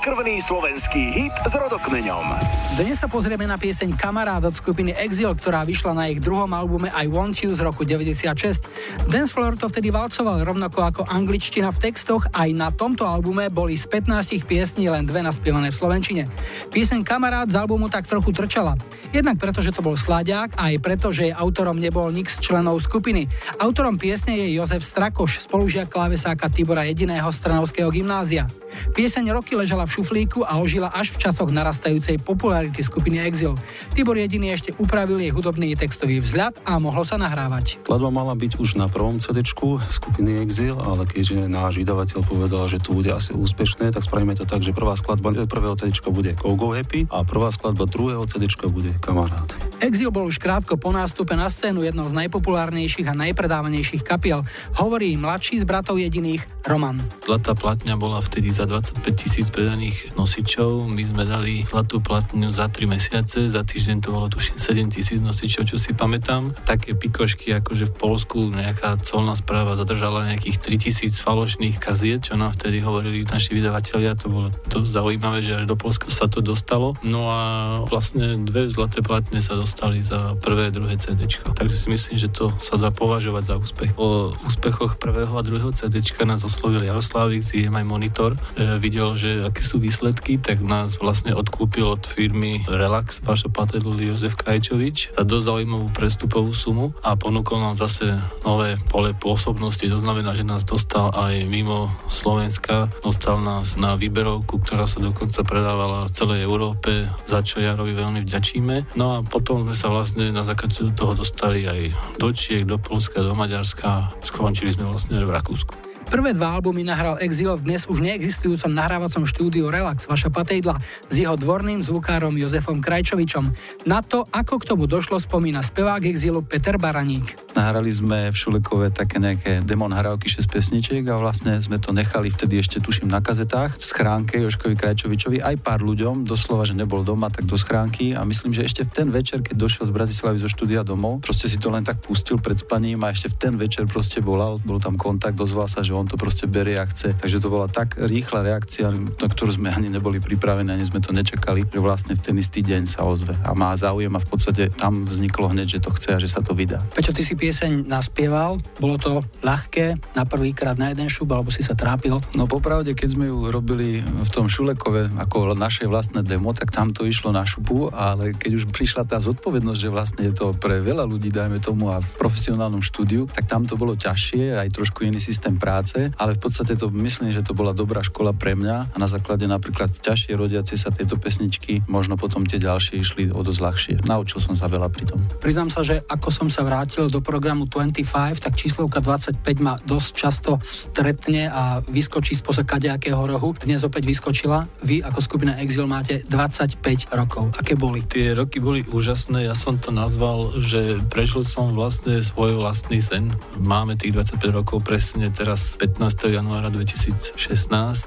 Čistokrvný 0.04 0.36
slovenský 0.36 1.02
hit 1.16 1.32
s 1.48 1.56
rodokmeňom. 1.56 2.36
Dnes 2.76 3.00
sa 3.00 3.08
pozrieme 3.08 3.48
na 3.48 3.56
pieseň 3.56 3.96
Kamarát 3.96 4.44
od 4.44 4.52
skupiny 4.52 4.92
Exil, 4.92 5.32
ktorá 5.32 5.64
vyšla 5.64 5.96
na 5.96 6.12
ich 6.12 6.20
druhom 6.20 6.52
albume 6.52 6.92
I 6.92 7.08
Want 7.08 7.40
You 7.40 7.56
z 7.56 7.64
roku 7.64 7.88
96. 7.88 9.08
Dance 9.08 9.32
Floor 9.32 9.56
to 9.56 9.72
vtedy 9.72 9.88
valcoval 9.88 10.44
rovnako 10.44 10.84
ako 10.84 11.02
angličtina 11.08 11.72
v 11.72 11.88
textoch, 11.88 12.28
aj 12.36 12.52
na 12.52 12.68
tomto 12.68 13.08
albume 13.08 13.48
boli 13.48 13.80
z 13.80 13.88
15 13.88 14.44
piesní 14.44 14.92
len 14.92 15.08
dve 15.08 15.24
naspievané 15.24 15.72
v 15.72 15.80
slovenčine. 15.80 16.22
Pieseň 16.68 17.00
Kamarát 17.00 17.48
z 17.48 17.56
albumu 17.64 17.88
tak 17.88 18.04
trochu 18.04 18.28
trčala. 18.28 18.76
Jednak 19.08 19.40
preto, 19.40 19.64
že 19.64 19.72
to 19.72 19.80
bol 19.80 19.96
sláďák 19.96 20.60
a 20.60 20.68
aj 20.68 20.84
preto, 20.84 21.16
že 21.16 21.32
jej 21.32 21.34
autorom 21.34 21.80
nebol 21.80 22.12
nik 22.12 22.28
z 22.28 22.44
členov 22.44 22.76
skupiny. 22.84 23.24
Autorom 23.56 23.96
piesne 23.96 24.36
je 24.36 24.52
Jozef 24.52 24.84
Strakoš, 24.84 25.40
spolužiak 25.48 25.88
klávesáka 25.88 26.52
Tibora 26.52 26.84
Jediného 26.84 27.32
z 27.32 27.40
Trnavského 27.40 27.88
gymnázia. 27.88 28.52
Pieseň 28.92 29.34
roky 29.34 29.54
ležala 29.54 29.86
v 29.86 29.94
šuflíku 30.00 30.44
a 30.44 30.58
ožila 30.58 30.90
až 30.90 31.14
v 31.14 31.28
časoch 31.28 31.50
narastajúcej 31.50 32.20
popularity 32.20 32.82
skupiny 32.82 33.22
Exil. 33.24 33.54
Tibor 33.94 34.18
Jediný 34.18 34.54
ešte 34.54 34.74
upravil 34.76 35.22
jej 35.22 35.32
hudobný 35.32 35.74
textový 35.78 36.20
vzhľad 36.20 36.60
a 36.66 36.78
mohlo 36.82 37.02
sa 37.06 37.16
nahrávať. 37.16 37.80
Skladba 37.86 38.10
mala 38.10 38.34
byť 38.34 38.58
už 38.58 38.76
na 38.76 38.90
prvom 38.90 39.22
CD 39.22 39.44
skupiny 39.44 40.42
Exil, 40.42 40.76
ale 40.78 41.06
keďže 41.06 41.46
náš 41.46 41.78
vydavateľ 41.80 42.20
povedal, 42.26 42.66
že 42.66 42.82
to 42.82 42.96
bude 42.96 43.10
asi 43.10 43.30
úspešné, 43.34 43.92
tak 43.94 44.02
spravíme 44.02 44.34
to 44.34 44.44
tak, 44.44 44.60
že 44.60 44.74
prvá 44.74 44.98
skladba 44.98 45.30
prvého 45.46 45.76
CD 45.78 45.94
bude 46.10 46.32
Go 46.38 46.58
Go 46.58 46.74
Happy 46.74 47.06
a 47.10 47.22
prvá 47.22 47.50
skladba 47.54 47.86
druhého 47.86 48.26
CD 48.26 48.50
bude 48.66 48.92
Kamarát. 48.98 49.52
Exil 49.84 50.08
bol 50.08 50.26
už 50.26 50.40
krátko 50.40 50.80
po 50.80 50.90
nástupe 50.90 51.36
na 51.36 51.52
scénu 51.52 51.84
jednou 51.84 52.08
z 52.08 52.16
najpopulárnejších 52.16 53.10
a 53.10 53.14
najpredávanejších 53.14 54.02
kapiel. 54.02 54.46
Hovorí 54.80 55.14
mladší 55.20 55.60
z 55.60 55.64
bratov 55.68 56.00
jediných 56.00 56.40
Roman. 56.64 57.00
Zlatá 57.24 57.52
platňa 57.52 57.94
bola 58.00 58.24
vtedy 58.24 58.48
za 58.48 58.63
25 58.64 59.04
tisíc 59.14 59.46
predaných 59.48 60.16
nosičov. 60.16 60.88
My 60.88 61.02
sme 61.04 61.24
dali 61.28 61.64
zlatú 61.64 62.00
platňu 62.00 62.50
za 62.50 62.68
3 62.68 62.88
mesiace, 62.88 63.46
za 63.48 63.62
týždeň 63.62 63.96
to 64.04 64.08
bolo 64.12 64.26
tuším 64.28 64.56
7 64.56 64.94
tisíc 64.94 65.18
nosičov, 65.20 65.68
čo 65.68 65.76
si 65.76 65.92
pamätám. 65.92 66.56
Také 66.64 66.96
pikošky, 66.96 67.52
akože 67.60 67.90
v 67.90 67.94
Polsku 67.94 68.38
nejaká 68.50 69.00
colná 69.04 69.36
správa 69.36 69.76
zadržala 69.76 70.28
nejakých 70.28 70.58
3 70.60 70.84
tisíc 70.84 71.14
falošných 71.20 71.76
kaziet, 71.78 72.30
čo 72.30 72.40
nám 72.40 72.56
vtedy 72.56 72.80
hovorili 72.80 73.26
naši 73.28 73.56
vydavatelia. 73.56 74.16
To 74.20 74.26
bolo 74.30 74.48
dosť 74.68 74.88
zaujímavé, 74.88 75.44
že 75.44 75.60
až 75.60 75.64
do 75.68 75.76
Polska 75.76 76.08
sa 76.08 76.30
to 76.30 76.40
dostalo. 76.40 76.96
No 77.04 77.28
a 77.28 77.40
vlastne 77.88 78.40
dve 78.42 78.70
zlaté 78.72 79.04
platne 79.04 79.40
sa 79.44 79.58
dostali 79.58 80.00
za 80.00 80.34
prvé, 80.40 80.72
druhé 80.72 80.96
CD. 80.96 81.26
Takže 81.28 81.76
si 81.76 81.86
myslím, 81.90 82.16
že 82.16 82.32
to 82.32 82.54
sa 82.62 82.80
dá 82.80 82.88
považovať 82.88 83.42
za 83.44 83.54
úspech. 83.60 83.96
O 84.00 84.32
úspechoch 84.46 84.96
prvého 84.96 85.34
a 85.34 85.42
druhého 85.42 85.72
CD 85.74 86.00
nás 86.24 86.40
oslovil 86.46 86.82
Jaroslav 86.82 87.32
z 87.34 87.66
EMI 87.66 87.84
Monitor. 87.84 88.36
E, 88.54 88.78
videl, 88.78 89.18
že 89.18 89.42
aké 89.42 89.62
sú 89.66 89.82
výsledky, 89.82 90.38
tak 90.38 90.62
nás 90.62 91.02
vlastne 91.02 91.34
odkúpil 91.34 91.98
od 91.98 92.06
firmy 92.06 92.62
Relax, 92.70 93.18
Pašo 93.18 93.50
Patedl, 93.50 93.98
Jozef 93.98 94.38
Krajčovič 94.38 95.10
za 95.14 95.22
dosť 95.26 95.44
zaujímavú 95.50 95.90
prestupovú 95.90 96.54
sumu 96.54 96.94
a 97.02 97.18
ponúkol 97.18 97.58
nám 97.58 97.74
zase 97.74 98.14
nové 98.46 98.78
pole 98.86 99.10
pôsobnosti. 99.18 99.82
To 99.82 99.98
znamená, 99.98 100.38
že 100.38 100.46
nás 100.46 100.62
dostal 100.62 101.10
aj 101.10 101.50
mimo 101.50 101.90
Slovenska, 102.06 102.86
dostal 103.02 103.42
nás 103.42 103.74
na 103.74 103.98
výberovku, 103.98 104.62
ktorá 104.62 104.86
sa 104.86 105.02
dokonca 105.02 105.42
predávala 105.42 106.06
v 106.06 106.14
celej 106.14 106.46
Európe, 106.46 107.10
za 107.26 107.42
čo 107.42 107.58
Jarovi 107.58 107.90
veľmi 107.90 108.22
vďačíme. 108.22 108.94
No 108.94 109.18
a 109.18 109.26
potom 109.26 109.66
sme 109.66 109.74
sa 109.74 109.90
vlastne 109.90 110.30
na 110.30 110.46
základe 110.46 110.78
toho 110.94 111.18
dostali 111.18 111.66
aj 111.66 111.90
do 112.22 112.30
Čiech, 112.30 112.70
do 112.70 112.78
Polska, 112.78 113.18
do 113.18 113.34
Maďarska 113.34 114.14
skončili 114.22 114.74
sme 114.74 114.86
vlastne 114.86 115.18
v 115.18 115.30
Rakúsku. 115.30 115.93
Prvé 116.04 116.36
dva 116.36 116.60
albumy 116.60 116.84
nahral 116.84 117.16
Exil 117.24 117.56
v 117.56 117.64
dnes 117.64 117.88
už 117.88 118.04
neexistujúcom 118.04 118.68
nahrávacom 118.68 119.24
štúdiu 119.24 119.72
Relax 119.72 120.04
Vaša 120.04 120.28
Patejdla 120.28 120.76
s 121.08 121.14
jeho 121.16 121.32
dvorným 121.32 121.80
zvukárom 121.80 122.36
Jozefom 122.36 122.84
Krajčovičom. 122.84 123.48
Na 123.88 124.04
to, 124.04 124.28
ako 124.28 124.60
k 124.60 124.68
tomu 124.68 124.84
došlo, 124.84 125.16
spomína 125.16 125.64
spevák 125.64 126.04
Exilu 126.04 126.44
Peter 126.44 126.76
Baraník. 126.76 127.40
Nahrali 127.56 127.88
sme 127.88 128.28
v 128.28 128.36
Šulekove 128.36 128.92
také 128.92 129.16
nejaké 129.16 129.64
demon 129.64 129.94
nahrávky 129.94 130.28
6 130.28 130.44
pesničiek 130.50 131.04
a 131.08 131.16
vlastne 131.16 131.56
sme 131.62 131.80
to 131.80 131.94
nechali 131.94 132.28
vtedy 132.28 132.60
ešte 132.60 132.82
tuším 132.82 133.08
na 133.08 133.22
kazetách 133.22 133.78
v 133.78 133.84
schránke 133.86 134.42
Joškovi 134.42 134.74
Krajčovičovi 134.74 135.38
aj 135.40 135.62
pár 135.62 135.80
ľuďom, 135.80 136.26
doslova, 136.26 136.66
že 136.66 136.76
nebol 136.76 137.06
doma, 137.06 137.30
tak 137.30 137.46
do 137.46 137.54
schránky 137.54 138.12
a 138.12 138.26
myslím, 138.26 138.52
že 138.52 138.66
ešte 138.66 138.82
v 138.82 138.90
ten 138.90 139.08
večer, 139.14 139.40
keď 139.40 139.54
došiel 139.54 139.86
z 139.86 139.94
Bratislavy 139.94 140.42
zo 140.42 140.50
štúdia 140.50 140.82
domov, 140.82 141.22
proste 141.22 141.46
si 141.46 141.56
to 141.56 141.70
len 141.70 141.86
tak 141.86 142.02
pustil 142.02 142.42
pred 142.42 142.58
spaním 142.58 143.06
a 143.06 143.14
ešte 143.14 143.30
v 143.30 143.36
ten 143.38 143.54
večer 143.54 143.86
proste 143.86 144.18
volal, 144.18 144.58
bol 144.58 144.82
tam 144.82 144.98
kontakt, 144.98 145.38
dozval 145.38 145.70
sa, 145.70 145.86
že 145.86 145.93
on 145.94 146.10
to 146.10 146.18
proste 146.18 146.50
berie 146.50 146.76
a 146.76 146.84
chce. 146.84 147.14
Takže 147.14 147.38
to 147.38 147.48
bola 147.48 147.70
tak 147.70 147.94
rýchla 147.96 148.42
reakcia, 148.42 148.90
na 148.90 149.28
ktorú 149.30 149.54
sme 149.54 149.70
ani 149.70 149.88
neboli 149.88 150.18
pripravení, 150.18 150.74
ani 150.74 150.84
sme 150.84 150.98
to 150.98 151.14
nečakali, 151.14 151.64
že 151.70 151.80
vlastne 151.80 152.18
v 152.18 152.22
ten 152.22 152.36
istý 152.36 152.60
deň 152.60 152.90
sa 152.90 153.06
ozve 153.06 153.38
a 153.46 153.54
má 153.54 153.70
záujem 153.78 154.10
a 154.10 154.20
v 154.20 154.28
podstate 154.28 154.74
tam 154.74 155.06
vzniklo 155.06 155.54
hneď, 155.54 155.78
že 155.78 155.82
to 155.84 155.94
chce 155.94 156.08
a 156.14 156.18
že 156.18 156.28
sa 156.30 156.40
to 156.42 156.56
vydá. 156.56 156.82
Peťo, 156.96 157.14
ty 157.14 157.22
si 157.22 157.38
pieseň 157.38 157.86
naspieval, 157.86 158.58
bolo 158.80 158.96
to 158.98 159.22
ľahké 159.44 160.00
na 160.16 160.24
prvýkrát 160.24 160.74
na 160.80 160.90
jeden 160.90 161.06
šup, 161.06 161.30
alebo 161.30 161.52
si 161.52 161.60
sa 161.60 161.76
trápil? 161.76 162.18
No 162.34 162.48
popravde, 162.48 162.96
keď 162.96 163.08
sme 163.14 163.28
ju 163.28 163.52
robili 163.52 164.00
v 164.00 164.30
tom 164.32 164.48
Šulekove 164.48 165.12
ako 165.20 165.52
naše 165.52 165.84
vlastné 165.84 166.24
demo, 166.24 166.56
tak 166.56 166.72
tam 166.72 166.96
to 166.96 167.04
išlo 167.04 167.30
na 167.30 167.44
šupu, 167.44 167.92
ale 167.92 168.32
keď 168.32 168.64
už 168.64 168.64
prišla 168.72 169.04
tá 169.04 169.20
zodpovednosť, 169.20 169.80
že 169.80 169.92
vlastne 169.92 170.22
je 170.24 170.32
to 170.32 170.56
pre 170.56 170.80
veľa 170.80 171.04
ľudí, 171.04 171.28
dajme 171.28 171.60
tomu, 171.60 171.92
a 171.92 172.00
v 172.00 172.10
profesionálnom 172.16 172.80
štúdiu, 172.80 173.28
tak 173.28 173.44
tam 173.44 173.68
to 173.68 173.76
bolo 173.76 173.92
ťažšie, 173.92 174.56
aj 174.56 174.72
trošku 174.72 175.04
iný 175.04 175.20
systém 175.20 175.60
práce, 175.60 175.83
ale 176.16 176.36
v 176.36 176.40
podstate 176.40 176.78
to 176.78 176.88
myslím, 176.90 177.30
že 177.34 177.44
to 177.44 177.52
bola 177.52 177.76
dobrá 177.76 178.00
škola 178.00 178.32
pre 178.32 178.56
mňa 178.56 178.94
a 178.94 178.96
na 178.96 179.08
základe 179.10 179.44
napríklad 179.44 179.92
ťažšie 180.00 180.32
rodiacie 180.34 180.80
sa 180.80 180.88
tejto 180.88 181.20
pesničky, 181.20 181.84
možno 181.86 182.16
potom 182.16 182.46
tie 182.48 182.56
ďalšie 182.56 183.00
išli 183.00 183.22
o 183.34 183.40
dosť 183.44 183.60
ľahšie. 183.60 183.94
Naučil 184.08 184.40
som 184.40 184.54
sa 184.54 184.70
veľa 184.70 184.88
pri 184.88 185.04
tom. 185.10 185.18
Priznám 185.40 185.68
sa, 185.68 185.84
že 185.84 186.00
ako 186.06 186.28
som 186.30 186.48
sa 186.48 186.64
vrátil 186.64 187.08
do 187.12 187.20
programu 187.20 187.66
25, 187.68 188.40
tak 188.40 188.54
číslovka 188.54 189.00
25 189.02 189.40
ma 189.60 189.74
dosť 189.82 190.10
často 190.14 190.50
stretne 190.62 191.48
a 191.50 191.82
vyskočí 191.84 192.36
spoza 192.38 192.62
kadejakého 192.64 193.20
rohu. 193.24 193.56
Dnes 193.60 193.82
opäť 193.82 194.08
vyskočila. 194.08 194.66
Vy 194.84 195.04
ako 195.04 195.20
skupina 195.20 195.58
Exil 195.60 195.84
máte 195.84 196.24
25 196.26 197.12
rokov. 197.12 197.52
Aké 197.56 197.74
boli? 197.76 198.04
Tie 198.06 198.32
roky 198.32 198.62
boli 198.62 198.86
úžasné, 198.86 199.46
ja 199.48 199.56
som 199.56 199.76
to 199.76 199.90
nazval, 199.90 200.56
že 200.60 201.02
prežil 201.10 201.42
som 201.44 201.74
vlastne 201.74 202.20
svoj 202.22 202.56
vlastný 202.58 203.02
sen. 203.02 203.34
Máme 203.60 203.98
tých 203.98 204.14
25 204.14 204.58
rokov 204.62 204.86
presne 204.86 205.28
teraz 205.34 205.73
15. 205.74 206.30
januára 206.30 206.70
2016, 206.70 207.34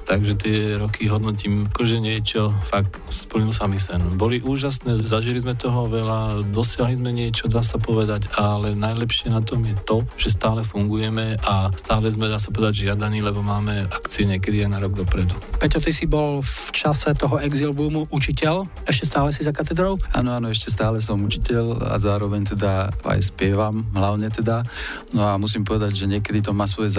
takže 0.08 0.34
tie 0.40 0.80
roky 0.80 1.12
hodnotím 1.12 1.68
ako, 1.68 1.84
že 1.84 1.98
niečo, 2.00 2.56
fakt 2.72 2.96
splnil 3.12 3.52
sa 3.52 3.68
mi 3.68 3.76
sen. 3.76 4.00
Boli 4.16 4.40
úžasné, 4.40 4.96
zažili 5.04 5.44
sme 5.44 5.54
toho 5.54 5.92
veľa, 5.92 6.48
dosiahli 6.48 6.96
sme 6.96 7.12
niečo, 7.12 7.52
dá 7.52 7.60
sa 7.62 7.76
povedať, 7.76 8.32
ale 8.40 8.72
najlepšie 8.72 9.30
na 9.30 9.44
tom 9.44 9.68
je 9.68 9.76
to, 9.84 10.08
že 10.16 10.34
stále 10.40 10.64
fungujeme 10.64 11.36
a 11.44 11.68
stále 11.76 12.08
sme, 12.08 12.32
dá 12.32 12.40
sa 12.40 12.56
povedať, 12.56 12.88
žiadaní, 12.88 13.20
lebo 13.20 13.44
máme 13.44 13.84
akcie 13.92 14.24
niekedy 14.24 14.64
aj 14.64 14.70
na 14.72 14.80
rok 14.80 14.96
dopredu. 14.96 15.36
Peťo, 15.60 15.84
ty 15.84 15.92
si 15.92 16.08
bol 16.08 16.40
v 16.40 16.70
čase 16.72 17.12
toho 17.20 17.38
exil 17.44 17.76
boomu 17.76 18.08
učiteľ, 18.10 18.88
ešte 18.88 19.12
stále 19.12 19.30
si 19.36 19.44
za 19.44 19.52
katedrou? 19.52 20.00
Áno, 20.16 20.32
áno, 20.32 20.48
ešte 20.48 20.72
stále 20.72 21.04
som 21.04 21.20
učiteľ 21.20 21.92
a 21.92 21.96
zároveň 22.00 22.48
teda 22.56 22.96
aj 23.04 23.20
spievam, 23.34 23.84
hlavne 23.92 24.32
teda. 24.32 24.64
No 25.12 25.28
a 25.28 25.36
musím 25.36 25.68
povedať, 25.68 25.94
že 25.94 26.10
niekedy 26.10 26.40
to 26.40 26.56
má 26.56 26.64
svoje 26.64 26.96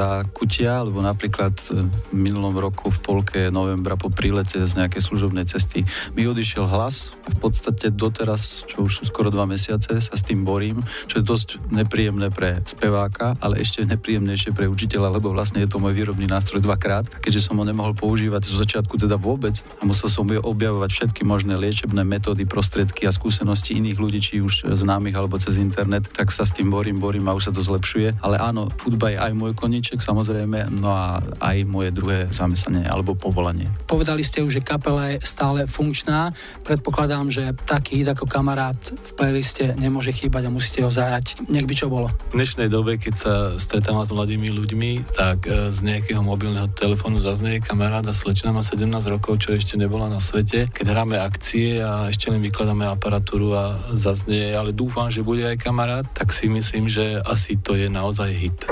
zákutia, 0.58 0.82
lebo 0.82 0.98
napríklad 0.98 1.54
e, 1.70 1.86
v 1.86 2.14
minulom 2.18 2.58
roku 2.58 2.90
v 2.90 2.98
polke 2.98 3.40
novembra 3.54 3.94
po 3.94 4.10
prílete 4.10 4.58
z 4.66 4.74
nejakej 4.74 5.06
služobnej 5.06 5.46
cesty 5.46 5.86
mi 6.18 6.26
odišiel 6.26 6.66
hlas 6.66 7.14
a 7.22 7.30
v 7.30 7.38
podstate 7.38 7.94
doteraz, 7.94 8.66
čo 8.66 8.90
už 8.90 8.98
sú 8.98 9.02
skoro 9.06 9.30
dva 9.30 9.46
mesiace, 9.46 10.02
sa 10.02 10.14
s 10.18 10.26
tým 10.26 10.42
borím, 10.42 10.82
čo 11.06 11.22
je 11.22 11.24
dosť 11.24 11.70
nepríjemné 11.70 12.34
pre 12.34 12.58
speváka, 12.66 13.38
ale 13.38 13.62
ešte 13.62 13.86
nepríjemnejšie 13.86 14.50
pre 14.50 14.66
učiteľa, 14.66 15.22
lebo 15.22 15.30
vlastne 15.30 15.62
je 15.62 15.70
to 15.70 15.78
môj 15.78 15.94
výrobný 15.94 16.26
nástroj 16.26 16.58
dvakrát. 16.58 17.06
Keďže 17.22 17.46
som 17.46 17.62
ho 17.62 17.64
nemohol 17.64 17.94
používať 17.94 18.50
zo 18.50 18.58
začiatku 18.58 18.98
teda 18.98 19.14
vôbec 19.14 19.62
a 19.78 19.86
musel 19.86 20.10
som 20.10 20.26
objavovať 20.26 20.90
všetky 20.90 21.22
možné 21.22 21.54
liečebné 21.54 22.02
metódy, 22.02 22.50
prostriedky 22.50 23.06
a 23.06 23.14
skúsenosti 23.14 23.78
iných 23.78 23.98
ľudí, 24.02 24.18
či 24.18 24.34
už 24.42 24.74
známych 24.74 25.14
alebo 25.14 25.38
cez 25.38 25.54
internet, 25.62 26.10
tak 26.10 26.34
sa 26.34 26.42
s 26.42 26.50
tým 26.50 26.74
borím, 26.74 26.98
borím 26.98 27.30
a 27.30 27.36
už 27.36 27.50
sa 27.50 27.52
to 27.54 27.62
zlepšuje. 27.62 28.18
Ale 28.24 28.36
áno, 28.42 28.66
hudba 28.82 29.14
je 29.14 29.18
aj 29.22 29.32
môj 29.36 29.52
koníček 29.54 30.02
samozrejme, 30.02 30.47
no 30.72 30.96
a 30.96 31.20
aj 31.44 31.68
moje 31.68 31.92
druhé 31.92 32.32
zamestnanie 32.32 32.88
alebo 32.88 33.12
povolanie. 33.12 33.68
Povedali 33.84 34.24
ste 34.24 34.40
už, 34.40 34.60
že 34.60 34.62
kapela 34.64 35.12
je 35.12 35.20
stále 35.24 35.68
funkčná. 35.68 36.32
Predpokladám, 36.64 37.28
že 37.28 37.52
taký 37.68 38.00
hit 38.00 38.08
ako 38.08 38.24
kamarát 38.24 38.76
v 38.76 39.10
playliste 39.12 39.76
nemôže 39.76 40.16
chýbať 40.16 40.48
a 40.48 40.54
musíte 40.54 40.80
ho 40.80 40.90
zahrať. 40.90 41.44
Nech 41.52 41.68
by 41.68 41.74
čo 41.76 41.86
bolo. 41.92 42.08
V 42.32 42.40
dnešnej 42.40 42.72
dobe, 42.72 42.96
keď 42.96 43.14
sa 43.14 43.34
stretávam 43.60 44.02
s 44.02 44.12
mladými 44.14 44.48
ľuďmi, 44.48 44.90
tak 45.12 45.44
e, 45.44 45.68
z 45.68 45.78
nejakého 45.84 46.24
mobilného 46.24 46.72
telefónu 46.72 47.20
zaznie 47.20 47.60
kamaráda, 47.60 48.16
slečna 48.16 48.54
má 48.54 48.64
17 48.64 48.88
rokov, 49.08 49.44
čo 49.44 49.52
ešte 49.54 49.76
nebola 49.76 50.08
na 50.08 50.22
svete. 50.22 50.70
Keď 50.72 50.86
hráme 50.88 51.20
akcie 51.20 51.82
a 51.82 52.08
ešte 52.08 52.32
len 52.32 52.40
vykladáme 52.40 52.88
aparatúru 52.88 53.52
a 53.52 53.76
zaznie, 53.94 54.54
ale 54.54 54.72
dúfam, 54.72 55.12
že 55.12 55.26
bude 55.26 55.44
aj 55.44 55.60
kamarát, 55.60 56.06
tak 56.14 56.32
si 56.32 56.48
myslím, 56.48 56.88
že 56.88 57.20
asi 57.24 57.58
to 57.60 57.74
je 57.74 57.90
naozaj 57.90 58.30
hit. 58.32 58.68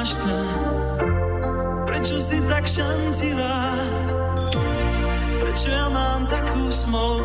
Zvláštna? 0.00 0.38
Prečo 1.84 2.16
si 2.16 2.40
tak 2.48 2.64
šancivá? 2.64 3.76
Prečo 5.44 5.68
ja 5.68 5.92
mám 5.92 6.24
takú 6.24 6.72
smolu? 6.72 7.20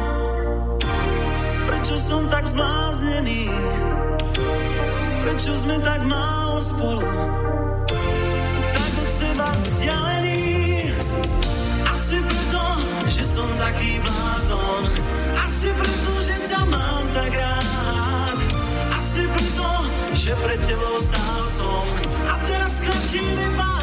Prečo 1.72 1.96
som 1.96 2.28
tak 2.28 2.44
zbláznený? 2.52 3.48
Prečo 5.24 5.56
sme 5.56 5.80
tak 5.80 6.04
málo 6.04 6.60
spolu? 6.60 7.08
Tak 8.76 8.92
od 9.00 9.10
seba 9.24 9.48
vzdialený 9.56 10.44
Asi 11.96 12.20
preto, 12.20 12.64
že 13.08 13.24
som 13.24 13.48
taký 13.56 14.04
blázon 14.04 14.92
Asi 15.40 15.72
preto, 15.72 16.12
že 16.28 16.36
ťa 16.44 16.62
mám 16.68 17.08
tak 17.16 17.32
rád 17.40 18.38
Asi 19.00 19.24
preto, 19.32 19.68
že 20.12 20.36
pred 20.44 20.60
tebou 20.60 21.00
A 21.00 21.25
teraz 23.16 23.75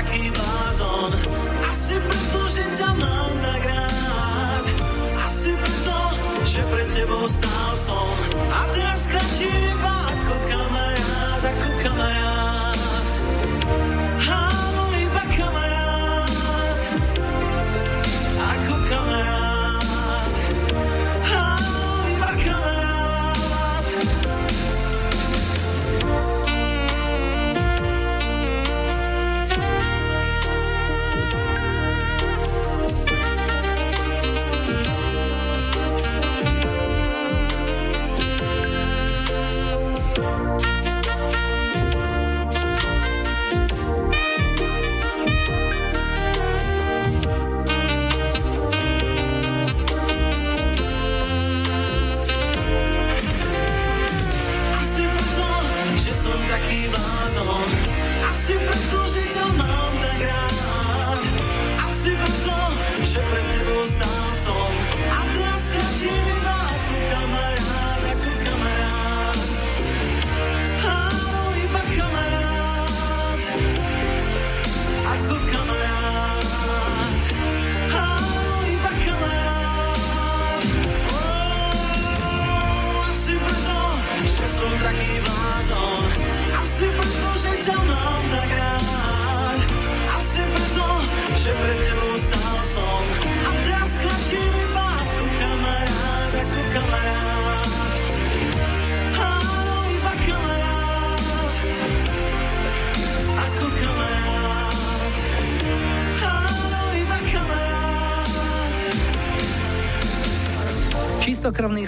taký 0.00 0.32
blázon. 0.32 1.12
Asi 1.68 2.00
preto, 2.00 2.40
že 2.48 2.64
ťa 2.72 2.88
mám 2.96 3.32
tak 3.44 3.62
rád. 3.68 4.64
Asi 5.28 5.52
preto, 5.52 5.96
že 6.40 6.60
pred 6.72 6.88
tebou 6.88 7.28
stál 7.28 7.72
som. 7.84 8.16
A 8.48 8.64
teraz 8.72 9.04
kratím 9.04 9.60
iba 9.60 9.96
ako 10.08 10.34
kamarát, 10.48 11.42
ako 11.44 11.68
kamarát. 11.84 12.39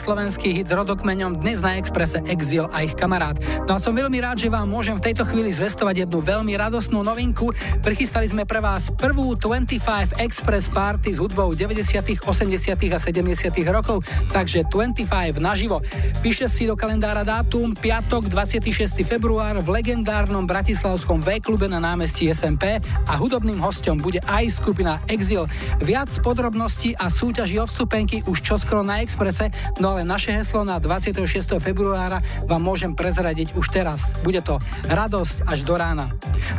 Slovenský 0.03 0.51
hit 0.51 0.66
s 0.66 0.74
rodokmeňom 0.74 1.39
dnes 1.39 1.62
na 1.62 1.79
Exprese 1.79 2.19
Exil 2.27 2.66
a 2.74 2.83
ich 2.83 2.99
kamarát. 2.99 3.39
No 3.70 3.79
a 3.79 3.79
som 3.79 3.95
veľmi 3.95 4.19
rád, 4.19 4.43
že 4.43 4.51
vám 4.51 4.66
môžem 4.66 4.99
v 4.99 5.07
tejto 5.07 5.23
chvíli 5.23 5.55
zvestovať 5.55 6.03
jednu 6.03 6.19
veľmi 6.19 6.59
radosnú 6.59 7.07
novinku. 7.07 7.55
Prichystali 7.87 8.27
sme 8.27 8.43
pre 8.43 8.59
vás 8.59 8.91
prvú 8.91 9.39
25 9.39 10.19
Express 10.19 10.66
Party 10.66 11.15
s 11.15 11.23
hudbou 11.23 11.55
90., 11.55 12.19
80. 12.19 12.27
a 12.27 12.99
70. 12.99 13.55
rokov, 13.70 14.03
takže 14.35 14.66
25 14.66 15.39
naživo. 15.39 15.79
Píšte 16.19 16.51
si 16.51 16.66
do 16.66 16.74
kalendára 16.74 17.23
dátum 17.23 17.70
piatok 17.70 18.27
26. 18.27 19.07
február 19.07 19.62
v 19.62 19.69
legendárnom 19.70 20.43
bratislavskom 20.51 21.23
V-klube 21.23 21.70
na 21.70 21.79
námestí 21.79 22.27
SMP 22.35 22.83
a 22.83 23.12
hudobným 23.15 23.62
hostom 23.62 24.03
bude 24.03 24.19
aj 24.27 24.51
skupina 24.59 24.99
Exil. 25.07 25.47
Viac 25.79 26.11
podrobností 26.27 26.99
a 26.99 27.07
súťaží 27.07 27.62
o 27.62 27.70
vstupenky 27.70 28.27
už 28.27 28.43
čoskoro 28.43 28.83
na 28.83 28.99
Exprese, 28.99 29.47
no 29.79 29.91
ale 29.93 30.09
naše 30.09 30.32
heslo 30.32 30.64
na 30.64 30.81
26. 30.81 31.28
februára 31.60 32.24
vám 32.48 32.64
môžem 32.64 32.97
prezradiť 32.97 33.52
už 33.52 33.69
teraz. 33.69 34.09
Bude 34.24 34.40
to 34.40 34.56
radosť 34.89 35.44
až 35.44 35.69
do 35.69 35.77
rána. 35.77 36.09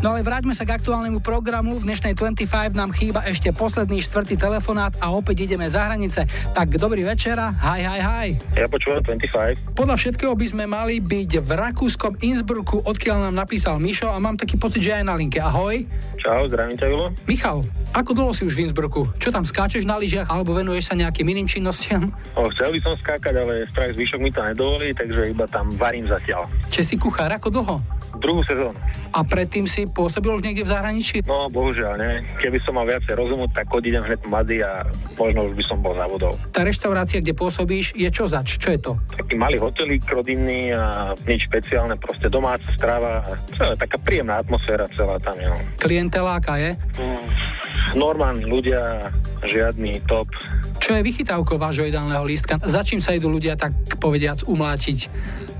No 0.05 0.13
ale 0.13 0.21
vráťme 0.21 0.53
sa 0.53 0.69
k 0.69 0.77
aktuálnemu 0.77 1.17
programu. 1.17 1.81
V 1.81 1.89
dnešnej 1.89 2.13
25 2.13 2.77
nám 2.77 2.93
chýba 2.93 3.25
ešte 3.25 3.49
posledný 3.49 4.05
štvrtý 4.05 4.37
telefonát 4.37 4.93
a 5.01 5.09
opäť 5.09 5.49
ideme 5.49 5.65
za 5.65 5.89
hranice. 5.89 6.29
Tak 6.53 6.77
dobrý 6.77 7.01
večer 7.01 7.33
a 7.41 7.49
hi, 7.49 7.81
hi, 7.81 7.99
hi. 7.99 8.27
Ja 8.53 8.69
počúvam 8.69 9.01
25. 9.01 9.73
Podľa 9.73 9.95
všetkého 9.97 10.33
by 10.37 10.45
sme 10.45 10.69
mali 10.69 11.01
byť 11.01 11.41
v 11.41 11.49
rakúskom 11.55 12.13
Innsbrucku, 12.21 12.85
odkiaľ 12.85 13.31
nám 13.31 13.47
napísal 13.47 13.81
Mišo 13.81 14.13
a 14.13 14.21
mám 14.21 14.37
taký 14.37 14.61
pocit, 14.61 14.85
že 14.85 15.01
aj 15.01 15.09
na 15.09 15.17
linke. 15.17 15.41
Ahoj. 15.41 15.89
Čau, 16.19 16.45
zdravím 16.51 16.75
ťa, 16.75 16.85
Julo. 16.91 17.07
Michal, 17.25 17.65
ako 17.95 18.11
dlho 18.11 18.31
si 18.35 18.43
už 18.43 18.53
v 18.59 18.67
Innsbrucku? 18.67 19.15
Čo 19.23 19.31
tam 19.31 19.47
skáčeš 19.47 19.87
na 19.87 19.95
lyžiach 19.95 20.27
alebo 20.27 20.51
venuješ 20.51 20.91
sa 20.91 20.99
nejakým 20.99 21.23
iným 21.31 21.47
činnostiam? 21.47 22.11
O, 22.35 22.51
chcel 22.51 22.75
by 22.75 22.79
som 22.83 22.93
skákať, 22.99 23.22
ale 23.31 23.63
strach 23.71 23.95
zvyšok 23.95 24.19
mi 24.19 24.31
to 24.33 24.43
nedovolí, 24.43 24.91
takže 24.91 25.31
iba 25.31 25.47
tam 25.47 25.71
varím 25.79 26.11
zatiaľ. 26.11 26.51
Či 26.67 26.81
si 26.83 26.95
kuchár, 26.99 27.31
ako 27.31 27.47
dlho? 27.47 27.75
Druhú 28.21 28.45
sezónu. 28.45 28.77
A 29.13 29.25
predtým 29.25 29.65
si 29.65 29.89
pôsobil 29.89 30.29
už 30.33 30.45
niekde 30.45 30.65
v 30.65 30.69
zahraničí? 30.69 31.25
No, 31.25 31.49
bohužiaľ, 31.49 31.97
nie. 31.97 32.13
Keby 32.37 32.57
som 32.61 32.77
mal 32.77 32.85
viacej 32.85 33.13
rozumu, 33.17 33.49
tak 33.49 33.69
odídem 33.73 34.05
hneď 34.05 34.21
mladý 34.29 34.61
a 34.61 34.85
možno 35.17 35.49
už 35.49 35.53
by 35.57 35.63
som 35.65 35.77
bol 35.81 35.93
závodov. 35.97 36.33
Tá 36.53 36.61
reštaurácia, 36.61 37.21
kde 37.21 37.33
pôsobíš, 37.33 37.97
je 37.97 38.09
čo 38.13 38.29
zač? 38.29 38.61
Čo 38.61 38.69
je 38.73 38.79
to? 38.81 38.91
Taký 39.17 39.35
malý 39.37 39.57
hotelík 39.57 40.05
rodinný 40.09 40.73
a 40.73 41.13
nič 41.25 41.49
špeciálne, 41.49 41.97
proste 41.97 42.29
domáca 42.29 42.65
strava 42.77 43.21
a 43.21 43.37
celé 43.57 43.73
taká 43.77 43.97
príjemná 44.01 44.41
atmosféra 44.41 44.85
celá 44.93 45.17
tam 45.17 45.37
je. 45.37 45.49
No. 45.49 45.57
Klienteláka 45.81 46.53
je? 46.61 46.71
Mm, 46.97 47.27
normálni 47.97 48.45
ľudia, 48.45 49.09
žiadny 49.45 50.05
top. 50.05 50.29
Čo 50.81 50.97
je 50.97 51.01
vychytávkou 51.05 51.57
vášho 51.57 51.85
ideálneho 51.89 52.25
lístka? 52.25 52.61
Za 52.61 52.81
čím 52.81 53.01
sa 53.01 53.13
idú 53.13 53.29
ľudia 53.29 53.57
tak 53.57 53.73
povediac 54.01 54.41
umlátiť? 54.45 55.09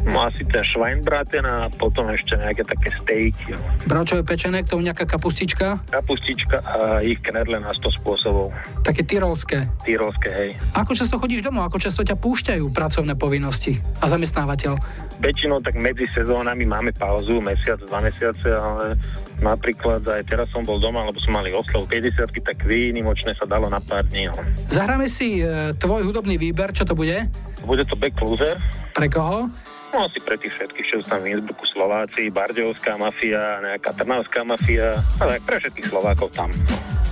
No 0.04 0.28
asi 0.28 0.44
ten 0.52 0.68
Schweinbraten 0.68 1.48
a 1.48 1.72
potom 1.72 2.12
ešte 2.12 2.36
nejaké 2.44 2.64
také 2.68 2.90
stejky. 3.00 3.56
No. 3.56 3.64
Bravčové 3.88 4.22
pečené, 4.28 4.62
k 4.68 4.76
tomu 4.76 4.84
nejaká 4.84 5.08
kapustička? 5.08 5.80
Kapustička 5.88 6.60
a 6.60 7.00
ich 7.00 7.20
knedle 7.24 7.64
na 7.64 7.72
100 7.72 8.00
spôsobov. 8.04 8.52
Také 8.84 9.08
tyrolské. 9.08 9.72
Tyrolské, 9.88 10.30
hej. 10.30 10.50
Ako 10.76 10.92
často 10.92 11.16
chodíš 11.16 11.48
domov? 11.48 11.72
Ako 11.72 11.80
často 11.80 12.04
ťa 12.04 12.20
púšťajú 12.20 12.68
pracovné 12.76 13.16
povinnosti 13.16 13.80
a 14.04 14.12
zamestnávateľ? 14.12 14.76
Väčšinou 15.24 15.64
tak 15.64 15.80
medzi 15.80 16.04
sezónami 16.12 16.68
máme 16.68 16.92
pauzu, 16.92 17.40
mesiac, 17.40 17.80
dva 17.88 18.04
mesiace, 18.04 18.52
ale 18.52 19.00
napríklad 19.40 20.04
aj 20.04 20.28
teraz 20.28 20.52
som 20.52 20.68
bol 20.68 20.78
doma, 20.84 21.08
lebo 21.08 21.18
som 21.24 21.32
mali 21.36 21.56
oslav 21.56 21.88
50 21.88 22.28
tak 22.44 22.60
výnimočne 22.68 23.32
sa 23.40 23.48
dalo 23.48 23.72
na 23.72 23.80
pár 23.80 24.04
dní. 24.12 24.28
No. 24.28 24.36
Zahráme 24.68 25.08
si 25.08 25.40
e, 25.40 25.72
tvoj 25.80 26.04
hudobný 26.04 26.36
výber, 26.36 26.76
čo 26.76 26.84
to 26.84 26.92
bude? 26.92 27.32
Bude 27.64 27.88
to 27.88 27.96
Back 27.96 28.20
Loser. 28.20 28.60
Pre 28.92 29.08
koho? 29.08 29.48
No 29.94 30.10
asi 30.10 30.18
pre 30.26 30.42
tých 30.42 30.58
všetkých, 30.58 30.86
čo 30.90 30.96
sú 31.00 31.06
tam 31.06 31.22
v 31.22 31.38
Innsbrucku 31.38 31.70
Slováci, 31.70 32.34
Bardejovská 32.34 32.98
mafia, 32.98 33.62
nejaká 33.62 33.94
Trnavská 33.94 34.42
mafia, 34.42 34.98
a 35.22 35.24
tak 35.30 35.46
pre 35.46 35.62
všetkých 35.62 35.86
Slovákov 35.94 36.34
tam. 36.34 36.50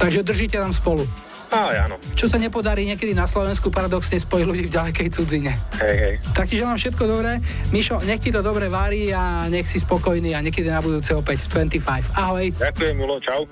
Takže 0.01 0.25
držíte 0.25 0.57
tam 0.57 0.73
spolu. 0.73 1.05
Á, 1.51 1.83
áno. 1.83 1.99
Čo 2.15 2.31
sa 2.31 2.39
nepodarí 2.39 2.87
niekedy 2.87 3.11
na 3.11 3.27
Slovensku 3.27 3.67
paradoxne 3.67 4.15
spojiť 4.15 4.45
ľudí 4.47 4.63
v 4.71 4.71
ďalekej 4.71 5.07
cudzine. 5.11 5.51
Hej, 5.83 5.95
hej. 5.99 6.15
Tak 6.31 6.47
ti 6.47 6.55
želám 6.55 6.79
všetko 6.79 7.03
dobré. 7.03 7.43
Mišo, 7.75 7.99
nech 8.07 8.23
ti 8.23 8.31
to 8.31 8.39
dobre 8.39 8.71
varí 8.71 9.11
a 9.11 9.51
nech 9.51 9.67
si 9.67 9.83
spokojný 9.83 10.31
a 10.31 10.39
niekedy 10.39 10.71
na 10.71 10.79
budúce 10.79 11.11
opäť 11.11 11.43
25. 11.51 12.15
Ahoj. 12.15 12.55
Ďakujem, 12.55 12.95
Julo, 12.95 13.19
čau. 13.19 13.43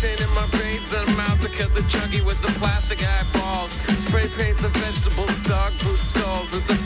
In 0.00 0.32
my 0.32 0.46
veins 0.56 0.92
and 0.96 1.12
mouth 1.16 1.40
to 1.44 1.48
cut 1.52 1.68
the 1.76 1.84
chunky 1.84 2.24
with 2.24 2.40
the 2.40 2.48
plastic 2.56 3.04
eyeballs. 3.04 3.70
Spray 4.08 4.24
paint 4.32 4.56
the 4.64 4.72
vegetables, 4.80 5.36
dog 5.44 5.72
food 5.76 6.00
stalls 6.00 6.48
with 6.52 6.66
the 6.66 6.79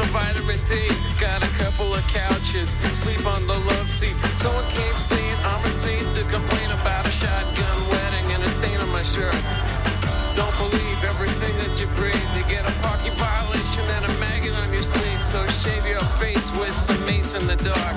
the 0.00 0.06
vitamin 0.12 0.58
D. 0.64 0.88
Got 1.20 1.42
a 1.42 1.50
couple 1.60 1.94
of 1.94 2.02
couches, 2.08 2.70
sleep 2.92 3.26
on 3.26 3.46
the 3.46 3.58
love 3.58 3.90
seat. 3.90 4.16
Someone 4.36 4.64
came 4.70 4.94
saying 4.94 5.36
I'm 5.44 5.62
saint 5.72 6.08
to 6.16 6.22
complain 6.32 6.70
about 6.70 7.06
a 7.06 7.10
shotgun 7.10 7.76
wedding 7.92 8.26
and 8.32 8.42
a 8.42 8.50
stain 8.58 8.78
on 8.80 8.88
my 8.88 9.02
shirt. 9.02 9.36
Don't 10.36 10.56
believe 10.56 10.98
everything 11.04 11.54
that 11.62 11.72
you 11.80 11.86
breathe. 11.98 12.30
You 12.36 12.44
get 12.48 12.64
a 12.64 12.72
parking 12.80 13.12
violation 13.20 13.84
and 13.96 14.04
a 14.06 14.12
maggot 14.18 14.54
on 14.54 14.72
your 14.72 14.82
sleeve. 14.82 15.22
So 15.24 15.46
shave 15.62 15.86
your 15.86 16.04
face 16.16 16.48
with 16.56 16.74
some 16.74 17.00
mace 17.04 17.34
in 17.34 17.46
the 17.46 17.56
dark. 17.56 17.96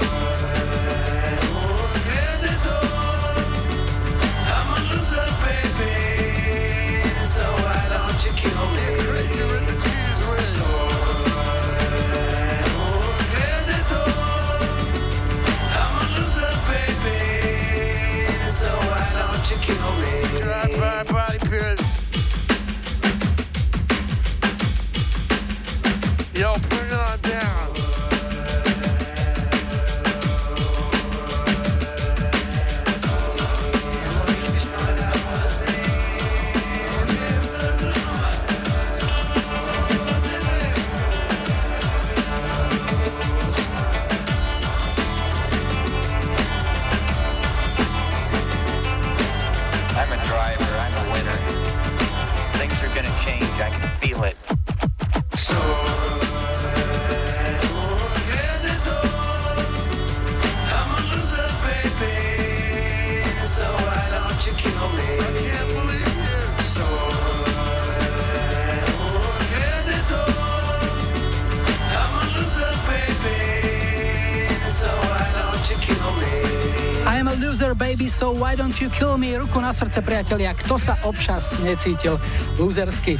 Why 78.51 78.59
don't 78.59 78.83
you 78.83 78.91
kill 78.91 79.15
me? 79.15 79.31
Ruku 79.31 79.63
na 79.63 79.71
srdce, 79.71 80.03
priatelia, 80.03 80.51
kto 80.51 80.75
sa 80.75 80.99
občas 81.07 81.55
necítil 81.63 82.19
losersky. 82.59 83.15
E, 83.15 83.19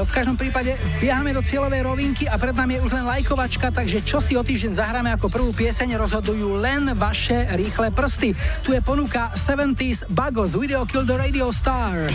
v 0.00 0.08
každom 0.08 0.40
prípade 0.40 0.72
biehame 0.96 1.36
do 1.36 1.44
cieľovej 1.44 1.84
rovinky 1.84 2.24
a 2.24 2.40
pred 2.40 2.56
nami 2.56 2.80
je 2.80 2.88
už 2.88 2.96
len 2.96 3.04
lajkovačka, 3.04 3.76
takže 3.76 4.00
čo 4.00 4.24
si 4.24 4.40
o 4.40 4.42
týždeň 4.42 4.80
zahráme 4.80 5.12
ako 5.12 5.28
prvú 5.28 5.52
pieseň, 5.52 6.00
rozhodujú 6.00 6.56
len 6.56 6.96
vaše 6.96 7.44
rýchle 7.60 7.92
prsty. 7.92 8.32
Tu 8.64 8.72
je 8.72 8.80
ponuka 8.80 9.28
70s 9.36 10.08
Buggles, 10.08 10.56
Video 10.56 10.88
Kill 10.88 11.04
the 11.04 11.20
Radio 11.20 11.52
Star. 11.52 12.08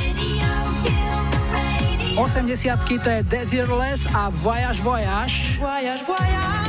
80 2.18 2.82
to 2.82 3.10
je 3.14 3.22
Desireless 3.30 4.10
a 4.10 4.34
Voyage 4.42 4.82
Voyage. 4.82 5.62
Voyage, 5.62 6.02
voyage. 6.02 6.65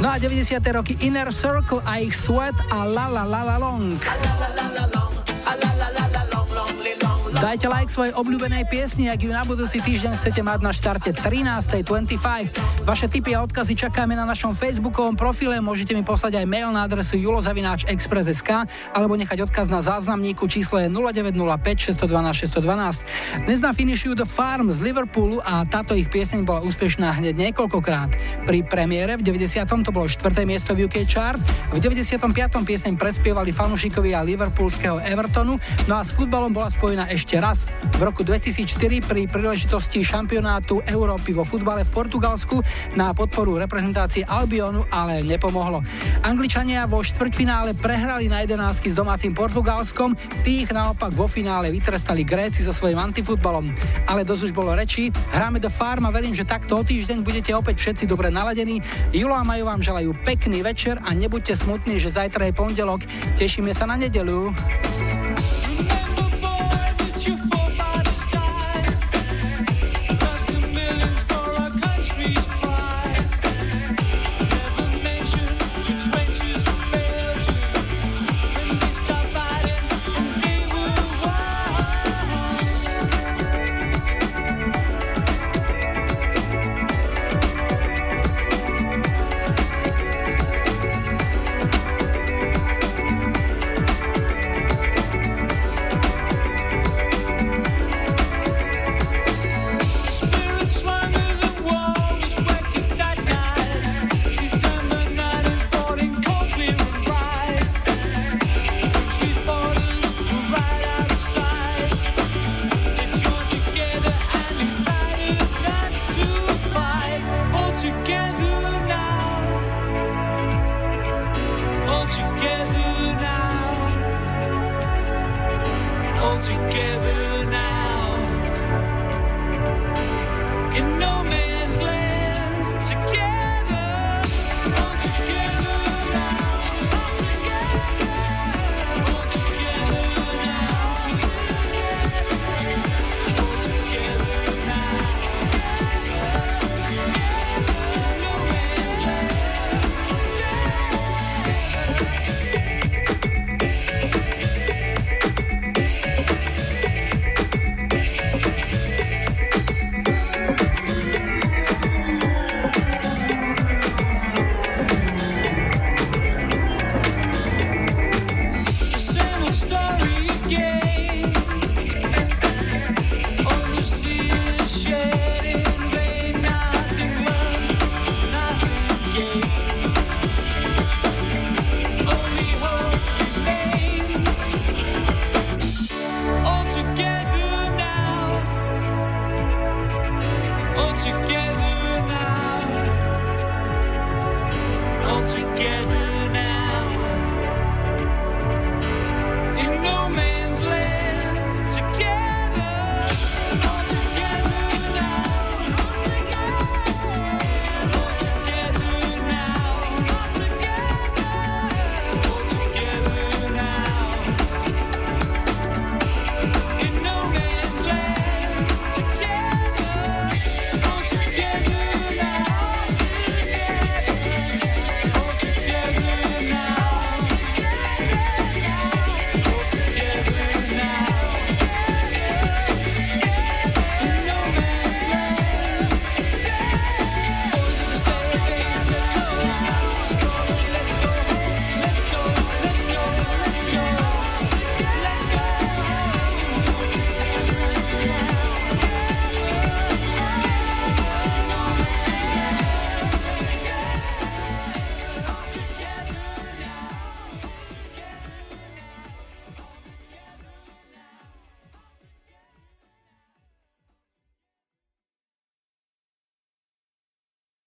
No 0.00 0.10
a 0.10 0.18
90. 0.18 0.72
roky 0.72 0.96
Inner 1.00 1.30
Circle 1.32 1.82
a 1.84 2.00
ich 2.00 2.16
Sweat 2.16 2.54
a 2.70 2.86
La 2.86 3.06
La 3.08 3.24
La 3.24 3.44
La 3.44 3.58
Long. 3.58 4.00
Dajte 7.40 7.72
like 7.72 7.88
svojej 7.88 8.12
obľúbenej 8.12 8.68
piesni, 8.68 9.08
ak 9.08 9.24
ju 9.24 9.32
na 9.32 9.40
budúci 9.48 9.80
týždeň 9.80 10.20
chcete 10.20 10.44
mať 10.44 10.60
na 10.60 10.76
štarte 10.76 11.08
13.25. 11.16 12.84
Vaše 12.84 13.08
tipy 13.08 13.32
a 13.32 13.40
odkazy 13.40 13.72
čakáme 13.80 14.12
na 14.12 14.28
našom 14.28 14.52
facebookovom 14.52 15.16
profile, 15.16 15.56
môžete 15.56 15.96
mi 15.96 16.04
poslať 16.04 16.36
aj 16.36 16.44
mail 16.44 16.68
na 16.68 16.84
adresu 16.84 17.16
julozavináč.express.sk 17.16 18.68
alebo 18.92 19.16
nechať 19.16 19.40
odkaz 19.48 19.72
na 19.72 19.80
záznamníku 19.80 20.52
číslo 20.52 20.84
je 20.84 20.92
0905 20.92 21.96
612 21.96 22.44
612. 22.44 23.48
Dnes 23.48 23.64
na 23.64 23.72
finishu 23.72 24.12
The 24.12 24.28
Farm 24.28 24.68
z 24.68 24.84
Liverpoolu 24.84 25.40
a 25.40 25.64
táto 25.64 25.96
ich 25.96 26.12
pieseň 26.12 26.44
bola 26.44 26.60
úspešná 26.60 27.24
hneď 27.24 27.40
niekoľkokrát. 27.40 28.20
Pri 28.44 28.68
premiére 28.68 29.16
v 29.16 29.24
90. 29.24 29.64
to 29.80 29.88
bolo 29.88 30.12
4. 30.12 30.44
miesto 30.44 30.76
v 30.76 30.84
UK 30.84 31.08
chart, 31.08 31.40
v 31.72 31.80
95. 31.80 32.20
pieseň 32.68 33.00
prespievali 33.00 33.48
fanúšikovia 33.48 34.20
Liverpoolského 34.28 35.00
Evertonu, 35.00 35.56
no 35.88 35.94
a 35.96 36.04
s 36.04 36.12
futbalom 36.12 36.52
bola 36.52 36.68
spojená 36.68 37.08
ešte 37.08 37.29
raz. 37.38 37.70
V 37.94 38.02
roku 38.02 38.26
2004 38.26 39.04
pri 39.06 39.30
príležitosti 39.30 40.02
šampionátu 40.02 40.82
Európy 40.88 41.36
vo 41.36 41.46
futbale 41.46 41.86
v 41.86 41.90
Portugalsku 41.94 42.64
na 42.98 43.14
podporu 43.14 43.60
reprezentácie 43.60 44.26
Albionu 44.26 44.82
ale 44.90 45.22
nepomohlo. 45.22 45.84
Angličania 46.26 46.88
vo 46.90 47.04
štvrťfinále 47.04 47.78
prehrali 47.78 48.26
na 48.26 48.42
11 48.42 48.90
s 48.90 48.96
domácim 48.96 49.30
Portugalskom, 49.30 50.18
tých 50.42 50.72
naopak 50.74 51.14
vo 51.14 51.30
finále 51.30 51.70
vytrestali 51.70 52.26
Gréci 52.26 52.66
so 52.66 52.74
svojím 52.74 52.98
antifutbalom. 52.98 53.70
Ale 54.10 54.26
dosť 54.26 54.50
už 54.50 54.52
bolo 54.56 54.74
reči, 54.74 55.12
hráme 55.30 55.62
do 55.62 55.68
Farm 55.68 56.08
a 56.08 56.14
verím, 56.14 56.34
že 56.34 56.48
takto 56.48 56.80
o 56.80 56.82
týždeň 56.82 57.20
budete 57.20 57.52
opäť 57.52 57.78
všetci 57.78 58.08
dobre 58.08 58.32
naladení. 58.32 58.80
Julo 59.12 59.36
a 59.36 59.44
Majo 59.44 59.68
vám 59.68 59.84
želajú 59.84 60.16
pekný 60.24 60.64
večer 60.64 60.96
a 61.04 61.12
nebuďte 61.12 61.60
smutní, 61.60 62.00
že 62.00 62.08
zajtra 62.08 62.48
je 62.48 62.56
pondelok. 62.56 63.04
Tešíme 63.36 63.76
sa 63.76 63.84
na 63.84 64.00
nedelu. 64.00 64.48